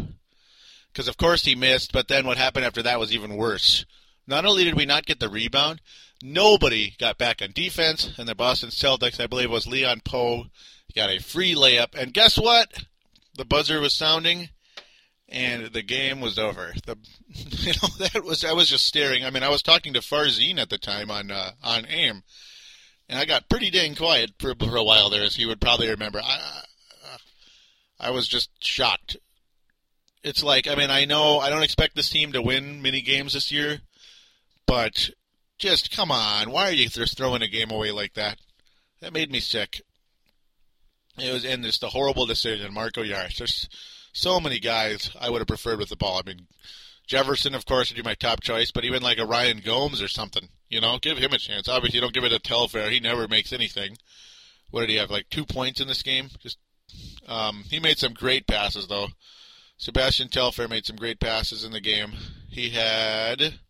Because, 0.92 1.08
of 1.08 1.16
course, 1.16 1.44
he 1.44 1.56
missed, 1.56 1.92
but 1.92 2.06
then 2.06 2.24
what 2.24 2.38
happened 2.38 2.66
after 2.66 2.82
that 2.82 3.00
was 3.00 3.12
even 3.12 3.36
worse. 3.36 3.84
Not 4.28 4.44
only 4.44 4.62
did 4.62 4.76
we 4.76 4.86
not 4.86 5.06
get 5.06 5.18
the 5.18 5.28
rebound, 5.28 5.80
nobody 6.22 6.94
got 7.00 7.18
back 7.18 7.42
on 7.42 7.50
defense, 7.52 8.12
and 8.16 8.28
the 8.28 8.36
Boston 8.36 8.68
Celtics, 8.68 9.20
I 9.20 9.26
believe, 9.26 9.50
was 9.50 9.66
Leon 9.66 10.02
Got 10.94 11.10
a 11.10 11.20
free 11.20 11.54
layup. 11.54 11.94
And 11.96 12.12
guess 12.14 12.38
what? 12.38 12.84
The 13.36 13.44
buzzer 13.44 13.80
was 13.80 13.92
sounding, 13.92 14.50
and 15.28 15.66
the 15.72 15.82
game 15.82 16.20
was 16.20 16.38
over. 16.38 16.72
The 16.86 16.96
you 17.28 17.72
know 17.82 17.88
that 17.98 18.24
was 18.24 18.44
I 18.44 18.52
was 18.52 18.68
just 18.68 18.84
staring. 18.84 19.24
I 19.24 19.30
mean, 19.30 19.42
I 19.42 19.48
was 19.48 19.62
talking 19.62 19.94
to 19.94 20.00
Farzine 20.00 20.58
at 20.58 20.70
the 20.70 20.78
time 20.78 21.10
on 21.10 21.30
uh, 21.30 21.52
on 21.62 21.86
AIM, 21.86 22.22
and 23.08 23.18
I 23.18 23.24
got 23.24 23.48
pretty 23.48 23.70
dang 23.70 23.96
quiet 23.96 24.32
for, 24.38 24.54
for 24.54 24.76
a 24.76 24.84
while 24.84 25.10
there, 25.10 25.24
as 25.24 25.36
you 25.36 25.48
would 25.48 25.60
probably 25.60 25.88
remember. 25.88 26.20
I 26.22 26.62
I 27.98 28.10
was 28.10 28.28
just 28.28 28.50
shocked. 28.62 29.16
It's 30.22 30.42
like 30.42 30.68
I 30.68 30.74
mean 30.74 30.90
I 30.90 31.04
know 31.04 31.38
I 31.38 31.50
don't 31.50 31.62
expect 31.62 31.96
this 31.96 32.10
team 32.10 32.32
to 32.32 32.42
win 32.42 32.82
many 32.82 33.00
games 33.00 33.32
this 33.32 33.50
year, 33.50 33.80
but 34.66 35.10
just 35.58 35.90
come 35.90 36.10
on, 36.10 36.50
why 36.50 36.68
are 36.68 36.72
you 36.72 36.88
just 36.88 37.16
throwing 37.16 37.42
a 37.42 37.48
game 37.48 37.70
away 37.70 37.90
like 37.90 38.14
that? 38.14 38.38
That 39.00 39.12
made 39.12 39.30
me 39.30 39.40
sick. 39.40 39.82
It 41.18 41.32
was 41.32 41.44
and 41.44 41.64
just 41.64 41.82
a 41.82 41.88
horrible 41.88 42.26
decision, 42.26 42.74
Marco 42.74 43.04
Jaric. 43.04 43.36
There's 43.36 43.68
so 44.12 44.40
many 44.40 44.58
guys 44.58 45.10
I 45.20 45.30
would 45.30 45.40
have 45.40 45.48
preferred 45.48 45.78
with 45.78 45.88
the 45.88 45.96
ball. 45.96 46.20
I 46.24 46.28
mean, 46.28 46.46
Jefferson, 47.06 47.54
of 47.54 47.66
course, 47.66 47.90
would 47.90 48.02
be 48.02 48.08
my 48.08 48.14
top 48.14 48.40
choice, 48.42 48.70
but 48.70 48.84
even 48.84 49.02
like 49.02 49.18
a 49.18 49.26
Ryan 49.26 49.60
Gomes 49.64 50.00
or 50.02 50.08
something, 50.08 50.48
you 50.68 50.80
know, 50.80 50.98
give 50.98 51.18
him 51.18 51.32
a 51.32 51.38
chance. 51.38 51.68
Obviously, 51.68 52.00
don't 52.00 52.14
give 52.14 52.24
it 52.24 52.30
to 52.30 52.38
Telfair; 52.38 52.90
he 52.90 53.00
never 53.00 53.28
makes 53.28 53.52
anything. 53.52 53.96
What 54.70 54.80
did 54.80 54.90
he 54.90 54.96
have? 54.96 55.10
Like 55.10 55.28
two 55.30 55.44
points 55.44 55.80
in 55.80 55.88
this 55.88 56.02
game? 56.02 56.30
Just 56.40 56.58
um, 57.28 57.64
he 57.70 57.78
made 57.78 57.98
some 57.98 58.14
great 58.14 58.46
passes 58.46 58.88
though. 58.88 59.08
Sebastian 59.76 60.28
Telfair 60.28 60.68
made 60.68 60.86
some 60.86 60.96
great 60.96 61.20
passes 61.20 61.64
in 61.64 61.72
the 61.72 61.80
game. 61.80 62.12
He 62.48 62.70
had 62.70 63.60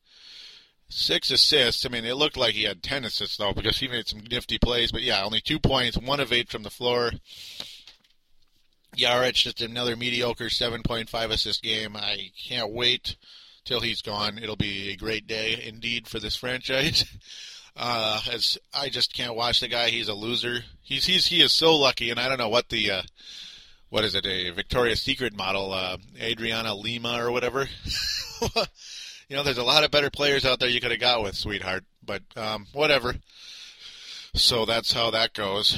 six 0.94 1.30
assists. 1.30 1.84
I 1.84 1.88
mean, 1.88 2.04
it 2.04 2.16
looked 2.16 2.36
like 2.36 2.54
he 2.54 2.64
had 2.64 2.82
ten 2.82 3.04
assists 3.04 3.36
though 3.36 3.52
because 3.52 3.78
he 3.78 3.88
made 3.88 4.08
some 4.08 4.22
nifty 4.30 4.58
plays. 4.58 4.92
But 4.92 5.02
yeah, 5.02 5.22
only 5.24 5.40
two 5.40 5.58
points, 5.58 5.98
one 5.98 6.20
of 6.20 6.32
eight 6.32 6.48
from 6.48 6.62
the 6.62 6.70
floor. 6.70 7.12
Jaric 8.96 9.34
just 9.34 9.60
another 9.60 9.96
mediocre 9.96 10.44
7.5 10.44 11.30
assist 11.30 11.62
game. 11.64 11.96
I 11.96 12.30
can't 12.48 12.70
wait 12.70 13.16
till 13.64 13.80
he's 13.80 14.02
gone. 14.02 14.38
It'll 14.38 14.54
be 14.54 14.90
a 14.90 14.96
great 14.96 15.26
day 15.26 15.60
indeed 15.66 16.06
for 16.06 16.20
this 16.20 16.36
franchise. 16.36 17.04
Uh, 17.76 18.20
as 18.32 18.56
I 18.72 18.88
just 18.88 19.12
can't 19.12 19.34
watch 19.34 19.58
the 19.58 19.66
guy. 19.66 19.88
He's 19.88 20.06
a 20.06 20.14
loser. 20.14 20.60
He's 20.80 21.06
he's 21.06 21.26
he 21.26 21.42
is 21.42 21.50
so 21.50 21.74
lucky, 21.74 22.10
and 22.10 22.20
I 22.20 22.28
don't 22.28 22.38
know 22.38 22.48
what 22.48 22.68
the 22.68 22.88
uh, 22.88 23.02
what 23.88 24.04
is 24.04 24.14
it 24.14 24.24
a 24.24 24.50
Victoria's 24.50 25.02
Secret 25.02 25.36
model, 25.36 25.72
uh, 25.72 25.96
Adriana 26.20 26.72
Lima 26.72 27.20
or 27.20 27.32
whatever. 27.32 27.68
you 29.34 29.38
know, 29.38 29.42
there's 29.42 29.58
a 29.58 29.64
lot 29.64 29.82
of 29.82 29.90
better 29.90 30.10
players 30.10 30.44
out 30.44 30.60
there 30.60 30.68
you 30.68 30.80
could 30.80 30.92
have 30.92 31.00
got 31.00 31.20
with, 31.20 31.34
sweetheart. 31.34 31.82
But 32.00 32.22
um, 32.36 32.68
whatever. 32.72 33.16
So 34.32 34.64
that's 34.64 34.92
how 34.92 35.10
that 35.10 35.32
goes. 35.32 35.76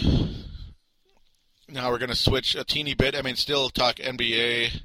Now 1.66 1.90
we're 1.90 1.96
going 1.96 2.10
to 2.10 2.16
switch 2.16 2.54
a 2.54 2.64
teeny 2.64 2.92
bit. 2.92 3.16
I 3.16 3.22
mean, 3.22 3.34
still 3.34 3.70
talk 3.70 3.96
NBA. 3.96 4.82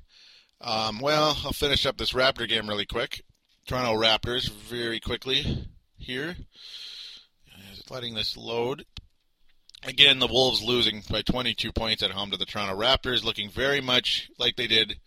Um, 0.61 1.01
well, 1.01 1.37
I'll 1.43 1.51
finish 1.51 1.85
up 1.85 1.97
this 1.97 2.13
Raptor 2.13 2.47
game 2.47 2.69
really 2.69 2.85
quick. 2.85 3.25
Toronto 3.67 4.01
Raptors 4.01 4.49
very 4.49 5.01
quickly 5.01 5.67
here. 5.97 6.37
Letting 7.89 8.13
this 8.13 8.37
load. 8.37 8.85
Again, 9.83 10.19
the 10.19 10.27
Wolves 10.27 10.63
losing 10.63 11.03
by 11.09 11.23
22 11.23 11.73
points 11.73 12.03
at 12.03 12.11
home 12.11 12.31
to 12.31 12.37
the 12.37 12.45
Toronto 12.45 12.79
Raptors, 12.79 13.25
looking 13.25 13.49
very 13.49 13.81
much 13.81 14.29
like 14.39 14.55
they 14.55 14.67
did 14.67 14.97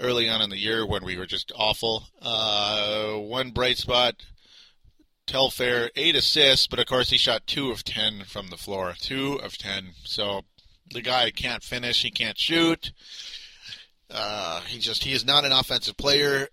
early 0.00 0.28
on 0.28 0.42
in 0.42 0.50
the 0.50 0.58
year 0.58 0.86
when 0.86 1.04
we 1.04 1.16
were 1.16 1.26
just 1.26 1.52
awful. 1.56 2.04
Uh, 2.20 3.14
one 3.14 3.50
bright 3.50 3.78
spot, 3.78 4.14
Telfair, 5.26 5.90
eight 5.96 6.14
assists, 6.16 6.66
but 6.66 6.78
of 6.78 6.86
course 6.86 7.10
he 7.10 7.18
shot 7.18 7.46
two 7.46 7.70
of 7.70 7.84
ten 7.84 8.24
from 8.24 8.48
the 8.48 8.56
floor. 8.56 8.94
Two 8.98 9.34
of 9.34 9.58
ten. 9.58 9.90
So 10.04 10.42
The 10.90 11.02
guy 11.02 11.30
can't 11.30 11.62
finish. 11.62 12.02
He 12.02 12.10
can't 12.10 12.38
shoot. 12.38 12.92
Uh, 14.10 14.60
he 14.62 14.78
just 14.78 15.04
he 15.04 15.12
is 15.12 15.24
not 15.24 15.44
an 15.44 15.52
offensive 15.52 15.96
player. 15.96 16.48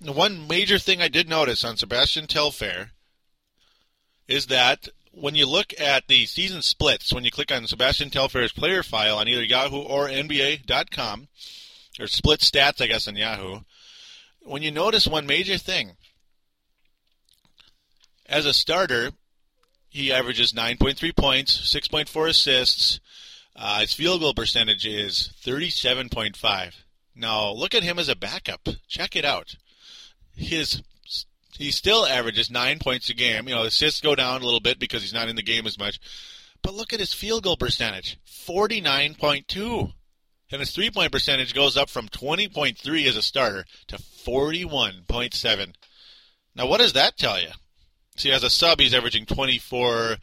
The 0.00 0.12
one 0.12 0.46
major 0.46 0.78
thing 0.78 1.00
I 1.00 1.08
did 1.08 1.28
notice 1.28 1.64
on 1.64 1.76
Sebastian 1.76 2.26
Telfair 2.26 2.90
is 4.28 4.46
that 4.46 4.88
when 5.10 5.34
you 5.34 5.46
look 5.46 5.72
at 5.78 6.08
the 6.08 6.26
season 6.26 6.62
splits, 6.62 7.12
when 7.12 7.24
you 7.24 7.30
click 7.30 7.52
on 7.52 7.66
Sebastian 7.66 8.10
Telfair's 8.10 8.52
player 8.52 8.82
file 8.82 9.18
on 9.18 9.28
either 9.28 9.42
Yahoo 9.44 9.78
or 9.78 10.08
NBA.com, 10.08 11.28
or 11.98 12.06
split 12.06 12.40
stats, 12.40 12.80
I 12.80 12.86
guess, 12.86 13.08
on 13.08 13.16
Yahoo, 13.16 13.60
when 14.42 14.62
you 14.62 14.70
notice 14.70 15.06
one 15.06 15.26
major 15.26 15.58
thing, 15.58 15.92
as 18.26 18.46
a 18.46 18.52
starter, 18.52 19.12
he 19.88 20.12
averages 20.12 20.52
9.3 20.52 21.16
points, 21.16 21.56
6.4 21.74 22.28
assists. 22.28 23.00
Uh, 23.56 23.80
his 23.80 23.92
field 23.92 24.20
goal 24.20 24.34
percentage 24.34 24.86
is 24.86 25.32
37.5. 25.44 26.74
Now, 27.14 27.52
look 27.52 27.74
at 27.74 27.84
him 27.84 27.98
as 27.98 28.08
a 28.08 28.16
backup. 28.16 28.68
Check 28.88 29.14
it 29.14 29.24
out. 29.24 29.56
His 30.34 30.82
he 31.56 31.70
still 31.70 32.04
averages 32.04 32.50
nine 32.50 32.80
points 32.80 33.08
a 33.10 33.14
game. 33.14 33.48
You 33.48 33.54
know, 33.54 33.62
assists 33.62 34.00
go 34.00 34.16
down 34.16 34.42
a 34.42 34.44
little 34.44 34.58
bit 34.58 34.80
because 34.80 35.02
he's 35.02 35.14
not 35.14 35.28
in 35.28 35.36
the 35.36 35.42
game 35.42 35.66
as 35.66 35.78
much. 35.78 36.00
But 36.62 36.74
look 36.74 36.92
at 36.92 36.98
his 36.98 37.14
field 37.14 37.44
goal 37.44 37.56
percentage 37.56 38.18
49.2. 38.26 39.92
And 40.50 40.60
his 40.60 40.72
three 40.72 40.90
point 40.90 41.12
percentage 41.12 41.54
goes 41.54 41.76
up 41.76 41.90
from 41.90 42.08
20.3 42.08 43.06
as 43.06 43.16
a 43.16 43.22
starter 43.22 43.64
to 43.88 43.96
41.7. 43.96 45.74
Now, 46.54 46.66
what 46.66 46.80
does 46.80 46.92
that 46.92 47.16
tell 47.16 47.40
you? 47.40 47.48
See, 48.16 48.30
as 48.30 48.44
a 48.44 48.50
sub, 48.50 48.78
he's 48.78 48.94
averaging 48.94 49.26
24 49.26 50.16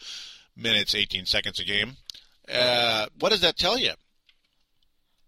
minutes, 0.55 0.95
18 0.95 1.26
seconds 1.26 1.59
a 1.59 1.65
game. 1.65 1.97
Uh, 2.51 3.07
what 3.19 3.30
does 3.30 3.41
that 3.41 3.57
tell 3.57 3.78
you? 3.78 3.91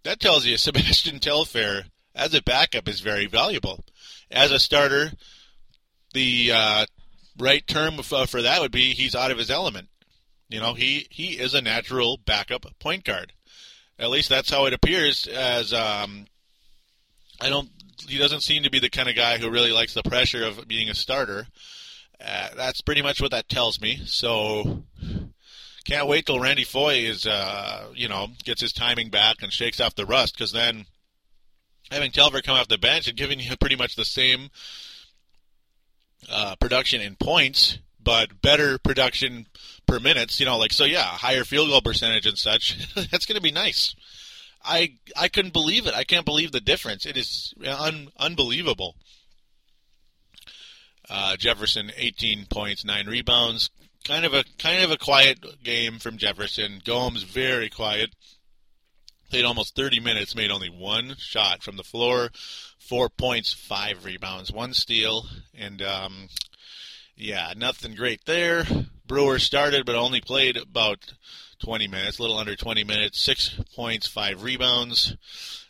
That 0.03 0.19
tells 0.19 0.45
you 0.45 0.57
Sebastian 0.57 1.19
Telfair, 1.19 1.85
as 2.15 2.33
a 2.33 2.41
backup, 2.41 2.87
is 2.87 3.01
very 3.01 3.25
valuable. 3.25 3.83
As 4.31 4.51
a 4.51 4.59
starter, 4.59 5.11
the 6.13 6.51
uh, 6.53 6.85
right 7.37 7.65
term 7.67 7.99
uh, 7.99 8.25
for 8.25 8.41
that 8.41 8.61
would 8.61 8.71
be 8.71 8.93
he's 8.93 9.15
out 9.15 9.31
of 9.31 9.37
his 9.37 9.51
element. 9.51 9.89
You 10.49 10.59
know, 10.59 10.73
he, 10.73 11.07
he 11.09 11.39
is 11.39 11.53
a 11.53 11.61
natural 11.61 12.17
backup 12.17 12.65
point 12.79 13.03
guard. 13.03 13.33
At 13.99 14.09
least 14.09 14.29
that's 14.29 14.49
how 14.49 14.65
it 14.65 14.73
appears. 14.73 15.27
As 15.27 15.73
um, 15.73 16.25
I 17.39 17.49
don't, 17.49 17.69
he 18.07 18.17
doesn't 18.17 18.41
seem 18.41 18.63
to 18.63 18.71
be 18.71 18.79
the 18.79 18.89
kind 18.89 19.09
of 19.09 19.15
guy 19.15 19.37
who 19.37 19.49
really 19.49 19.71
likes 19.71 19.93
the 19.93 20.03
pressure 20.03 20.43
of 20.43 20.67
being 20.67 20.89
a 20.89 20.95
starter. 20.95 21.47
Uh, 22.19 22.49
that's 22.55 22.81
pretty 22.81 23.01
much 23.01 23.21
what 23.21 23.31
that 23.31 23.49
tells 23.49 23.81
me. 23.81 24.01
So 24.05 24.83
can't 25.85 26.07
wait 26.07 26.25
till 26.25 26.39
Randy 26.39 26.63
Foye 26.63 27.05
is, 27.05 27.25
uh, 27.25 27.87
you 27.93 28.07
know, 28.07 28.29
gets 28.43 28.61
his 28.61 28.73
timing 28.73 29.09
back 29.09 29.41
and 29.41 29.51
shakes 29.51 29.81
off 29.81 29.95
the 29.95 30.05
rust. 30.05 30.35
Because 30.35 30.51
then 30.51 30.85
having 31.91 32.11
Telfair 32.11 32.41
come 32.41 32.55
off 32.55 32.67
the 32.67 32.77
bench 32.77 33.07
and 33.07 33.17
giving 33.17 33.39
you 33.39 33.55
pretty 33.59 33.75
much 33.75 33.95
the 33.95 34.05
same 34.05 34.49
uh, 36.29 36.55
production 36.55 37.01
in 37.01 37.15
points, 37.15 37.79
but 38.01 38.41
better 38.41 38.77
production 38.77 39.47
per 39.93 39.99
minutes. 39.99 40.39
You 40.39 40.45
know, 40.45 40.57
like 40.57 40.73
so, 40.73 40.85
yeah, 40.85 41.03
higher 41.03 41.43
field 41.43 41.69
goal 41.69 41.81
percentage 41.81 42.25
and 42.25 42.37
such. 42.37 42.93
that's 43.11 43.25
going 43.25 43.35
to 43.35 43.41
be 43.41 43.51
nice. 43.51 43.95
I 44.63 44.95
I 45.15 45.27
couldn't 45.27 45.53
believe 45.53 45.87
it. 45.87 45.93
I 45.93 46.03
can't 46.03 46.25
believe 46.25 46.51
the 46.51 46.61
difference. 46.61 47.05
It 47.05 47.17
is 47.17 47.53
un, 47.65 48.09
unbelievable. 48.17 48.95
Uh, 51.09 51.35
Jefferson, 51.35 51.91
18 51.95 52.47
points, 52.47 52.85
nine 52.85 53.07
rebounds. 53.07 53.69
Kind 54.05 54.25
of 54.25 54.33
a 54.33 54.43
kind 54.57 54.83
of 54.83 54.91
a 54.91 54.97
quiet 54.97 55.63
game 55.63 55.99
from 55.99 56.17
Jefferson. 56.17 56.81
Gomes 56.83 57.23
very 57.23 57.69
quiet. 57.69 58.15
Played 59.29 59.45
almost 59.45 59.75
30 59.75 59.99
minutes, 59.99 60.35
made 60.35 60.51
only 60.51 60.69
one 60.69 61.15
shot 61.17 61.63
from 61.63 61.75
the 61.75 61.83
floor, 61.83 62.29
four 62.77 63.09
points, 63.09 63.51
five 63.51 64.05
rebounds, 64.05 64.51
one 64.51 64.73
steal, 64.73 65.25
and 65.57 65.81
um, 65.81 66.27
yeah, 67.15 67.53
nothing 67.55 67.95
great 67.95 68.25
there. 68.25 68.65
Brewer 69.05 69.39
started, 69.39 69.85
but 69.85 69.95
only 69.95 70.21
played 70.21 70.57
about 70.57 71.13
20 71.63 71.87
minutes, 71.87 72.19
a 72.19 72.21
little 72.21 72.37
under 72.37 72.55
20 72.55 72.83
minutes, 72.83 73.21
six 73.21 73.59
points, 73.75 74.07
five 74.07 74.43
rebounds. 74.43 75.15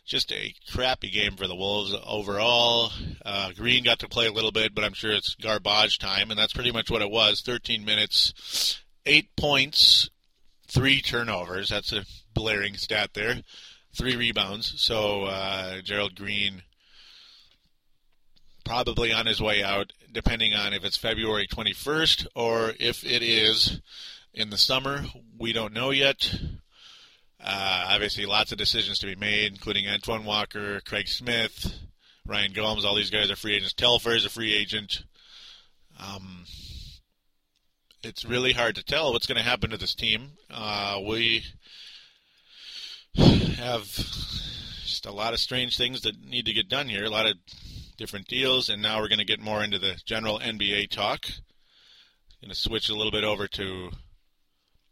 Just 0.04 0.32
a 0.32 0.54
crappy 0.70 1.10
game 1.10 1.36
for 1.36 1.46
the 1.46 1.54
Wolves 1.54 1.94
overall. 2.06 2.90
Uh, 3.24 3.52
Green 3.56 3.84
got 3.84 4.00
to 4.00 4.08
play 4.08 4.26
a 4.26 4.32
little 4.32 4.52
bit, 4.52 4.74
but 4.74 4.84
I'm 4.84 4.92
sure 4.92 5.12
it's 5.12 5.34
garbage 5.36 5.98
time, 5.98 6.30
and 6.30 6.38
that's 6.38 6.52
pretty 6.52 6.72
much 6.72 6.90
what 6.90 7.00
it 7.00 7.10
was. 7.10 7.40
13 7.40 7.84
minutes, 7.84 8.82
eight 9.06 9.34
points, 9.36 10.10
three 10.68 11.00
turnovers. 11.00 11.70
That's 11.70 11.92
a 11.92 12.04
blaring 12.34 12.76
stat 12.76 13.10
there. 13.14 13.36
Three 13.96 14.16
rebounds. 14.16 14.74
So 14.82 15.24
uh, 15.24 15.80
Gerald 15.80 16.16
Green 16.16 16.62
probably 18.64 19.12
on 19.12 19.26
his 19.26 19.40
way 19.40 19.62
out, 19.62 19.92
depending 20.12 20.54
on 20.54 20.72
if 20.72 20.84
it's 20.84 20.96
February 20.96 21.46
21st 21.46 22.26
or 22.34 22.72
if 22.80 23.04
it 23.04 23.22
is 23.22 23.80
in 24.32 24.50
the 24.50 24.58
summer. 24.58 25.04
We 25.38 25.52
don't 25.52 25.72
know 25.72 25.90
yet. 25.90 26.34
Uh, 27.42 27.86
obviously, 27.90 28.26
lots 28.26 28.52
of 28.52 28.58
decisions 28.58 28.98
to 28.98 29.06
be 29.06 29.16
made, 29.16 29.52
including 29.52 29.86
Antoine 29.86 30.24
Walker, 30.24 30.80
Craig 30.80 31.08
Smith, 31.08 31.74
Ryan 32.26 32.52
Gomes. 32.52 32.84
All 32.84 32.94
these 32.94 33.10
guys 33.10 33.30
are 33.30 33.36
free 33.36 33.54
agents. 33.54 33.74
Telfair 33.74 34.16
is 34.16 34.24
a 34.24 34.30
free 34.30 34.54
agent. 34.54 35.04
Um, 36.00 36.44
it's 38.02 38.24
really 38.24 38.52
hard 38.52 38.76
to 38.76 38.84
tell 38.84 39.12
what's 39.12 39.26
going 39.26 39.38
to 39.38 39.48
happen 39.48 39.70
to 39.70 39.76
this 39.76 39.94
team. 39.94 40.32
Uh, 40.50 41.00
we 41.06 41.44
have 43.16 43.84
just 43.84 45.06
a 45.06 45.12
lot 45.12 45.34
of 45.34 45.40
strange 45.40 45.76
things 45.76 46.02
that 46.02 46.24
need 46.24 46.46
to 46.46 46.52
get 46.52 46.68
done 46.68 46.88
here, 46.88 47.04
a 47.04 47.10
lot 47.10 47.26
of 47.26 47.34
different 47.96 48.26
deals, 48.26 48.68
and 48.68 48.82
now 48.82 49.00
we're 49.00 49.08
going 49.08 49.18
to 49.18 49.24
get 49.24 49.40
more 49.40 49.62
into 49.62 49.78
the 49.78 50.00
general 50.04 50.38
NBA 50.38 50.90
talk. 50.90 51.26
Going 52.42 52.52
to 52.52 52.54
switch 52.54 52.88
a 52.88 52.94
little 52.94 53.12
bit 53.12 53.24
over 53.24 53.46
to 53.48 53.90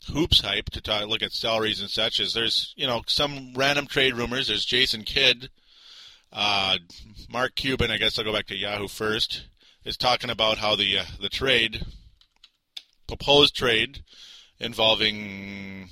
hoops 0.09 0.41
hype 0.41 0.71
to 0.71 0.81
talk, 0.81 1.07
look 1.07 1.23
at 1.23 1.33
salaries 1.33 1.81
and 1.81 1.91
such. 1.91 2.19
As 2.21 2.35
there's 2.35 2.73
you 2.77 2.87
know 2.87 3.03
some 3.07 3.53
random 3.55 3.87
trade 3.87 4.15
rumors. 4.15 4.49
There's 4.49 4.65
Jason 4.65 5.03
Kidd, 5.03 5.51
uh, 6.33 6.79
Mark 7.31 7.55
Cuban. 7.55 7.91
I 7.91 7.99
guess 7.99 8.19
I'll 8.19 8.25
go 8.25 8.33
back 8.33 8.47
to 8.47 8.57
Yahoo 8.57 8.89
first. 8.89 9.47
Is 9.85 9.97
talking 9.97 10.31
about 10.31 10.59
how 10.59 10.77
the 10.77 10.99
uh, 10.99 11.05
the 11.21 11.29
trade 11.29 11.85
proposed 13.07 13.55
trade 13.55 14.03
involving 14.59 15.91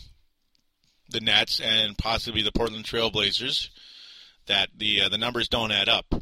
the 1.09 1.21
Nets 1.21 1.61
and 1.61 1.99
possibly 1.99 2.43
the 2.43 2.53
Portland 2.53 2.85
Trailblazers 2.85 3.69
that 4.47 4.71
the 4.77 5.03
uh, 5.03 5.09
the 5.09 5.19
numbers 5.19 5.49
don't 5.49 5.73
add 5.73 5.89
up. 5.89 6.15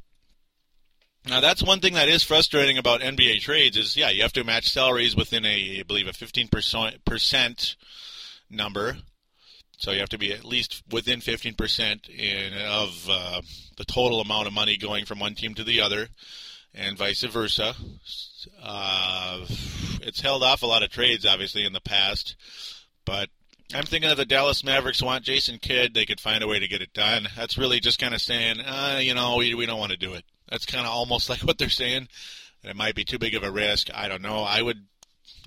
Now 1.29 1.41
that's 1.41 1.63
one 1.63 1.81
thing 1.81 1.93
that 1.95 2.09
is 2.09 2.23
frustrating 2.23 2.79
about 2.79 3.03
NBA 3.03 3.41
trades 3.41 3.77
is 3.77 3.97
yeah 3.97 4.09
you 4.09 4.23
have 4.23 4.33
to 4.33 4.45
match 4.45 4.71
salaries 4.71 5.15
within 5.15 5.45
a 5.45 5.81
I 5.81 5.83
believe 5.87 6.09
a 6.09 6.13
15 6.13 6.49
percent 7.05 7.77
number, 8.49 8.97
so 9.77 9.91
you 9.91 10.01
have 10.01 10.09
to 10.09 10.19
be 10.19 10.33
at 10.33 10.45
least 10.45 10.83
within 10.91 11.21
15 11.21 11.55
percent 11.55 12.09
of 12.67 13.09
uh, 13.11 13.43
the 13.77 13.85
total 13.85 14.21
amount 14.21 14.47
of 14.47 14.55
money 14.55 14.79
going 14.79 15.05
from 15.05 15.19
one 15.19 15.35
team 15.35 15.55
to 15.55 15.65
the 15.65 15.83
other, 15.83 16.09
and 16.75 16.97
vice 16.97 17.23
versa. 17.25 17.75
Uh, 18.63 19.45
it's 20.01 20.23
held 20.23 20.43
off 20.43 20.63
a 20.63 20.67
lot 20.67 20.83
of 20.83 20.91
trades 20.91 21.27
obviously 21.27 21.67
in 21.67 21.75
the 21.75 21.81
past, 21.81 22.37
but 23.05 23.29
I'm 23.75 23.85
thinking 23.85 24.09
if 24.09 24.17
the 24.17 24.25
Dallas 24.25 24.65
Mavericks 24.65 25.03
want 25.03 25.25
Jason 25.25 25.59
Kidd, 25.59 25.93
they 25.93 26.07
could 26.07 26.21
find 26.21 26.43
a 26.43 26.49
way 26.49 26.59
to 26.59 26.69
get 26.69 26.81
it 26.81 26.95
done. 26.95 27.29
That's 27.37 27.59
really 27.59 27.81
just 27.81 27.99
kind 27.99 28.15
of 28.15 28.23
saying, 28.23 28.61
uh, 28.61 28.99
you 29.03 29.13
know, 29.13 29.37
we, 29.37 29.55
we 29.55 29.67
don't 29.67 29.79
want 29.79 29.93
to 29.93 29.99
do 29.99 30.15
it. 30.15 30.25
That's 30.51 30.67
kind 30.67 30.87
of 30.87 30.93
almost 30.93 31.29
like 31.31 31.41
what 31.41 31.59
they're 31.59 31.69
saying. 31.69 32.09
It 32.65 32.77
might 32.77 32.95
be 32.95 33.05
too 33.05 33.19
big 33.19 33.35
of 33.35 33.45
a 33.45 33.51
risk. 33.51 33.89
I 33.95 34.09
don't 34.09 34.23
know. 34.23 34.43
I 34.43 34.63
would, 34.63 34.85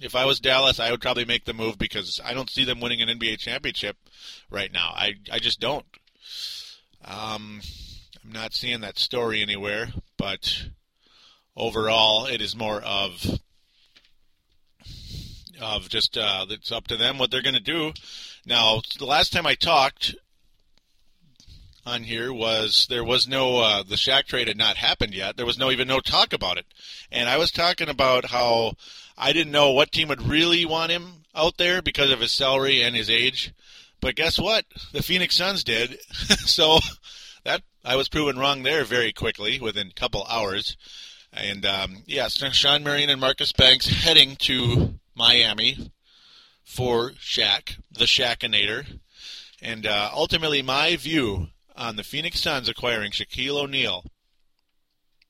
if 0.02 0.16
I 0.16 0.26
was 0.26 0.40
Dallas, 0.40 0.80
I 0.80 0.92
would 0.92 1.02
probably 1.02 1.26
make 1.26 1.46
the 1.46 1.54
move 1.54 1.78
because 1.78 2.22
I 2.24 2.34
don't 2.34 2.50
see 2.50 2.64
them 2.64 2.80
winning 2.80 3.02
an 3.02 3.10
NBA 3.10 3.40
championship 3.40 3.98
right 4.50 4.72
now. 4.72 4.94
I 4.96 5.16
I 5.32 5.40
just 5.40 5.60
don't. 5.60 5.86
Um, 7.04 7.62
I'm 8.24 8.32
not 8.32 8.54
seeing 8.54 8.82
that 8.82 9.00
story 9.00 9.42
anywhere. 9.42 9.90
But 10.18 10.68
overall, 11.56 12.28
it 12.28 12.42
is 12.42 12.56
more 12.56 12.82
of 12.82 13.40
of 15.60 15.90
just 15.90 16.18
uh, 16.18 16.46
it's 16.50 16.72
up 16.72 16.88
to 16.88 16.98
them 16.98 17.18
what 17.18 17.32
they're 17.32 17.42
going 17.42 17.56
to 17.56 17.60
do. 17.60 17.94
Now, 18.46 18.82
the 18.98 19.06
last 19.06 19.32
time 19.32 19.46
I 19.46 19.56
talked 19.56 20.16
on 21.86 22.04
here 22.04 22.32
was 22.32 22.88
there 22.90 23.04
was 23.04 23.28
no 23.28 23.60
uh, 23.60 23.84
the 23.84 23.96
Shaq 23.96 24.26
trade 24.26 24.48
had 24.48 24.58
not 24.58 24.78
happened 24.78 25.14
yet. 25.14 25.38
There 25.38 25.46
was 25.46 25.58
no 25.58 25.72
even 25.72 25.88
no 25.88 26.00
talk 26.00 26.34
about 26.34 26.58
it, 26.58 26.66
and 27.12 27.28
I 27.28 27.38
was 27.38 27.52
talking 27.52 27.90
about 27.90 28.26
how 28.26 28.74
I 29.18 29.34
didn't 29.34 29.52
know 29.52 29.72
what 29.72 29.92
team 29.92 30.08
would 30.10 30.22
really 30.22 30.66
want 30.66 30.92
him 30.92 31.24
out 31.36 31.58
there 31.58 31.82
because 31.82 32.12
of 32.12 32.20
his 32.20 32.32
salary 32.32 32.82
and 32.82 32.96
his 32.96 33.10
age. 33.10 33.54
But 34.00 34.16
guess 34.16 34.40
what? 34.40 34.66
The 34.94 35.04
Phoenix 35.04 35.36
Suns 35.36 35.64
did. 35.64 36.00
so 36.40 36.80
that 37.44 37.62
I 37.86 37.96
was 37.96 38.10
proven 38.10 38.38
wrong 38.38 38.64
there 38.64 38.84
very 38.84 39.14
quickly 39.14 39.60
within 39.60 39.88
a 39.88 39.94
couple 39.94 40.26
hours. 40.30 40.76
And 41.34 41.66
um, 41.66 42.04
yes, 42.08 42.38
Shawn 42.54 42.84
Marion 42.84 43.10
and 43.10 43.22
Marcus 43.22 43.54
Banks 43.54 43.88
heading 43.88 44.36
to 44.38 44.96
Miami 45.16 45.92
for 46.64 47.12
Shaq, 47.12 47.78
the 47.92 48.06
Shaqinator. 48.06 49.00
And 49.62 49.86
uh, 49.86 50.10
ultimately, 50.14 50.62
my 50.62 50.96
view 50.96 51.48
on 51.82 51.96
the 51.96 52.04
Phoenix 52.04 52.40
Suns 52.40 52.70
acquiring 52.70 53.12
Shaquille 53.12 53.64
O'Neal 53.64 54.06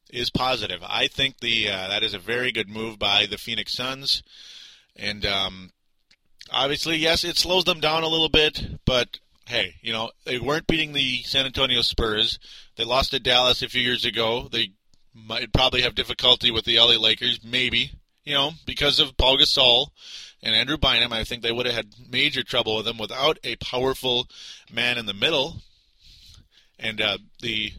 is 0.09 0.29
positive. 0.29 0.83
I 0.85 1.07
think 1.07 1.39
the 1.39 1.69
uh, 1.69 1.87
that 1.87 2.03
is 2.03 2.13
a 2.13 2.19
very 2.19 2.51
good 2.51 2.67
move 2.67 2.99
by 2.99 3.25
the 3.25 3.37
Phoenix 3.37 3.73
Suns, 3.73 4.21
and 4.97 5.25
um, 5.25 5.71
obviously, 6.51 6.97
yes, 6.97 7.23
it 7.23 7.37
slows 7.37 7.63
them 7.63 7.79
down 7.79 8.03
a 8.03 8.09
little 8.09 8.27
bit, 8.27 8.61
but 8.85 9.19
hey, 9.47 9.75
you 9.81 9.93
know 9.93 10.11
they 10.25 10.39
weren't 10.39 10.67
beating 10.67 10.91
the 10.91 11.23
San 11.23 11.45
Antonio 11.45 11.81
Spurs. 11.81 12.37
They 12.75 12.83
lost 12.83 13.11
to 13.11 13.19
Dallas 13.19 13.61
a 13.61 13.69
few 13.69 13.81
years 13.81 14.03
ago. 14.03 14.49
They 14.51 14.73
might 15.13 15.53
probably 15.53 15.83
have 15.83 15.95
difficulty 15.95 16.51
with 16.51 16.65
the 16.65 16.77
LA 16.77 16.97
Lakers, 16.99 17.39
maybe, 17.45 17.93
you 18.25 18.33
know, 18.33 18.51
because 18.65 18.99
of 18.99 19.15
Paul 19.15 19.37
Gasol 19.37 19.87
and 20.43 20.53
Andrew 20.53 20.77
Bynum. 20.77 21.13
I 21.13 21.23
think 21.23 21.43
they 21.43 21.51
would 21.53 21.65
have 21.65 21.75
had 21.75 21.95
major 22.09 22.43
trouble 22.43 22.75
with 22.75 22.85
them 22.85 22.97
without 22.97 23.37
a 23.45 23.55
powerful 23.55 24.27
man 24.69 24.97
in 24.97 25.05
the 25.05 25.13
middle. 25.13 25.61
And 26.81 26.99
uh, 26.99 27.17
the 27.41 27.71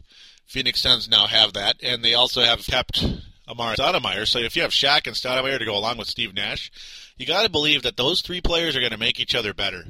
Phoenix 0.45 0.81
Suns 0.81 1.09
now 1.09 1.27
have 1.27 1.53
that, 1.53 1.75
and 1.83 2.03
they 2.03 2.13
also 2.13 2.41
have 2.41 2.65
kept 2.65 3.03
Amar'e 3.47 3.75
Stoudemire. 3.75 4.27
So 4.27 4.39
if 4.39 4.55
you 4.55 4.61
have 4.61 4.71
Shaq 4.71 5.07
and 5.07 5.15
Stoudemire 5.15 5.59
to 5.59 5.65
go 5.65 5.77
along 5.77 5.97
with 5.97 6.07
Steve 6.07 6.33
Nash, 6.33 6.71
you 7.17 7.25
got 7.25 7.43
to 7.43 7.49
believe 7.49 7.83
that 7.83 7.97
those 7.97 8.21
three 8.21 8.41
players 8.41 8.75
are 8.75 8.79
going 8.79 8.91
to 8.91 8.97
make 8.97 9.19
each 9.19 9.35
other 9.35 9.53
better. 9.53 9.83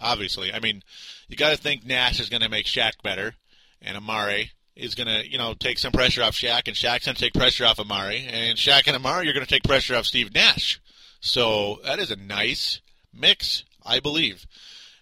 Obviously, 0.00 0.52
I 0.52 0.60
mean, 0.60 0.82
you 1.28 1.36
got 1.36 1.50
to 1.50 1.56
think 1.56 1.84
Nash 1.84 2.20
is 2.20 2.28
going 2.28 2.42
to 2.42 2.48
make 2.48 2.66
Shaq 2.66 3.02
better, 3.02 3.34
and 3.80 3.96
Amar'e 3.96 4.50
is 4.76 4.94
going 4.94 5.08
to, 5.08 5.28
you 5.28 5.38
know, 5.38 5.54
take 5.54 5.78
some 5.78 5.92
pressure 5.92 6.22
off 6.22 6.34
Shaq, 6.34 6.68
and 6.68 6.76
Shaq's 6.76 7.06
going 7.06 7.16
to 7.16 7.20
take 7.22 7.34
pressure 7.34 7.66
off 7.66 7.78
Amar'e, 7.78 8.26
and 8.30 8.56
Shaq 8.56 8.86
and 8.86 8.96
Amar'e, 8.96 9.24
you're 9.24 9.34
going 9.34 9.46
to 9.46 9.50
take 9.50 9.64
pressure 9.64 9.96
off 9.96 10.06
Steve 10.06 10.34
Nash. 10.34 10.80
So 11.20 11.80
that 11.84 11.98
is 11.98 12.10
a 12.10 12.16
nice 12.16 12.80
mix, 13.12 13.64
I 13.84 14.00
believe. 14.00 14.46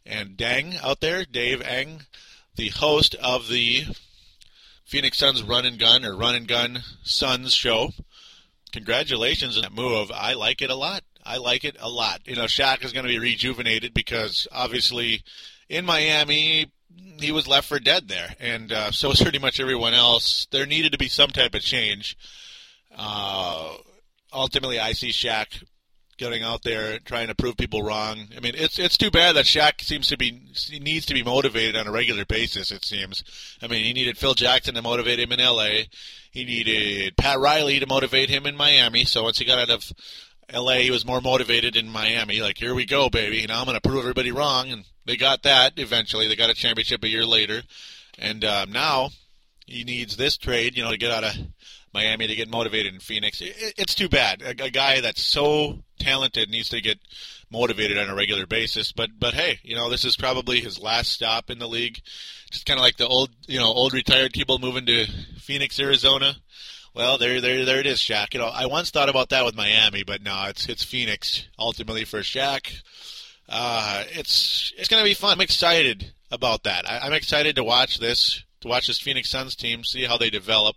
And 0.04 0.36
Deng 0.36 0.82
out 0.82 1.00
there, 1.00 1.24
Dave 1.24 1.60
Eng, 1.60 2.02
the 2.56 2.70
host 2.70 3.14
of 3.16 3.48
the 3.48 3.84
Phoenix 4.84 5.18
Suns 5.18 5.42
Run 5.42 5.66
and 5.66 5.78
Gun 5.78 6.04
or 6.04 6.16
Run 6.16 6.34
and 6.34 6.48
Gun 6.48 6.82
Suns 7.02 7.52
show. 7.52 7.90
Congratulations 8.72 9.56
on 9.56 9.62
that 9.62 9.72
move. 9.72 10.10
I 10.12 10.34
like 10.34 10.62
it 10.62 10.70
a 10.70 10.74
lot. 10.74 11.02
I 11.24 11.38
like 11.38 11.64
it 11.64 11.76
a 11.80 11.88
lot. 11.88 12.20
You 12.24 12.36
know, 12.36 12.44
Shaq 12.44 12.84
is 12.84 12.92
going 12.92 13.04
to 13.04 13.10
be 13.10 13.18
rejuvenated 13.18 13.92
because 13.92 14.46
obviously 14.52 15.22
in 15.68 15.84
Miami, 15.84 16.70
he 17.18 17.32
was 17.32 17.48
left 17.48 17.68
for 17.68 17.80
dead 17.80 18.08
there, 18.08 18.34
and 18.38 18.72
uh, 18.72 18.90
so 18.90 19.08
was 19.08 19.22
pretty 19.22 19.38
much 19.38 19.60
everyone 19.60 19.94
else. 19.94 20.46
There 20.50 20.66
needed 20.66 20.92
to 20.92 20.98
be 20.98 21.08
some 21.08 21.30
type 21.30 21.54
of 21.54 21.62
change. 21.62 22.16
Uh, 22.96 23.74
ultimately, 24.32 24.78
I 24.78 24.92
see 24.92 25.10
Shaq 25.10 25.64
getting 26.18 26.42
out 26.42 26.62
there 26.62 26.98
trying 27.00 27.28
to 27.28 27.34
prove 27.34 27.56
people 27.56 27.82
wrong. 27.82 28.28
I 28.36 28.40
mean, 28.40 28.54
it's 28.56 28.78
it's 28.78 28.96
too 28.96 29.10
bad 29.10 29.36
that 29.36 29.44
Shaq 29.44 29.80
seems 29.82 30.08
to 30.08 30.16
be 30.16 30.40
he 30.68 30.78
needs 30.78 31.06
to 31.06 31.14
be 31.14 31.22
motivated 31.22 31.76
on 31.76 31.86
a 31.86 31.92
regular 31.92 32.24
basis. 32.24 32.70
It 32.70 32.84
seems. 32.84 33.22
I 33.62 33.66
mean, 33.66 33.84
he 33.84 33.92
needed 33.92 34.18
Phil 34.18 34.34
Jackson 34.34 34.74
to 34.74 34.82
motivate 34.82 35.20
him 35.20 35.32
in 35.32 35.40
L.A. 35.40 35.88
He 36.30 36.44
needed 36.44 37.16
Pat 37.16 37.38
Riley 37.38 37.80
to 37.80 37.86
motivate 37.86 38.28
him 38.28 38.46
in 38.46 38.56
Miami. 38.56 39.04
So 39.04 39.22
once 39.22 39.38
he 39.38 39.44
got 39.44 39.58
out 39.58 39.70
of 39.70 39.92
L.A., 40.48 40.82
he 40.82 40.90
was 40.90 41.06
more 41.06 41.20
motivated 41.20 41.76
in 41.76 41.88
Miami. 41.88 42.40
Like, 42.40 42.58
here 42.58 42.74
we 42.74 42.86
go, 42.86 43.08
baby. 43.08 43.44
Now 43.46 43.60
I'm 43.60 43.66
going 43.66 43.78
to 43.78 43.80
prove 43.80 44.00
everybody 44.00 44.30
wrong, 44.30 44.70
and 44.70 44.84
they 45.04 45.16
got 45.16 45.42
that 45.42 45.74
eventually. 45.76 46.28
They 46.28 46.36
got 46.36 46.50
a 46.50 46.54
championship 46.54 47.02
a 47.04 47.08
year 47.08 47.26
later, 47.26 47.62
and 48.18 48.44
um, 48.44 48.70
now 48.70 49.10
he 49.66 49.84
needs 49.84 50.16
this 50.16 50.36
trade, 50.36 50.76
you 50.76 50.84
know, 50.84 50.90
to 50.90 50.98
get 50.98 51.10
out 51.10 51.24
of 51.24 51.34
Miami 51.96 52.26
to 52.26 52.34
get 52.34 52.50
motivated 52.50 52.92
in 52.92 53.00
Phoenix. 53.00 53.40
It's 53.40 53.94
too 53.94 54.10
bad. 54.10 54.42
A, 54.42 54.70
guy 54.70 55.00
that's 55.00 55.22
so 55.22 55.82
talented 55.98 56.50
needs 56.50 56.68
to 56.68 56.82
get 56.82 56.98
motivated 57.50 57.96
on 57.96 58.10
a 58.10 58.14
regular 58.14 58.46
basis. 58.46 58.92
But 58.92 59.10
but 59.18 59.32
hey, 59.32 59.60
you 59.62 59.74
know 59.74 59.88
this 59.88 60.04
is 60.04 60.14
probably 60.14 60.60
his 60.60 60.78
last 60.78 61.10
stop 61.10 61.48
in 61.48 61.58
the 61.58 61.66
league. 61.66 61.98
Just 62.50 62.66
kind 62.66 62.78
of 62.78 62.84
like 62.84 62.98
the 62.98 63.06
old 63.06 63.30
you 63.46 63.58
know 63.58 63.72
old 63.72 63.94
retired 63.94 64.34
people 64.34 64.58
moving 64.58 64.84
to 64.84 65.06
Phoenix, 65.38 65.80
Arizona. 65.80 66.36
Well, 66.94 67.16
there 67.16 67.40
there 67.40 67.64
there 67.64 67.80
it 67.80 67.86
is, 67.86 67.98
Shaq. 67.98 68.34
You 68.34 68.40
know 68.40 68.46
I 68.52 68.66
once 68.66 68.90
thought 68.90 69.08
about 69.08 69.30
that 69.30 69.46
with 69.46 69.56
Miami, 69.56 70.04
but 70.04 70.22
no, 70.22 70.44
it's 70.48 70.68
it's 70.68 70.84
Phoenix 70.84 71.48
ultimately 71.58 72.04
for 72.04 72.20
Shaq. 72.20 72.82
Uh, 73.48 74.04
it's 74.10 74.74
it's 74.76 74.88
to 74.88 75.02
be 75.02 75.14
fun. 75.14 75.32
I'm 75.32 75.40
excited 75.40 76.12
about 76.30 76.64
that. 76.64 76.86
I, 76.86 76.98
I'm 76.98 77.14
excited 77.14 77.56
to 77.56 77.64
watch 77.64 77.98
this 77.98 78.44
to 78.60 78.68
watch 78.68 78.86
this 78.86 79.00
Phoenix 79.00 79.30
Suns 79.30 79.56
team, 79.56 79.82
see 79.82 80.04
how 80.04 80.18
they 80.18 80.28
develop. 80.28 80.76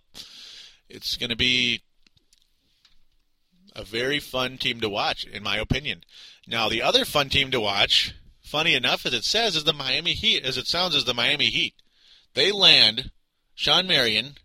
It's 0.90 1.18
going 1.18 1.30
to 1.30 1.36
be 1.36 1.82
a 3.76 3.84
very 3.84 4.20
fun 4.20 4.58
team 4.58 4.82
to 4.82 4.90
watch, 4.90 5.24
in 5.26 5.44
my 5.44 5.58
opinion. 5.58 6.04
Now, 6.48 6.68
the 6.68 6.82
other 6.82 7.06
fun 7.06 7.30
team 7.30 7.52
to 7.52 7.60
watch, 7.60 8.16
funny 8.42 8.74
enough 8.74 9.06
as 9.06 9.14
it 9.14 9.24
says, 9.24 9.56
is 9.56 9.64
the 9.64 9.74
Miami 9.74 10.14
Heat, 10.14 10.44
as 10.44 10.58
it 10.58 10.68
sounds, 10.68 10.96
is 10.96 11.06
the 11.06 11.14
Miami 11.14 11.46
Heat. 11.46 11.76
They 12.34 12.52
land 12.52 13.12
Shawn 13.56 13.88
Marion 13.88 14.36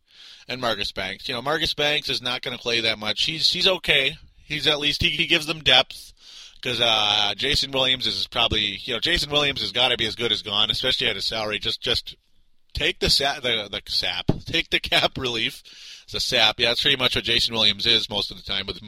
and 0.48 0.60
Marcus 0.60 0.92
Banks. 0.92 1.28
You 1.28 1.34
know, 1.34 1.42
Marcus 1.42 1.74
Banks 1.74 2.08
is 2.08 2.22
not 2.22 2.42
going 2.42 2.56
to 2.56 2.62
play 2.62 2.80
that 2.80 2.98
much. 2.98 3.24
He's 3.24 3.52
he's 3.52 3.66
okay. 3.66 4.16
He's 4.44 4.66
at 4.66 4.78
least 4.78 5.02
he, 5.02 5.10
he 5.10 5.26
gives 5.26 5.46
them 5.46 5.60
depth 5.60 6.12
because 6.60 6.80
uh, 6.80 7.34
Jason 7.36 7.70
Williams 7.70 8.06
is 8.06 8.26
probably 8.26 8.78
you 8.82 8.94
know 8.94 9.00
Jason 9.00 9.30
Williams 9.30 9.60
has 9.60 9.72
got 9.72 9.88
to 9.88 9.96
be 9.96 10.06
as 10.06 10.16
good 10.16 10.32
as 10.32 10.42
gone, 10.42 10.70
especially 10.70 11.06
at 11.08 11.16
his 11.16 11.24
salary. 11.24 11.58
Just 11.58 11.80
just 11.80 12.16
take 12.72 12.98
the 13.00 13.10
sap 13.10 13.42
the 13.42 13.68
the 13.70 13.82
sap 13.86 14.26
take 14.44 14.70
the 14.70 14.80
cap 14.80 15.12
relief 15.18 15.62
the 16.12 16.20
sap. 16.20 16.58
Yeah, 16.58 16.68
that's 16.68 16.82
pretty 16.82 16.96
much 16.96 17.14
what 17.14 17.24
Jason 17.24 17.54
Williams 17.54 17.86
is 17.86 18.10
most 18.10 18.30
of 18.30 18.36
the 18.36 18.42
time 18.42 18.66
with 18.66 18.80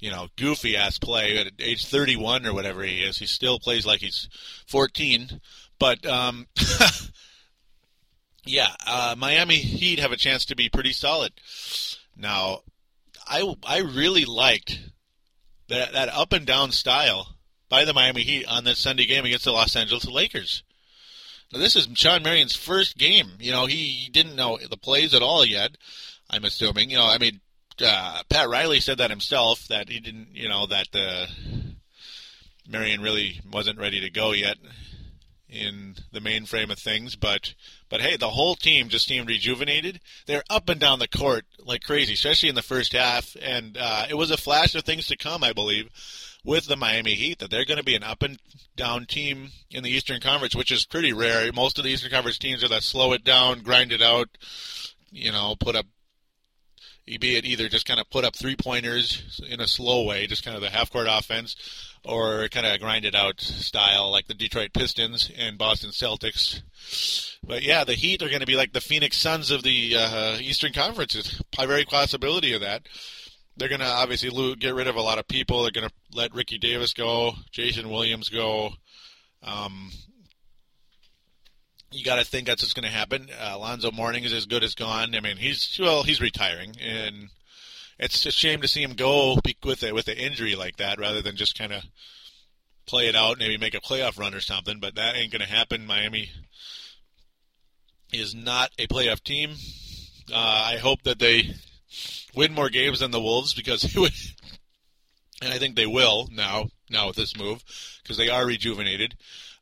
you 0.00 0.10
know 0.10 0.28
goofy 0.36 0.76
ass 0.76 0.98
play 0.98 1.38
at 1.38 1.52
age 1.58 1.86
31 1.86 2.46
or 2.46 2.52
whatever 2.52 2.82
he 2.82 3.02
is. 3.02 3.18
He 3.18 3.26
still 3.26 3.58
plays 3.58 3.86
like 3.86 4.00
he's 4.00 4.28
14, 4.66 5.40
but 5.78 6.04
um, 6.06 6.46
yeah, 8.44 8.68
uh, 8.86 9.14
Miami 9.16 9.56
Heat 9.56 9.98
have 9.98 10.12
a 10.12 10.16
chance 10.16 10.44
to 10.46 10.56
be 10.56 10.68
pretty 10.68 10.92
solid. 10.92 11.32
Now, 12.16 12.60
I 13.26 13.54
I 13.64 13.78
really 13.78 14.24
liked 14.24 14.80
that 15.68 15.92
that 15.92 16.08
up 16.08 16.32
and 16.32 16.46
down 16.46 16.72
style 16.72 17.36
by 17.68 17.84
the 17.84 17.94
Miami 17.94 18.22
Heat 18.22 18.46
on 18.46 18.64
that 18.64 18.76
Sunday 18.76 19.06
game 19.06 19.24
against 19.24 19.44
the 19.44 19.52
Los 19.52 19.76
Angeles 19.76 20.06
Lakers. 20.06 20.62
Now, 21.52 21.58
this 21.58 21.76
is 21.76 21.88
Shawn 21.94 22.22
Marion's 22.22 22.56
first 22.56 22.96
game. 22.96 23.32
You 23.38 23.52
know, 23.52 23.66
he 23.66 24.08
didn't 24.10 24.36
know 24.36 24.58
the 24.58 24.76
plays 24.76 25.14
at 25.14 25.22
all 25.22 25.44
yet. 25.44 25.76
I'm 26.32 26.44
assuming. 26.44 26.90
You 26.90 26.96
know, 26.96 27.06
I 27.06 27.18
mean, 27.18 27.40
uh, 27.84 28.22
Pat 28.28 28.48
Riley 28.48 28.80
said 28.80 28.98
that 28.98 29.10
himself 29.10 29.66
that 29.68 29.88
he 29.88 30.00
didn't, 30.00 30.28
you 30.32 30.48
know, 30.48 30.66
that 30.66 30.88
uh, 30.94 31.26
Marion 32.68 33.02
really 33.02 33.40
wasn't 33.50 33.78
ready 33.78 34.00
to 34.00 34.10
go 34.10 34.32
yet 34.32 34.56
in 35.48 35.94
the 36.10 36.20
mainframe 36.20 36.70
of 36.70 36.78
things. 36.78 37.14
But 37.14 37.54
but 37.88 38.00
hey, 38.00 38.16
the 38.16 38.30
whole 38.30 38.54
team 38.54 38.88
just 38.88 39.06
seemed 39.06 39.28
rejuvenated. 39.28 40.00
They're 40.26 40.44
up 40.48 40.68
and 40.68 40.80
down 40.80 40.98
the 40.98 41.08
court 41.08 41.44
like 41.58 41.82
crazy, 41.82 42.14
especially 42.14 42.48
in 42.48 42.54
the 42.54 42.62
first 42.62 42.92
half. 42.94 43.36
And 43.40 43.76
uh, 43.78 44.06
it 44.08 44.14
was 44.14 44.30
a 44.30 44.36
flash 44.36 44.74
of 44.74 44.84
things 44.84 45.06
to 45.08 45.16
come, 45.16 45.44
I 45.44 45.52
believe, 45.52 45.90
with 46.44 46.66
the 46.66 46.76
Miami 46.76 47.14
Heat 47.14 47.38
that 47.38 47.50
they're 47.50 47.66
going 47.66 47.78
to 47.78 47.84
be 47.84 47.96
an 47.96 48.02
up 48.02 48.22
and 48.22 48.38
down 48.76 49.04
team 49.04 49.50
in 49.70 49.84
the 49.84 49.90
Eastern 49.90 50.20
Conference, 50.20 50.56
which 50.56 50.72
is 50.72 50.86
pretty 50.86 51.12
rare. 51.12 51.52
Most 51.52 51.78
of 51.78 51.84
the 51.84 51.90
Eastern 51.90 52.10
Conference 52.10 52.38
teams 52.38 52.64
are 52.64 52.68
that 52.68 52.82
slow 52.82 53.12
it 53.12 53.22
down, 53.22 53.60
grind 53.60 53.92
it 53.92 54.02
out, 54.02 54.28
you 55.10 55.30
know, 55.30 55.54
put 55.60 55.76
up 55.76 55.86
be 57.18 57.36
it 57.36 57.44
either 57.44 57.68
just 57.68 57.86
kind 57.86 58.00
of 58.00 58.10
put 58.10 58.24
up 58.24 58.36
three 58.36 58.56
pointers 58.56 59.40
in 59.48 59.60
a 59.60 59.66
slow 59.66 60.04
way, 60.04 60.26
just 60.26 60.44
kind 60.44 60.56
of 60.56 60.62
the 60.62 60.70
half 60.70 60.90
court 60.90 61.06
offense, 61.08 61.56
or 62.04 62.48
kind 62.48 62.66
of 62.66 62.80
grind 62.80 63.04
it 63.04 63.14
out 63.14 63.40
style 63.40 64.10
like 64.10 64.26
the 64.26 64.34
Detroit 64.34 64.72
Pistons 64.72 65.30
and 65.36 65.58
Boston 65.58 65.90
Celtics. 65.90 66.62
But 67.46 67.62
yeah, 67.62 67.84
the 67.84 67.94
Heat 67.94 68.22
are 68.22 68.28
going 68.28 68.40
to 68.40 68.46
be 68.46 68.56
like 68.56 68.72
the 68.72 68.80
Phoenix 68.80 69.18
Suns 69.18 69.50
of 69.50 69.62
the 69.62 69.96
uh, 69.96 70.36
Eastern 70.40 70.72
Conference. 70.72 71.14
It's 71.14 71.40
a 71.58 71.66
very 71.66 71.84
possibility 71.84 72.52
of 72.52 72.60
that. 72.60 72.88
They're 73.56 73.68
going 73.68 73.80
to 73.80 73.86
obviously 73.86 74.56
get 74.56 74.74
rid 74.74 74.88
of 74.88 74.96
a 74.96 75.02
lot 75.02 75.18
of 75.18 75.28
people. 75.28 75.62
They're 75.62 75.70
going 75.70 75.88
to 75.88 75.94
let 76.16 76.34
Ricky 76.34 76.58
Davis 76.58 76.94
go, 76.94 77.32
Jason 77.50 77.90
Williams 77.90 78.28
go. 78.28 78.70
Um, 79.42 79.90
you 81.92 82.04
got 82.04 82.16
to 82.16 82.24
think 82.24 82.46
that's 82.46 82.62
what's 82.62 82.72
going 82.72 82.84
to 82.84 82.90
happen. 82.90 83.28
Uh, 83.30 83.52
Alonzo 83.54 83.90
Mourning 83.90 84.24
is 84.24 84.32
as 84.32 84.46
good 84.46 84.64
as 84.64 84.74
gone. 84.74 85.14
I 85.14 85.20
mean, 85.20 85.36
he's 85.36 85.78
well, 85.80 86.02
he's 86.02 86.20
retiring, 86.20 86.74
and 86.80 87.28
it's 87.98 88.26
a 88.26 88.32
shame 88.32 88.60
to 88.62 88.68
see 88.68 88.82
him 88.82 88.94
go 88.94 89.38
with 89.64 89.82
it 89.82 89.94
with 89.94 90.08
an 90.08 90.16
injury 90.16 90.54
like 90.54 90.76
that, 90.76 90.98
rather 90.98 91.22
than 91.22 91.36
just 91.36 91.58
kind 91.58 91.72
of 91.72 91.82
play 92.86 93.08
it 93.08 93.16
out, 93.16 93.38
maybe 93.38 93.58
make 93.58 93.74
a 93.74 93.80
playoff 93.80 94.18
run 94.18 94.34
or 94.34 94.40
something. 94.40 94.80
But 94.80 94.94
that 94.96 95.16
ain't 95.16 95.32
going 95.32 95.42
to 95.42 95.48
happen. 95.48 95.86
Miami 95.86 96.30
is 98.12 98.34
not 98.34 98.70
a 98.78 98.86
playoff 98.86 99.22
team. 99.22 99.54
Uh, 100.32 100.64
I 100.72 100.76
hope 100.76 101.02
that 101.02 101.18
they 101.18 101.54
win 102.34 102.54
more 102.54 102.70
games 102.70 103.00
than 103.00 103.10
the 103.10 103.20
Wolves 103.20 103.54
because 103.54 103.84
and 105.42 105.52
I 105.52 105.58
think 105.58 105.76
they 105.76 105.86
will 105.86 106.28
now. 106.30 106.68
Now 106.90 107.06
with 107.06 107.16
this 107.16 107.36
move 107.36 107.64
because 108.02 108.18
they 108.18 108.28
are 108.28 108.46
rejuvenated 108.46 109.14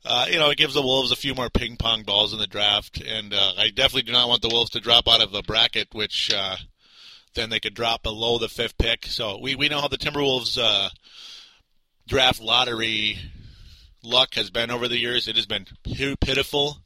uh, 0.03 0.25
you 0.29 0.39
know, 0.39 0.49
it 0.49 0.57
gives 0.57 0.73
the 0.73 0.81
Wolves 0.81 1.11
a 1.11 1.15
few 1.15 1.35
more 1.35 1.49
ping 1.49 1.77
pong 1.77 2.03
balls 2.03 2.33
in 2.33 2.39
the 2.39 2.47
draft, 2.47 3.01
and 3.01 3.33
uh, 3.33 3.53
I 3.57 3.69
definitely 3.69 4.03
do 4.03 4.11
not 4.11 4.29
want 4.29 4.41
the 4.41 4.49
Wolves 4.49 4.71
to 4.71 4.79
drop 4.79 5.07
out 5.07 5.21
of 5.21 5.31
the 5.31 5.43
bracket, 5.43 5.89
which 5.93 6.31
uh, 6.33 6.55
then 7.35 7.49
they 7.49 7.59
could 7.59 7.75
drop 7.75 8.03
below 8.03 8.37
the 8.37 8.49
fifth 8.49 8.77
pick. 8.77 9.05
So 9.05 9.39
we, 9.39 9.55
we 9.55 9.69
know 9.69 9.79
how 9.79 9.87
the 9.87 9.97
Timberwolves 9.97 10.57
uh, 10.61 10.89
draft 12.07 12.41
lottery 12.41 13.17
luck 14.03 14.33
has 14.35 14.49
been 14.49 14.71
over 14.71 14.87
the 14.87 14.99
years. 14.99 15.27
It 15.27 15.35
has 15.35 15.45
been 15.45 15.65
pitiful. 16.19 16.77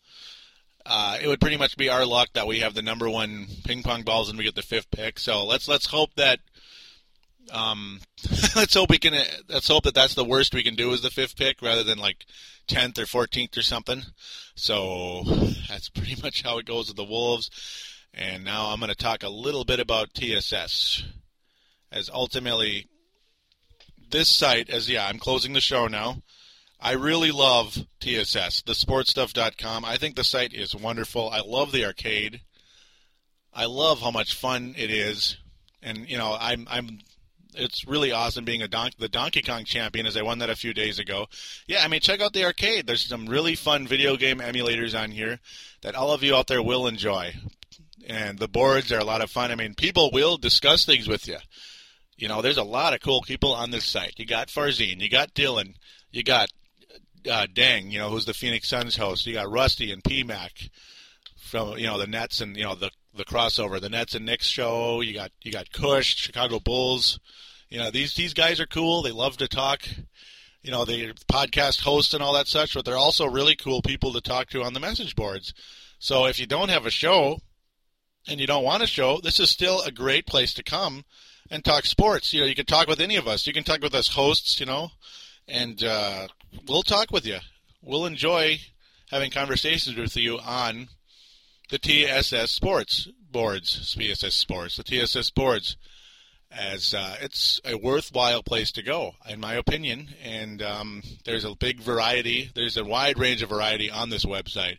Uh, 0.85 1.17
it 1.19 1.27
would 1.27 1.41
pretty 1.41 1.57
much 1.57 1.77
be 1.77 1.89
our 1.89 2.05
luck 2.05 2.29
that 2.33 2.45
we 2.45 2.59
have 2.59 2.75
the 2.75 2.81
number 2.81 3.09
one 3.09 3.47
ping 3.63 3.81
pong 3.81 4.03
balls 4.03 4.29
and 4.29 4.37
we 4.37 4.43
get 4.43 4.55
the 4.55 4.61
fifth 4.61 4.91
pick. 4.91 5.17
So 5.17 5.43
let's 5.43 5.67
let's 5.67 5.87
hope 5.87 6.13
that 6.15 6.39
um, 7.51 7.99
let's 8.55 8.73
hope 8.73 8.89
we 8.89 8.97
can. 8.97 9.13
Let's 9.49 9.67
hope 9.67 9.83
that 9.83 9.95
that's 9.95 10.15
the 10.15 10.25
worst 10.25 10.53
we 10.53 10.63
can 10.63 10.75
do 10.75 10.91
is 10.91 11.01
the 11.01 11.09
fifth 11.09 11.35
pick 11.35 11.61
rather 11.61 11.83
than 11.83 11.97
like 11.97 12.25
tenth 12.67 12.97
or 12.97 13.05
fourteenth 13.05 13.57
or 13.57 13.61
something. 13.61 14.03
So 14.55 15.23
that's 15.69 15.89
pretty 15.89 16.21
much 16.23 16.41
how 16.41 16.57
it 16.57 16.65
goes 16.65 16.87
with 16.87 16.97
the 16.97 17.03
Wolves. 17.03 17.49
And 18.13 18.45
now 18.45 18.67
I'm 18.67 18.79
going 18.79 18.89
to 18.89 18.95
talk 18.95 19.23
a 19.23 19.29
little 19.29 19.65
bit 19.65 19.79
about 19.79 20.13
TSS, 20.13 21.03
as 21.91 22.09
ultimately 22.09 22.87
this 24.09 24.29
site. 24.29 24.69
As 24.69 24.89
yeah, 24.89 25.07
I'm 25.07 25.19
closing 25.19 25.53
the 25.53 25.61
show 25.61 25.87
now. 25.87 26.21
I 26.79 26.91
really 26.91 27.31
love 27.31 27.77
TSS, 27.99 28.61
thesportstuff.com. 28.61 29.85
I 29.85 29.97
think 29.97 30.15
the 30.15 30.23
site 30.23 30.53
is 30.53 30.75
wonderful. 30.75 31.29
I 31.29 31.39
love 31.39 31.71
the 31.71 31.85
arcade. 31.85 32.41
I 33.53 33.65
love 33.65 34.01
how 34.01 34.11
much 34.11 34.35
fun 34.35 34.75
it 34.77 34.91
is, 34.91 35.37
and 35.81 36.09
you 36.09 36.17
know, 36.17 36.37
I'm 36.39 36.67
I'm 36.69 36.99
it's 37.57 37.87
really 37.87 38.11
awesome 38.11 38.45
being 38.45 38.61
a 38.61 38.67
don- 38.67 38.91
the 38.97 39.09
Donkey 39.09 39.41
Kong 39.41 39.65
champion 39.65 40.05
as 40.05 40.17
I 40.17 40.21
won 40.21 40.39
that 40.39 40.49
a 40.49 40.55
few 40.55 40.73
days 40.73 40.99
ago. 40.99 41.27
Yeah, 41.67 41.83
I 41.83 41.87
mean, 41.87 42.01
check 42.01 42.21
out 42.21 42.33
the 42.33 42.45
arcade. 42.45 42.87
There's 42.87 43.05
some 43.05 43.27
really 43.27 43.55
fun 43.55 43.87
video 43.87 44.17
game 44.17 44.39
emulators 44.39 44.99
on 44.99 45.11
here 45.11 45.39
that 45.81 45.95
all 45.95 46.11
of 46.11 46.23
you 46.23 46.35
out 46.35 46.47
there 46.47 46.61
will 46.61 46.87
enjoy. 46.87 47.33
And 48.07 48.37
the 48.37 48.47
boards 48.47 48.91
are 48.91 48.99
a 48.99 49.05
lot 49.05 49.21
of 49.21 49.31
fun. 49.31 49.51
I 49.51 49.55
mean, 49.55 49.73
people 49.73 50.11
will 50.11 50.37
discuss 50.37 50.85
things 50.85 51.07
with 51.07 51.27
you. 51.27 51.37
You 52.17 52.27
know, 52.27 52.41
there's 52.41 52.57
a 52.57 52.63
lot 52.63 52.93
of 52.93 53.01
cool 53.01 53.21
people 53.21 53.53
on 53.53 53.71
this 53.71 53.85
site. 53.85 54.13
You 54.17 54.25
got 54.25 54.47
Farzine, 54.47 55.01
you 55.01 55.09
got 55.09 55.33
Dylan, 55.33 55.75
you 56.11 56.23
got 56.23 56.49
uh, 57.29 57.47
Dang, 57.51 57.91
you 57.91 57.99
know, 57.99 58.09
who's 58.09 58.25
the 58.25 58.33
Phoenix 58.33 58.69
Suns 58.69 58.95
host. 58.95 59.25
You 59.25 59.33
got 59.33 59.51
Rusty 59.51 59.91
and 59.91 60.03
PMAC 60.03 60.69
from 61.45 61.77
you 61.77 61.85
know 61.85 61.97
the 61.97 62.07
Nets 62.07 62.41
and 62.41 62.57
you 62.57 62.63
know 62.63 62.75
the 62.75 62.91
the 63.15 63.25
crossover, 63.25 63.79
the 63.79 63.89
Nets 63.89 64.15
and 64.15 64.25
Knicks 64.25 64.45
show. 64.45 65.01
You 65.01 65.13
got 65.13 65.31
you 65.41 65.51
got 65.51 65.71
Kush, 65.71 66.15
Chicago 66.15 66.59
Bulls. 66.59 67.19
You 67.69 67.79
know 67.79 67.91
these 67.91 68.13
these 68.15 68.33
guys 68.33 68.59
are 68.59 68.65
cool. 68.65 69.01
They 69.01 69.11
love 69.11 69.37
to 69.37 69.47
talk. 69.47 69.87
You 70.61 70.71
know 70.71 70.85
they 70.85 71.11
podcast 71.31 71.81
hosts 71.81 72.13
and 72.13 72.23
all 72.23 72.33
that 72.33 72.47
such, 72.47 72.73
but 72.73 72.85
they're 72.85 72.97
also 72.97 73.25
really 73.25 73.55
cool 73.55 73.81
people 73.81 74.13
to 74.13 74.21
talk 74.21 74.49
to 74.49 74.63
on 74.63 74.73
the 74.73 74.79
message 74.79 75.15
boards. 75.15 75.53
So 75.99 76.25
if 76.25 76.39
you 76.39 76.45
don't 76.45 76.69
have 76.69 76.85
a 76.85 76.91
show 76.91 77.39
and 78.27 78.39
you 78.39 78.47
don't 78.47 78.63
want 78.63 78.83
a 78.83 78.87
show, 78.87 79.19
this 79.21 79.39
is 79.39 79.49
still 79.49 79.81
a 79.81 79.91
great 79.91 80.25
place 80.25 80.53
to 80.55 80.63
come 80.63 81.05
and 81.49 81.63
talk 81.63 81.85
sports. 81.85 82.33
You 82.33 82.41
know 82.41 82.47
you 82.47 82.55
can 82.55 82.65
talk 82.65 82.87
with 82.87 82.99
any 82.99 83.15
of 83.15 83.27
us. 83.27 83.47
You 83.47 83.53
can 83.53 83.63
talk 83.63 83.81
with 83.81 83.95
us 83.95 84.09
hosts. 84.09 84.59
You 84.59 84.65
know, 84.65 84.89
and 85.47 85.83
uh, 85.83 86.27
we'll 86.67 86.83
talk 86.83 87.11
with 87.11 87.25
you. 87.25 87.37
We'll 87.81 88.05
enjoy 88.05 88.59
having 89.11 89.31
conversations 89.31 89.95
with 89.95 90.17
you 90.17 90.39
on 90.39 90.89
the 91.69 91.79
TSS 91.79 92.51
Sports 92.51 93.07
boards, 93.31 93.95
TSS 93.95 94.33
Sports, 94.33 94.77
the 94.77 94.83
TSS 94.83 95.29
boards, 95.31 95.77
as 96.51 96.93
uh, 96.93 97.17
it's 97.21 97.59
a 97.65 97.75
worthwhile 97.75 98.43
place 98.43 98.71
to 98.73 98.83
go, 98.83 99.13
in 99.27 99.39
my 99.39 99.55
opinion. 99.55 100.09
And 100.23 100.61
um, 100.61 101.03
there's 101.25 101.43
a 101.43 101.55
big 101.55 101.79
variety, 101.79 102.51
there's 102.53 102.77
a 102.77 102.85
wide 102.85 103.19
range 103.19 103.41
of 103.41 103.49
variety 103.49 103.89
on 103.89 104.09
this 104.09 104.25
website. 104.25 104.77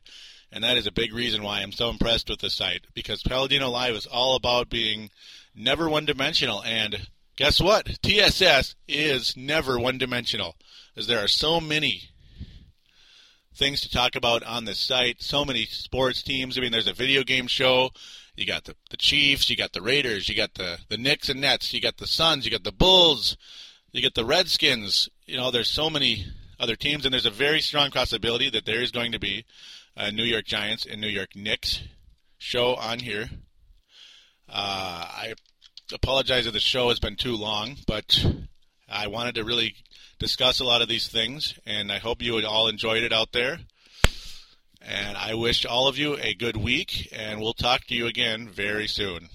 And 0.51 0.63
that 0.65 0.77
is 0.77 0.87
a 0.87 0.93
big 0.93 1.13
reason 1.13 1.43
why 1.43 1.61
I'm 1.61 1.73
so 1.73 1.91
impressed 1.91 2.31
with 2.31 2.41
the 2.41 2.51
site, 2.51 2.87
because 2.95 3.23
Paladino 3.23 3.69
Live 3.69 3.95
is 3.95 4.07
all 4.07 4.37
about 4.37 4.71
being 4.71 5.11
never 5.55 5.89
one 5.89 6.05
dimensional. 6.05 6.63
And 6.63 7.09
guess 7.37 7.61
what? 7.61 7.99
TSS 8.03 8.77
is 8.89 9.37
never 9.37 9.79
one 9.79 9.99
dimensional, 9.99 10.55
as 10.97 11.09
there 11.09 11.23
are 11.23 11.29
so 11.29 11.61
many 11.61 12.11
things 13.57 13.81
to 13.81 13.91
talk 13.91 14.15
about 14.15 14.43
on 14.43 14.65
the 14.65 14.75
site. 14.75 15.23
So 15.23 15.45
many 15.45 15.65
sports 15.67 16.23
teams. 16.23 16.57
I 16.57 16.61
mean, 16.61 16.73
there's 16.73 16.87
a 16.87 16.93
video 16.93 17.23
game 17.23 17.47
show. 17.47 17.91
You 18.37 18.47
got 18.47 18.65
the, 18.65 18.77
the 18.91 18.99
Chiefs, 18.99 19.49
you 19.49 19.57
got 19.57 19.73
the 19.73 19.81
Raiders, 19.81 20.29
you 20.29 20.37
got 20.37 20.55
the, 20.55 20.79
the 20.91 20.99
Knicks 20.99 21.31
and 21.31 21.41
Nets, 21.41 21.73
you 21.73 21.81
got 21.81 21.97
the 21.97 22.07
Suns, 22.07 22.45
you 22.45 22.51
got 22.51 22.65
the 22.65 22.73
Bulls, 22.73 23.37
you 23.93 24.03
get 24.03 24.15
the 24.15 24.27
Redskins. 24.27 25.09
You 25.25 25.39
know, 25.39 25.51
there's 25.51 25.71
so 25.71 25.89
many 25.89 26.27
other 26.61 26.77
teams, 26.77 27.05
and 27.05 27.15
there's 27.15 27.27
a 27.27 27.31
very 27.31 27.63
strong 27.63 27.91
possibility 27.91 28.51
that 28.51 28.67
there 28.67 28.83
is 28.83 28.91
going 28.91 29.13
to 29.13 29.19
be 29.19 29.47
a 29.97 30.13
New 30.13 30.25
York 30.25 30.45
Giants 30.45 30.85
and 30.85 31.01
New 31.01 31.09
York 31.09 31.35
Knicks 31.35 31.83
show 32.37 32.75
on 32.75 32.99
here. 32.99 33.31
Uh, 34.49 35.07
I 35.09 35.35
apologize 35.93 36.47
if 36.47 36.53
the 36.53 36.61
show 36.61 36.91
has 36.91 37.01
been 37.01 37.17
too 37.17 37.37
long, 37.37 37.77
but 37.87 38.25
I 38.89 39.07
wanted 39.07 39.37
to 39.37 39.45
really 39.45 39.75
discuss 40.19 40.61
a 40.61 40.65
lot 40.65 40.83
of 40.83 40.89
these 40.89 41.09
things. 41.09 41.59
And 41.67 41.91
I 41.91 41.99
hope 41.99 42.23
you 42.23 42.39
all 42.47 42.69
enjoyed 42.69 43.03
it 43.03 43.13
out 43.13 43.33
there. 43.33 43.59
And 44.81 45.17
I 45.17 45.35
wish 45.35 45.67
all 45.67 45.89
of 45.89 45.99
you 45.99 46.17
a 46.21 46.35
good 46.35 46.57
week, 46.57 47.09
and 47.13 47.41
we'll 47.41 47.55
talk 47.55 47.87
to 47.87 47.95
you 47.95 48.07
again 48.07 48.49
very 48.49 48.87
soon. 48.87 49.29